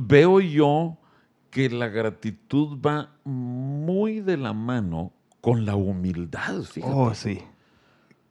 veo 0.00 0.40
yo 0.40 0.98
que 1.50 1.70
la 1.70 1.88
gratitud 1.88 2.78
va 2.80 3.14
muy 3.24 4.20
de 4.20 4.36
la 4.36 4.52
mano 4.52 5.12
con 5.40 5.64
la 5.64 5.76
humildad. 5.76 6.62
Fíjate. 6.62 6.92
Oh, 6.94 7.14
sí. 7.14 7.40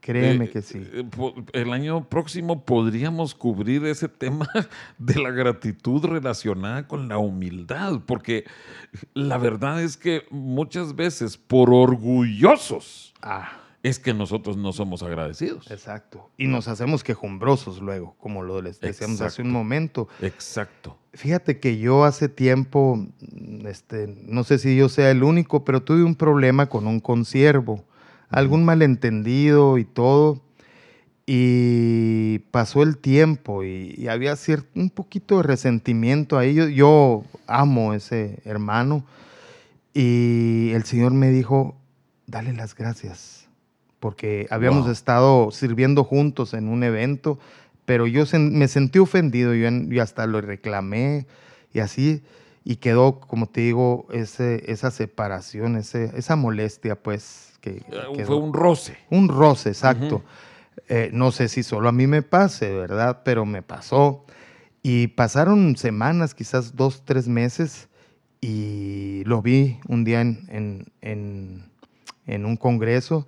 Créeme 0.01 0.45
Eh, 0.45 0.49
que 0.49 0.61
sí. 0.61 0.79
eh, 0.83 1.05
El 1.53 1.71
año 1.71 2.09
próximo 2.09 2.65
podríamos 2.65 3.33
cubrir 3.33 3.85
ese 3.85 4.09
tema 4.09 4.49
de 4.97 5.15
la 5.21 5.29
gratitud 5.31 6.03
relacionada 6.03 6.85
con 6.89 7.07
la 7.07 7.17
humildad, 7.17 8.01
porque 8.05 8.43
la 9.13 9.37
verdad 9.37 9.81
es 9.81 9.95
que 9.95 10.23
muchas 10.29 10.95
veces 10.97 11.37
por 11.37 11.73
orgullosos 11.73 13.13
Ah, 13.21 13.53
es 13.83 13.99
que 13.99 14.13
nosotros 14.13 14.55
no 14.57 14.71
somos 14.73 15.03
agradecidos. 15.03 15.69
exacto. 15.69 16.29
Y 16.37 16.47
nos 16.47 16.67
hacemos 16.67 17.03
quejumbrosos 17.03 17.81
luego, 17.81 18.15
como 18.17 18.41
lo 18.41 18.61
les 18.61 18.79
decíamos 18.79 19.21
hace 19.21 19.41
un 19.41 19.49
Exacto. 19.49 19.57
momento. 19.59 20.07
Exacto. 20.21 20.97
Fíjate 21.13 21.59
que 21.59 21.77
yo 21.77 22.05
hace 22.05 22.29
tiempo, 22.29 22.95
mm, 22.95 23.67
este, 23.67 24.07
no 24.25 24.43
sé 24.45 24.57
si 24.57 24.75
yo 24.75 24.89
sea 24.89 25.11
el 25.11 25.21
único, 25.23 25.63
pero 25.65 25.83
tuve 25.83 26.03
un 26.03 26.15
problema 26.15 26.67
con 26.67 26.87
un 26.87 26.99
consiervo, 27.01 27.83
algún 28.29 28.63
malentendido 28.65 29.77
y 29.77 29.85
todo. 29.85 30.41
Y 31.25 32.39
pasó 32.51 32.83
el 32.83 32.97
tiempo 32.97 33.63
y, 33.63 33.95
y 33.97 34.07
había 34.09 34.35
cierto, 34.35 34.67
un 34.75 34.89
poquito 34.89 35.37
de 35.37 35.43
resentimiento 35.43 36.37
ahí. 36.37 36.53
Yo, 36.53 36.67
yo 36.67 37.23
amo 37.47 37.91
a 37.91 37.95
ese 37.95 38.39
hermano 38.43 39.05
y 39.93 40.71
el 40.73 40.83
Señor 40.83 41.13
me 41.13 41.29
dijo, 41.31 41.75
dale 42.27 42.51
las 42.53 42.75
gracias, 42.75 43.47
porque 44.03 44.47
habíamos 44.49 44.83
Wow. 44.83 44.91
estado 44.91 45.51
sirviendo 45.51 46.03
juntos 46.03 46.53
en 46.53 46.67
un 46.67 46.83
evento, 46.83 47.39
pero 47.85 48.05
yo 48.05 48.23
sen- 48.25 48.51
me 48.51 48.67
sentí 48.67 48.99
ofendido, 48.99 49.53
yo, 49.55 49.65
en- 49.69 49.89
yo 49.89 50.03
hasta 50.03 50.27
lo 50.27 50.41
reclamé 50.41 51.25
y 51.73 51.79
así, 51.79 52.21
y 52.65 52.75
quedó, 52.77 53.21
como 53.21 53.45
te 53.47 53.61
digo, 53.61 54.05
ese, 54.11 54.69
esa 54.69 54.91
separación, 54.91 55.77
ese, 55.77 56.11
esa 56.17 56.35
molestia, 56.35 56.95
pues, 57.01 57.53
que 57.61 57.77
Eh, 57.77 57.83
quedó. 58.13 58.25
Fue 58.27 58.35
un 58.35 58.53
roce. 58.53 58.97
Un 59.09 59.29
roce, 59.29 59.69
exacto. 59.69 60.15
Ujú. 60.17 60.23
Eh, 60.89 61.09
no 61.13 61.31
sé 61.31 61.47
si 61.47 61.63
solo 61.63 61.87
a 61.87 61.93
mí 61.93 62.05
me 62.05 62.23
pase, 62.23 62.73
¿verdad? 62.73 63.21
Pero 63.23 63.45
me 63.45 63.61
pasó. 63.61 64.25
Y 64.81 65.07
pasaron 65.07 65.77
semanas, 65.77 66.33
quizás 66.35 66.75
dos, 66.75 67.03
tres 67.05 67.29
meses, 67.29 67.87
y 68.41 69.23
lo 69.25 69.41
vi 69.41 69.79
un 69.87 70.03
día 70.03 70.19
en- 70.19 70.85
en- 71.01 71.63
en 72.25 72.45
un 72.45 72.57
congreso 72.57 73.25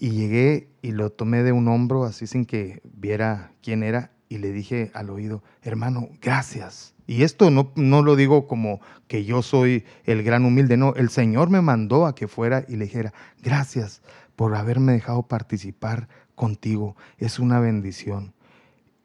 y 0.00 0.12
llegué 0.12 0.70
y 0.80 0.92
lo 0.92 1.10
tomé 1.10 1.42
de 1.42 1.52
un 1.52 1.68
hombro 1.68 2.04
así 2.04 2.26
sin 2.26 2.46
que 2.46 2.80
viera 2.84 3.52
quién 3.62 3.82
era 3.82 4.12
y 4.30 4.38
le 4.38 4.50
dije 4.50 4.90
al 4.94 5.10
oído, 5.10 5.44
hermano, 5.62 6.08
gracias. 6.22 6.94
Y 7.06 7.22
esto 7.22 7.50
no, 7.50 7.72
no 7.76 8.02
lo 8.02 8.16
digo 8.16 8.46
como 8.46 8.80
que 9.08 9.24
yo 9.24 9.42
soy 9.42 9.84
el 10.04 10.22
gran 10.22 10.46
humilde, 10.46 10.78
no, 10.78 10.94
el 10.94 11.10
Señor 11.10 11.50
me 11.50 11.60
mandó 11.60 12.06
a 12.06 12.14
que 12.14 12.28
fuera 12.28 12.64
y 12.66 12.76
le 12.76 12.86
dijera, 12.86 13.12
gracias 13.42 14.02
por 14.36 14.54
haberme 14.54 14.92
dejado 14.92 15.24
participar 15.24 16.08
contigo, 16.34 16.96
es 17.18 17.38
una 17.38 17.60
bendición. 17.60 18.32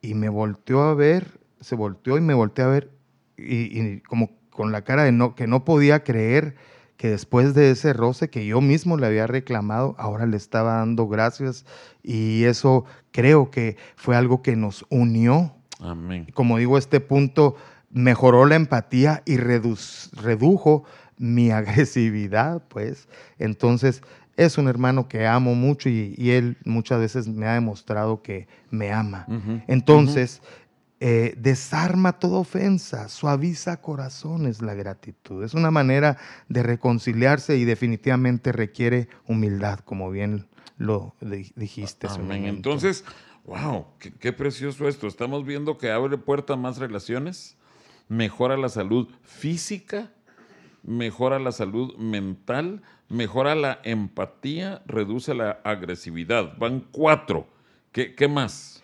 Y 0.02 0.14
me 0.14 0.30
volteó 0.30 0.84
a 0.84 0.94
ver, 0.94 1.42
se 1.60 1.76
volteó 1.76 2.18
y 2.18 2.22
me 2.22 2.34
volteó 2.34 2.66
a 2.66 2.70
ver 2.70 2.92
y, 3.36 4.00
como 4.02 4.30
con 4.50 4.72
la 4.72 4.84
cara 4.84 5.04
de 5.04 5.34
que 5.36 5.48
no 5.48 5.66
podía 5.66 6.06
creer 6.06 6.56
que 6.98 7.10
después 7.10 7.54
de 7.54 7.72
ese 7.72 7.94
roce 7.94 8.30
que 8.30 8.46
yo 8.46 8.62
mismo 8.62 8.98
le 8.98 9.08
había 9.08 9.28
reclamado, 9.28 9.96
ahora 9.98 10.26
le 10.26 10.38
estaba 10.38 10.76
dando 10.76 11.08
gracias 11.08 11.66
y 12.04 12.44
eso 12.46 12.86
creo 13.12 13.52
que 13.52 13.78
fue 13.96 14.16
algo 14.16 14.42
que 14.42 14.56
nos 14.56 14.86
unió. 14.90 15.54
Amén. 15.80 16.28
Como 16.34 16.58
digo, 16.58 16.78
este 16.78 17.00
punto 17.02 17.56
mejoró 17.90 18.46
la 18.46 18.56
empatía 18.56 19.24
y 19.26 19.38
redujo 19.38 20.84
mi 21.18 21.52
agresividad, 21.52 22.64
pues. 22.68 23.08
Entonces, 23.40 24.02
es 24.38 24.58
un 24.58 24.68
hermano 24.68 25.08
que 25.08 25.28
amo 25.28 25.56
mucho 25.56 25.90
y, 25.90 26.14
y 26.18 26.32
él 26.32 26.58
muchas 26.66 27.00
veces 27.00 27.28
me 27.28 27.48
ha 27.48 27.54
demostrado 27.54 28.22
que 28.22 28.48
me 28.70 28.92
ama. 28.92 29.26
Entonces, 29.68 30.42
eh, 31.00 31.34
desarma 31.38 32.20
toda 32.20 32.38
ofensa, 32.40 33.10
suaviza 33.10 33.82
corazones 33.82 34.62
la 34.62 34.74
gratitud. 34.74 35.44
Es 35.44 35.54
una 35.54 35.72
manera 35.72 36.18
de 36.48 36.64
reconciliarse 36.64 37.58
y 37.58 37.66
definitivamente 37.66 38.52
requiere 38.52 39.10
humildad, 39.28 39.80
como 39.80 40.10
bien 40.10 40.48
lo 40.78 41.14
di- 41.22 41.52
dijiste. 41.56 42.08
hace 42.08 42.22
Amén. 42.22 42.46
Entonces, 42.46 43.04
wow, 43.46 43.88
qué, 44.00 44.14
qué 44.14 44.34
precioso 44.34 44.88
esto. 44.88 45.08
Estamos 45.08 45.46
viendo 45.46 45.78
que 45.78 45.92
abre 45.92 46.18
puerta 46.18 46.54
a 46.54 46.58
más 46.58 46.78
relaciones, 46.78 47.58
mejora 48.08 48.56
la 48.58 48.70
salud 48.70 49.10
física, 49.24 50.12
mejora 50.84 51.40
la 51.40 51.52
salud 51.52 51.96
mental, 51.98 52.82
mejora 53.10 53.56
la 53.56 53.80
empatía, 53.84 54.82
reduce 54.86 55.34
la 55.34 55.60
agresividad. 55.64 56.58
Van 56.58 56.82
cuatro. 56.92 57.48
¿Qué, 57.92 58.14
qué 58.16 58.28
más? 58.28 58.82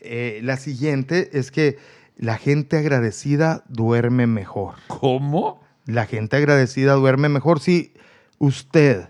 Eh, 0.00 0.40
la 0.42 0.56
siguiente 0.56 1.30
es 1.38 1.50
que 1.50 1.78
la 2.16 2.36
gente 2.36 2.78
agradecida 2.78 3.64
duerme 3.68 4.26
mejor. 4.26 4.74
¿Cómo? 4.86 5.62
La 5.86 6.06
gente 6.06 6.36
agradecida 6.36 6.94
duerme 6.94 7.28
mejor. 7.28 7.60
Si 7.60 7.94
usted, 8.38 9.08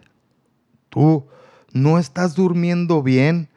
tú, 0.89 1.27
no 1.73 1.99
estás 1.99 2.35
durmiendo 2.35 3.03
bien, 3.03 3.49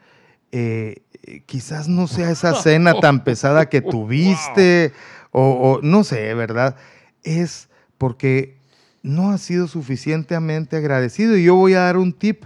eh, 0.52 1.02
quizás 1.46 1.88
no 1.88 2.06
sea 2.06 2.30
esa 2.30 2.54
cena 2.62 2.94
tan 3.00 3.24
pesada 3.24 3.68
que 3.68 3.80
tuviste, 3.80 4.92
o, 5.30 5.42
o 5.42 5.80
no 5.82 6.04
sé, 6.04 6.34
¿verdad? 6.34 6.76
Es 7.22 7.68
porque 7.98 8.58
no 9.02 9.30
has 9.30 9.42
sido 9.42 9.68
suficientemente 9.68 10.76
agradecido. 10.76 11.36
Y 11.36 11.44
yo 11.44 11.54
voy 11.54 11.74
a 11.74 11.80
dar 11.80 11.96
un 11.96 12.12
tip. 12.12 12.44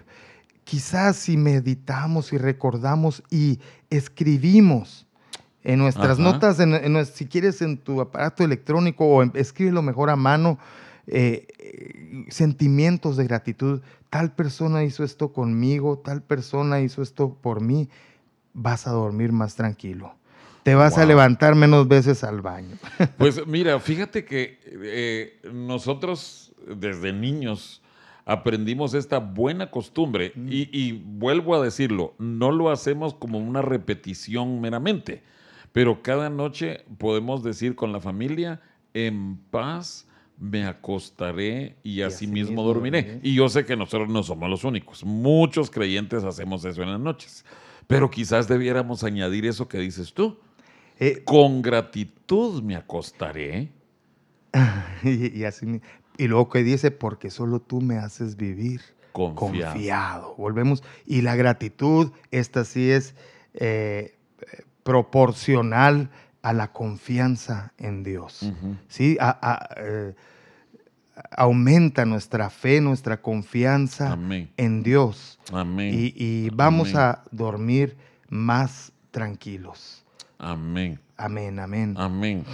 Quizás 0.69 1.17
si 1.17 1.39
meditamos 1.39 2.31
y 2.35 2.37
recordamos 2.37 3.23
y 3.31 3.59
escribimos 3.89 5.07
en 5.65 5.79
nuestras 5.79 6.19
Ajá. 6.19 6.23
notas, 6.23 6.61
en, 6.61 6.75
en 6.75 6.93
nues- 6.93 7.11
si 7.15 7.25
quieres 7.27 7.63
en 7.63 7.79
tu 7.79 8.03
aparato 8.03 8.45
electrónico 8.45 9.07
o 9.07 9.23
en- 9.23 9.33
escríbelo 9.35 9.81
mejor 9.81 10.11
a 10.11 10.17
mano, 10.17 10.59
eh, 11.07 11.47
eh, 11.59 12.27
sentimientos 12.29 13.17
de 13.17 13.25
gratitud. 13.25 13.81
Tal 14.11 14.35
persona 14.35 14.85
hizo 14.85 15.05
esto 15.05 15.33
conmigo, 15.33 16.01
tal 16.05 16.21
persona 16.21 16.81
hizo 16.83 17.01
esto 17.01 17.33
por 17.33 17.63
mí. 17.63 17.89
Vas 18.53 18.87
a 18.87 18.91
dormir 18.91 19.33
más 19.33 19.55
tranquilo. 19.55 20.17
Te 20.65 20.75
vas 20.75 20.99
a 20.99 21.07
levantar 21.07 21.55
menos 21.55 21.89
veces 21.89 22.25
al 22.25 22.43
baño. 22.43 22.77
Pues 23.17 23.41
mira, 23.47 23.81
fíjate 23.81 24.27
que 24.27 24.61
eh, 24.67 25.41
nosotros 25.51 26.53
desde 26.77 27.15
niños 27.15 27.81
aprendimos 28.29 28.93
esta 28.93 29.21
buena 29.21 29.71
costumbre 29.71 30.35
y, 30.37 30.69
y 30.71 30.93
vuelvo 30.93 31.55
a 31.55 31.65
decirlo, 31.65 32.15
no 32.19 32.53
lo 32.53 32.71
hacemos 32.71 33.15
como 33.15 33.39
una 33.39 33.63
repetición 33.63 34.61
meramente, 34.61 35.23
pero 35.73 36.03
cada 36.03 36.29
noche 36.29 36.85
podemos 36.99 37.43
decir 37.43 37.75
con 37.75 37.91
la 37.91 38.01
familia, 38.01 38.61
en 38.93 39.39
paz 39.51 40.07
me 40.39 40.67
acostaré 40.67 41.77
y, 41.83 42.03
así, 42.03 42.27
mismo 42.27 42.63
dormiré. 42.63 43.03
dormiré. 43.03 43.21
Y 43.27 43.35
yo 43.35 43.49
sé 43.49 43.65
que 43.65 43.77
nosotros 43.77 44.11
no 44.11 44.23
somos 44.23 44.51
los 44.51 44.63
únicos, 44.63 45.05
muchos 45.05 45.71
creyentes 45.71 46.23
hacemos 46.23 46.63
eso 46.67 46.83
en 46.83 46.93
las 46.93 47.01
noches, 47.01 47.47
pero 47.87 48.11
quizás 48.11 48.47
debiéramos 48.47 49.05
añadir 49.05 49.47
eso 49.47 49.69
que 49.69 49.79
dices 49.79 50.13
tú. 50.13 50.39
Eh, 51.01 51.23
Con 51.25 51.63
gratitud 51.63 52.63
me 52.63 52.77
acostaré. 52.77 53.73
y, 55.03 55.39
y 55.39 55.45
así, 55.45 55.81
y 56.19 56.29
luego 56.29 56.51
que 56.51 56.63
dice, 56.63 56.91
porque 56.91 57.31
solo 57.31 57.61
tú 57.61 57.81
me 57.81 57.97
haces 57.97 58.37
vivir 58.37 58.83
Confiado. 59.13 59.73
confiado. 59.73 60.35
Volvemos. 60.37 60.83
Y 61.07 61.23
la 61.23 61.35
gratitud, 61.37 62.13
esta 62.31 62.65
sí 62.65 62.91
es 62.91 63.15
eh, 63.55 64.15
proporcional 64.83 66.11
a 66.43 66.53
la 66.53 66.73
confianza 66.73 67.73
en 67.79 68.03
Dios. 68.05 68.53
¿Sí? 68.89 69.17
A- 69.21 69.39
a- 69.41 69.69
eh, 69.79 70.15
aumenta 71.33 72.05
nuestra 72.05 72.49
fe, 72.51 72.81
nuestra 72.81 73.21
confianza 73.21 74.13
Amén. 74.13 74.51
en 74.57 74.83
Dios. 74.83 75.39
Amén. 75.53 75.93
Y, 75.95 76.15
y 76.17 76.51
vamos 76.51 76.91
Amén. 76.95 77.03
a 77.03 77.23
dormir 77.33 77.97
más 78.29 78.93
tranquilos. 79.11 80.05
Amén. 80.39 81.01
Amén, 81.17 81.59
amén. 81.59 81.95
Amén. 81.97 82.45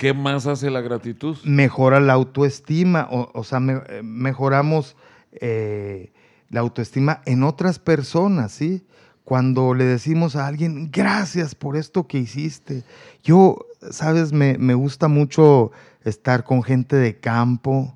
¿Qué 0.00 0.14
más 0.14 0.46
hace 0.46 0.70
la 0.70 0.80
gratitud? 0.80 1.36
mejora 1.44 2.00
la 2.00 2.14
autoestima, 2.14 3.06
o, 3.10 3.44
sea, 3.44 3.58
eh, 3.58 4.00
mejoramos 4.02 4.96
eh, 5.32 6.14
la 6.48 6.60
autoestima 6.60 7.20
en 7.26 7.42
otras 7.42 7.78
personas, 7.78 8.50
¿sí? 8.50 8.86
Cuando 9.24 9.74
le 9.74 9.84
decimos 9.84 10.36
a 10.36 10.46
alguien, 10.46 10.90
gracias 10.90 11.54
por 11.54 11.76
esto 11.76 12.06
que 12.06 12.16
hiciste. 12.16 12.82
Yo, 13.22 13.66
sabes, 13.90 14.32
me, 14.32 14.56
me 14.56 14.72
gusta 14.72 15.06
mucho 15.06 15.70
estar 16.02 16.44
con 16.44 16.62
gente 16.62 16.96
de 16.96 17.20
campo, 17.20 17.94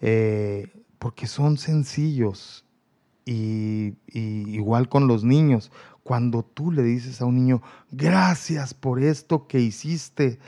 eh, 0.00 0.72
porque 0.98 1.28
son 1.28 1.58
sencillos. 1.58 2.64
Y 3.24 3.94
igual 4.12 4.88
con 4.88 5.06
los 5.06 5.22
niños. 5.22 5.70
Cuando 6.06 6.44
tú 6.44 6.70
le 6.70 6.84
dices 6.84 7.20
a 7.20 7.24
un 7.24 7.34
niño, 7.34 7.60
gracias 7.90 8.74
por 8.74 9.02
esto 9.02 9.48
que 9.48 9.58
hiciste, 9.58 10.38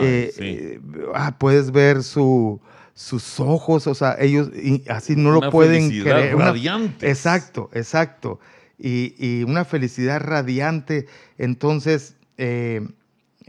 eh, 0.00 0.32
sí. 0.34 0.42
eh, 0.42 0.80
ah, 1.14 1.36
puedes 1.38 1.70
ver 1.70 2.02
su, 2.02 2.62
sus 2.94 3.38
ojos, 3.38 3.86
o 3.86 3.94
sea, 3.94 4.16
ellos 4.18 4.48
así 4.88 5.14
no 5.14 5.32
lo 5.32 5.50
pueden 5.50 5.90
creer. 5.90 6.34
Radiante. 6.34 7.10
exacto, 7.10 7.68
exacto. 7.74 8.40
Y, 8.78 9.44
una 9.44 9.66
felicidad 9.66 10.18
radiante. 10.18 11.06
Entonces, 11.36 12.16
eh, 12.38 12.80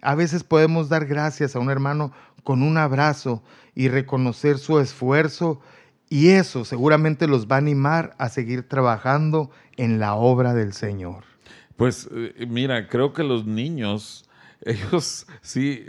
a 0.01 0.15
veces 0.15 0.43
podemos 0.43 0.89
dar 0.89 1.05
gracias 1.05 1.55
a 1.55 1.59
un 1.59 1.69
hermano 1.69 2.11
con 2.43 2.61
un 2.61 2.77
abrazo 2.77 3.41
y 3.73 3.87
reconocer 3.87 4.57
su 4.57 4.81
esfuerzo 4.81 5.61
y 6.09 6.31
eso 6.31 6.65
seguramente 6.65 7.25
los 7.25 7.47
va 7.47 7.55
a 7.55 7.59
animar 7.59 8.15
a 8.17 8.27
seguir 8.27 8.67
trabajando 8.67 9.49
en 9.77 9.97
la 9.97 10.15
obra 10.15 10.53
del 10.53 10.73
Señor. 10.73 11.32
Pues 11.75 12.07
eh, 12.11 12.45
mira, 12.47 12.87
creo 12.87 13.13
que 13.13 13.23
los 13.23 13.45
niños, 13.45 14.25
ellos 14.61 15.25
sí 15.41 15.85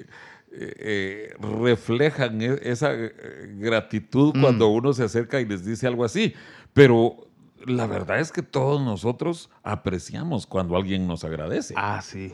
eh, 0.52 0.74
eh, 0.78 1.34
reflejan 1.62 2.40
e, 2.40 2.58
esa 2.62 2.92
gratitud 2.92 4.34
mm. 4.34 4.40
cuando 4.40 4.68
uno 4.68 4.92
se 4.92 5.04
acerca 5.04 5.40
y 5.40 5.46
les 5.46 5.64
dice 5.64 5.86
algo 5.86 6.04
así, 6.04 6.34
pero 6.72 7.28
la 7.66 7.86
verdad 7.86 8.20
es 8.20 8.30
que 8.32 8.42
todos 8.42 8.80
nosotros 8.80 9.50
apreciamos 9.62 10.46
cuando 10.46 10.76
alguien 10.76 11.06
nos 11.06 11.24
agradece. 11.24 11.74
Ah, 11.76 12.02
sí. 12.02 12.32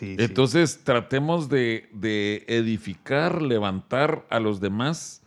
Entonces 0.00 0.80
tratemos 0.84 1.48
de, 1.48 1.88
edificar, 2.48 3.42
levantar 3.42 4.26
a 4.30 4.40
los 4.40 4.60
demás, 4.60 5.21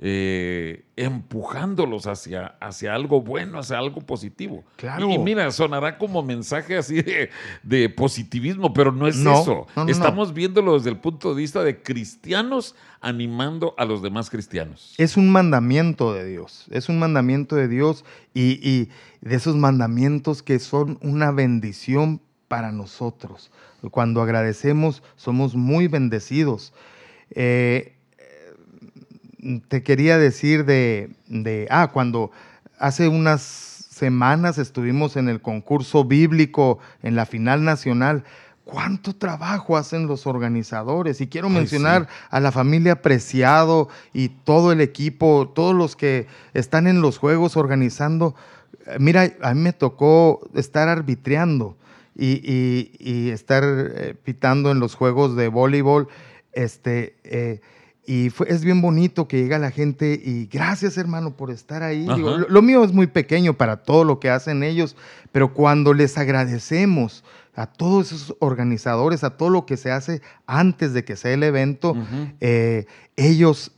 eh, 0.00 0.84
empujándolos 0.94 2.06
hacia, 2.06 2.54
hacia 2.60 2.94
algo 2.94 3.20
bueno, 3.20 3.58
hacia 3.58 3.78
algo 3.78 4.00
positivo. 4.00 4.64
Claro. 4.76 5.10
Y, 5.10 5.18
mira, 5.18 5.50
sonará 5.50 5.98
como 5.98 6.22
mensaje 6.22 6.76
así 6.76 7.02
de, 7.62 7.88
positivismo, 7.88 8.72
pero 8.72 8.92
no 8.92 9.08
es 9.08 9.16
eso. 9.16 9.66
Estamos 9.88 10.32
viéndolo 10.32 10.74
desde 10.74 10.90
el 10.90 10.98
punto 10.98 11.34
de 11.34 11.40
vista 11.40 11.64
de 11.64 11.82
cristianos 11.82 12.76
animando 13.00 13.74
a 13.76 13.84
los 13.84 14.00
demás 14.00 14.30
cristianos. 14.30 14.94
Es 14.98 15.16
un 15.16 15.30
mandamiento 15.30 16.14
de 16.14 16.24
Dios, 16.24 16.66
es 16.70 16.88
un 16.88 16.98
mandamiento 16.98 17.56
de 17.56 17.66
Dios 17.66 18.04
y, 18.34 18.60
y 18.68 18.90
de 19.20 19.34
esos 19.34 19.56
mandamientos 19.56 20.42
que 20.42 20.58
son 20.60 20.98
una 21.02 21.32
bendición 21.32 22.20
para 22.46 22.72
nosotros. 22.72 23.50
Cuando 23.90 24.22
agradecemos, 24.22 25.02
somos 25.16 25.54
muy 25.54 25.86
bendecidos. 25.86 26.72
Eh, 27.30 27.97
te 29.68 29.82
quería 29.82 30.18
decir 30.18 30.64
de, 30.64 31.66
ah, 31.70 31.90
cuando 31.92 32.30
hace 32.78 33.08
unas 33.08 33.42
semanas 33.42 34.58
estuvimos 34.58 35.16
en 35.16 35.28
el 35.28 35.40
concurso 35.40 36.04
bíblico, 36.04 36.78
en 37.02 37.16
la 37.16 37.26
final 37.26 37.64
nacional, 37.64 38.24
cuánto 38.64 39.14
trabajo 39.14 39.76
hacen 39.76 40.06
los 40.06 40.26
organizadores. 40.26 41.20
Y 41.20 41.28
quiero 41.28 41.48
mencionar 41.48 42.08
a 42.30 42.40
la 42.40 42.52
familia 42.52 43.02
Preciado 43.02 43.88
y 44.12 44.28
todo 44.28 44.72
el 44.72 44.80
equipo, 44.80 45.50
todos 45.54 45.74
los 45.74 45.96
que 45.96 46.26
están 46.54 46.86
en 46.86 47.00
los 47.00 47.18
juegos 47.18 47.56
organizando. 47.56 48.34
Mira, 48.98 49.32
a 49.42 49.54
mí 49.54 49.60
me 49.60 49.72
tocó 49.72 50.48
estar 50.54 50.88
arbitreando 50.88 51.76
y, 52.14 53.30
estar 53.30 53.62
eh, 53.64 54.14
pitando 54.22 54.70
en 54.70 54.80
los 54.80 54.94
juegos 54.94 55.36
de 55.36 55.48
voleibol. 55.48 56.08
Este, 56.52 57.16
eh, 57.24 57.60
y 58.08 58.32
es 58.46 58.64
bien 58.64 58.80
bonito 58.80 59.28
que 59.28 59.36
llega 59.36 59.58
la 59.58 59.70
gente 59.70 60.18
y 60.24 60.46
gracias 60.46 60.96
hermano 60.96 61.36
por 61.36 61.50
estar 61.50 61.82
ahí. 61.82 62.06
lo, 62.06 62.62
mío 62.62 62.82
es 62.82 62.92
muy 62.94 63.06
pequeño 63.06 63.58
para 63.58 63.82
todo 63.82 64.02
lo 64.02 64.18
que 64.18 64.30
hacen 64.30 64.62
ellos, 64.62 64.96
pero 65.30 65.52
cuando 65.52 65.92
les 65.92 66.16
agradecemos 66.16 67.22
a 67.54 67.66
todos 67.66 68.12
esos 68.12 68.34
organizadores, 68.38 69.24
a 69.24 69.36
todo 69.36 69.50
lo 69.50 69.66
que 69.66 69.76
se 69.76 69.90
hace 69.90 70.22
antes 70.46 70.94
de 70.94 71.04
que 71.04 71.16
sea 71.16 71.34
el 71.34 71.42
evento, 71.42 71.94
eh, 72.40 72.86
ellos 73.16 73.72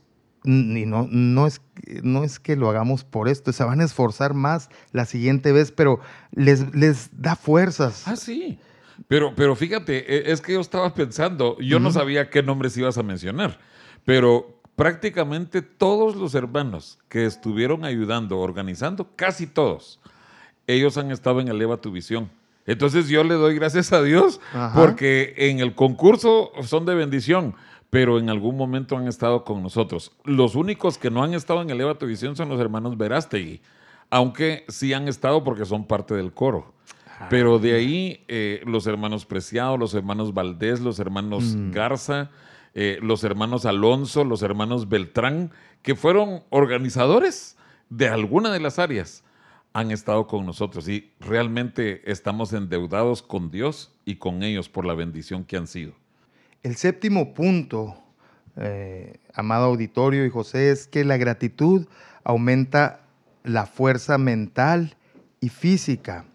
y 0.45 0.85
no, 0.85 1.09
no, 1.11 1.45
es, 1.45 1.61
no 2.01 2.23
es 2.23 2.39
que 2.39 2.55
lo 2.55 2.69
hagamos 2.69 3.03
por 3.03 3.27
esto, 3.27 3.51
se 3.51 3.65
van 3.65 3.81
a 3.81 3.83
esforzar 3.83 4.33
más 4.33 4.69
la 4.93 5.03
siguiente 5.03 5.51
vez, 5.51 5.73
pero 5.73 5.99
les, 6.31 6.73
les 6.73 7.09
da 7.21 7.35
fuerzas. 7.35 8.07
Ah, 8.07 8.15
sí. 8.15 8.57
Pero, 9.07 9.35
pero 9.35 9.55
fíjate, 9.55 10.29
e, 10.29 10.31
es 10.31 10.41
que 10.41 10.53
yo 10.53 10.61
estaba 10.61 10.93
pensando, 10.93 11.57
yo 11.59 11.79
no 11.79 11.91
sabía 11.91 12.29
qué 12.29 12.41
nombres 12.43 12.77
ibas 12.77 12.97
a 12.97 13.03
mencionar, 13.03 13.59
pero 14.05 14.59
prácticamente 14.75 15.61
todos 15.61 16.15
los 16.15 16.35
hermanos 16.35 16.99
que 17.09 17.25
estuvieron 17.25 17.85
ayudando, 17.85 18.39
organizando, 18.39 19.09
casi 19.15 19.47
todos, 19.47 19.99
ellos 20.67 20.97
han 20.97 21.11
estado 21.11 21.41
en 21.41 21.47
Eleva 21.47 21.77
Tu 21.77 21.91
Visión. 21.91 22.29
Entonces 22.65 23.09
yo 23.09 23.23
le 23.23 23.33
doy 23.33 23.55
gracias 23.55 23.91
a 23.91 24.03
Dios 24.03 24.39
porque 24.75 25.33
en 25.35 25.59
el 25.59 25.73
concurso 25.73 26.51
son 26.63 26.85
de 26.85 26.95
bendición 26.95 27.55
pero 27.91 28.17
en 28.17 28.29
algún 28.29 28.55
momento 28.55 28.97
han 28.97 29.07
estado 29.07 29.43
con 29.43 29.61
nosotros. 29.61 30.13
Los 30.23 30.55
únicos 30.55 30.97
que 30.97 31.11
no 31.11 31.23
han 31.23 31.33
estado 31.35 31.61
en 31.61 31.69
Eleva 31.69 31.95
Tu 31.95 32.07
Visión 32.07 32.37
son 32.37 32.47
los 32.47 32.59
hermanos 32.59 32.97
Verástegui, 32.97 33.61
aunque 34.09 34.65
sí 34.69 34.93
han 34.93 35.09
estado 35.09 35.43
porque 35.43 35.65
son 35.65 35.85
parte 35.85 36.13
del 36.13 36.31
coro. 36.31 36.73
Ah, 37.19 37.27
pero 37.29 37.59
de 37.59 37.75
ahí 37.75 38.23
eh, 38.29 38.61
los 38.65 38.87
hermanos 38.87 39.25
Preciado, 39.25 39.75
los 39.75 39.93
hermanos 39.93 40.33
Valdés, 40.33 40.79
los 40.79 40.99
hermanos 40.99 41.43
mm. 41.53 41.71
Garza, 41.71 42.31
eh, 42.73 42.99
los 43.01 43.23
hermanos 43.23 43.65
Alonso, 43.65 44.23
los 44.23 44.41
hermanos 44.41 44.87
Beltrán, 44.87 45.51
que 45.81 45.95
fueron 45.95 46.43
organizadores 46.49 47.57
de 47.89 48.07
alguna 48.07 48.51
de 48.51 48.59
las 48.59 48.79
áreas, 48.79 49.23
han 49.73 49.91
estado 49.91 50.27
con 50.27 50.45
nosotros 50.45 50.87
y 50.87 51.11
realmente 51.19 52.09
estamos 52.09 52.53
endeudados 52.53 53.21
con 53.21 53.51
Dios 53.51 53.91
y 54.05 54.15
con 54.15 54.43
ellos 54.43 54.69
por 54.69 54.85
la 54.85 54.93
bendición 54.93 55.43
que 55.43 55.57
han 55.57 55.67
sido. 55.67 55.93
El 56.63 56.75
séptimo 56.75 57.33
punto, 57.33 57.95
eh, 58.57 59.17
amado 59.33 59.65
auditorio 59.65 60.25
y 60.25 60.29
José, 60.29 60.71
es 60.71 60.87
que 60.87 61.03
la 61.05 61.17
gratitud 61.17 61.87
aumenta 62.23 63.01
la 63.43 63.65
fuerza 63.65 64.17
mental 64.17 64.95
y 65.39 65.49
física, 65.49 66.25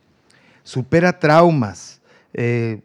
supera 0.62 1.18
traumas, 1.18 2.00
eh, 2.34 2.82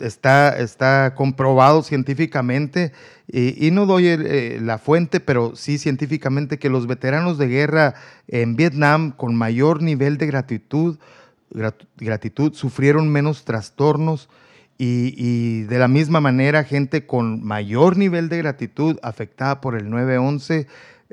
está, 0.00 0.58
está 0.58 1.14
comprobado 1.14 1.82
científicamente, 1.82 2.92
y, 3.26 3.70
no 3.70 3.86
doy 3.86 4.08
eh, 4.08 4.58
la 4.60 4.78
fuente, 4.78 5.18
pero 5.20 5.56
sí 5.56 5.78
científicamente, 5.78 6.58
que 6.58 6.68
los 6.68 6.86
veteranos 6.86 7.38
de 7.38 7.48
guerra 7.48 7.94
en 8.28 8.56
Vietnam 8.56 9.12
con 9.12 9.34
mayor 9.34 9.82
nivel 9.82 10.18
de 10.18 10.26
gratitud, 10.26 10.98
gratitud 11.96 12.52
sufrieron 12.52 13.08
menos 13.10 13.44
trastornos, 13.44 14.28
y, 14.76 15.62
de 15.62 15.78
la 15.78 15.88
misma 15.88 16.20
manera, 16.20 16.64
gente 16.64 17.06
con 17.06 17.44
mayor 17.44 17.96
nivel 17.96 18.28
de 18.28 18.38
gratitud 18.38 18.98
afectada 19.02 19.60
por 19.60 19.76
el 19.76 19.88
911. 19.88 20.66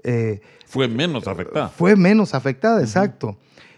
Eh, 0.03 0.41
fue 0.65 0.87
menos 0.87 1.27
afectada. 1.27 1.69
Fue 1.69 1.95
menos 1.95 2.33
afectada, 2.33 2.81
exacto. 2.81 3.37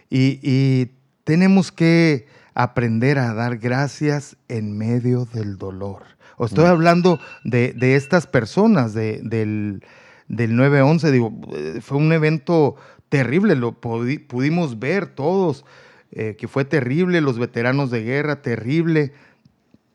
Y, 0.09 0.91
tenemos 1.23 1.71
que 1.71 2.27
aprender 2.53 3.19
a 3.19 3.33
dar 3.33 3.57
gracias 3.57 4.37
en 4.47 4.77
medio 4.77 5.25
del 5.25 5.57
dolor. 5.57 6.03
O 6.37 6.45
estoy 6.45 6.65
hablando 6.65 7.19
de, 7.43 7.75
estas 7.95 8.27
personas 8.27 8.93
del, 8.93 9.83
del 10.27 10.55
911. 10.55 11.11
Digo, 11.11 11.31
fue 11.81 11.97
un 11.97 12.11
evento 12.11 12.75
terrible, 13.09 13.55
lo 13.55 13.73
pudimos 13.73 14.79
ver 14.79 15.07
todos, 15.07 15.63
eh, 16.11 16.35
que 16.37 16.47
fue 16.47 16.65
terrible, 16.65 17.21
los 17.21 17.37
veteranos 17.37 17.91
de 17.91 18.03
guerra, 18.03 18.41
terrible 18.41 19.13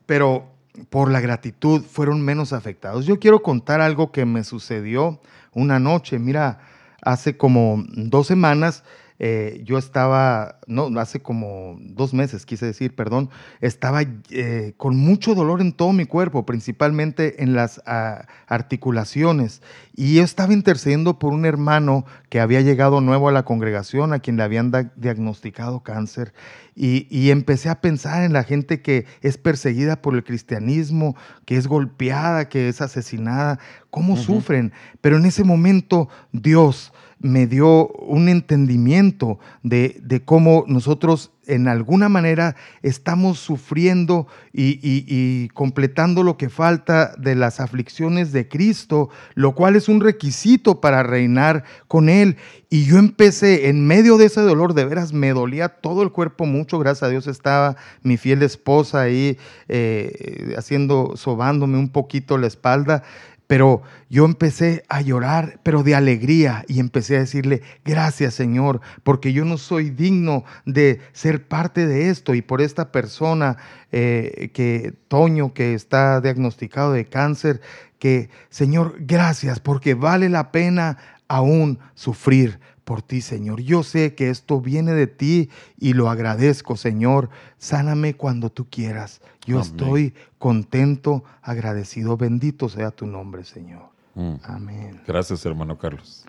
pero 0.09 0.47
por 0.89 1.11
la 1.11 1.21
gratitud 1.21 1.83
fueron 1.83 2.23
menos 2.23 2.51
afectados. 2.51 3.05
Yo 3.05 3.19
quiero 3.19 3.43
contar 3.43 3.79
algo 3.79 4.11
que 4.11 4.25
me 4.25 4.43
sucedió 4.43 5.21
una 5.53 5.77
noche. 5.77 6.17
Mira, 6.17 6.61
hace 7.03 7.37
como 7.37 7.83
dos 7.89 8.25
semanas 8.25 8.83
eh, 9.19 9.61
yo 9.65 9.77
estaba, 9.77 10.59
no, 10.65 10.87
hace 10.97 11.21
como 11.21 11.77
dos 11.81 12.13
meses, 12.13 12.45
quise 12.45 12.65
decir, 12.65 12.95
perdón, 12.95 13.29
estaba 13.59 14.01
eh, 14.29 14.73
con 14.77 14.95
mucho 14.95 15.35
dolor 15.35 15.59
en 15.59 15.73
todo 15.73 15.91
mi 15.91 16.05
cuerpo, 16.05 16.45
principalmente 16.45 17.43
en 17.43 17.53
las 17.53 17.81
ah, 17.85 18.27
articulaciones. 18.47 19.61
Y 19.93 20.15
yo 20.15 20.23
estaba 20.23 20.53
intercediendo 20.53 21.19
por 21.19 21.33
un 21.33 21.45
hermano 21.45 22.05
que 22.29 22.39
había 22.39 22.61
llegado 22.61 23.01
nuevo 23.01 23.27
a 23.27 23.33
la 23.33 23.43
congregación, 23.43 24.13
a 24.13 24.19
quien 24.19 24.37
le 24.37 24.43
habían 24.43 24.71
diagnosticado 24.95 25.81
cáncer. 25.81 26.33
Y, 26.81 27.29
empecé 27.29 27.67
a 27.67 27.81
pensar 27.81 28.23
en 28.23 28.31
la 28.31 28.43
gente 28.43 28.81
que 28.81 29.05
es 29.21 29.37
perseguida 29.37 30.01
por 30.01 30.15
el 30.15 30.23
cristianismo, 30.23 31.17
que 31.43 31.57
es 31.57 31.67
golpeada, 31.67 32.47
que 32.47 32.69
es 32.69 32.79
asesinada, 32.79 33.59
cómo 33.89 34.15
sufren. 34.15 34.71
Pero 35.01 35.17
en 35.17 35.25
ese 35.25 35.43
momento 35.43 36.07
Dios 36.31 36.93
me 37.19 37.47
dio 37.47 37.87
un 37.87 38.29
entendimiento 38.29 39.39
de, 39.63 39.99
de 40.01 40.23
cómo 40.23 40.63
nosotros 40.67 41.31
en 41.49 41.67
alguna 41.67 42.09
manera 42.09 42.55
estamos 42.83 43.39
sufriendo 43.39 44.27
y, 44.53 45.47
completando 45.49 46.23
lo 46.23 46.37
que 46.37 46.49
falta 46.49 47.13
de 47.17 47.35
las 47.35 47.59
aflicciones 47.59 48.31
de 48.31 48.47
Cristo, 48.47 49.09
lo 49.33 49.55
cual 49.55 49.75
es 49.75 49.89
un 49.89 49.99
requisito 49.99 50.79
para 50.79 51.03
reinar 51.03 51.63
con 51.87 52.07
Él. 52.07 52.37
Y 52.69 52.85
yo 52.85 52.97
empecé 52.97 53.67
en 53.69 53.85
medio 53.87 54.17
de 54.17 54.25
ese 54.25 54.41
dolor, 54.41 54.75
de 54.75 54.85
veras 54.85 55.11
me 55.11 55.33
dolía 55.33 55.69
todo 55.69 56.03
el 56.03 56.11
cuerpo 56.11 56.45
mucho, 56.45 56.77
gracias 56.77 57.03
a 57.03 57.09
Dios 57.09 57.25
estaba 57.27 57.75
mi 58.03 58.17
fiel 58.17 58.43
esposa 58.43 59.01
ahí 59.01 59.37
eh, 59.67 60.53
haciendo, 60.55 61.13
sobándome 61.15 61.77
un 61.77 61.89
poquito 61.89 62.37
la 62.37 62.47
espalda 62.47 63.03
pero 63.49 63.81
yo 64.11 64.25
empecé 64.25 64.83
a 64.89 65.01
llorar, 65.01 65.59
pero 65.63 65.81
de 65.81 65.95
alegría, 65.95 66.63
y 66.67 66.79
empecé 66.79 67.15
a 67.15 67.21
decirle, 67.21 67.63
gracias 67.83 68.35
Señor, 68.35 68.79
porque 69.01 69.33
yo 69.33 69.43
no 69.43 69.57
soy 69.57 69.89
digno 69.89 70.43
de 70.67 71.01
ser 71.13 71.47
parte 71.47 71.87
de 71.87 72.11
esto, 72.11 72.35
y 72.35 72.43
por 72.43 72.61
esta 72.61 72.91
persona 72.91 73.57
eh, 73.91 74.51
que, 74.53 74.93
Toño, 75.07 75.55
que 75.55 75.73
está 75.73 76.21
diagnosticado 76.21 76.93
de 76.93 77.05
cáncer, 77.05 77.59
que 77.97 78.29
Señor, 78.51 78.97
gracias, 78.99 79.59
porque 79.59 79.95
vale 79.95 80.29
la 80.29 80.51
pena 80.51 80.99
aún 81.27 81.79
sufrir 81.95 82.59
por 82.89 83.03
ti, 83.03 83.21
Señor. 83.21 83.61
Yo 83.61 83.83
sé 83.83 84.15
que 84.15 84.31
esto 84.31 84.61
viene 84.61 84.93
de 84.93 85.05
ti 85.05 85.51
y 85.77 85.93
lo 85.93 86.09
agradezco, 86.09 86.75
Señor. 86.75 87.29
Sáname 87.59 88.15
cuando 88.15 88.49
tú 88.49 88.67
quieras. 88.67 89.21
Yo 89.45 89.59
estoy 89.59 90.15
contento, 90.39 91.23
agradecido. 91.43 92.17
Bendito 92.17 92.67
sea 92.67 92.89
tu 92.89 93.05
nombre, 93.05 93.43
Señor. 93.43 93.91
Mm. 94.15 94.33
Amén. 94.41 95.01
Gracias, 95.05 95.45
hermano 95.45 95.77
Carlos. 95.77 96.25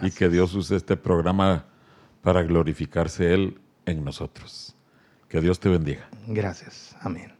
Y 0.00 0.10
que 0.10 0.30
Dios 0.30 0.54
use 0.54 0.74
este 0.74 0.96
programa 0.96 1.66
para 2.22 2.44
glorificarse 2.44 3.34
Él 3.34 3.60
en 3.84 4.02
nosotros. 4.02 4.74
Que 5.28 5.42
Dios 5.42 5.60
te 5.60 5.68
bendiga. 5.68 6.08
Gracias. 6.26 6.96
Amén. 7.02 7.39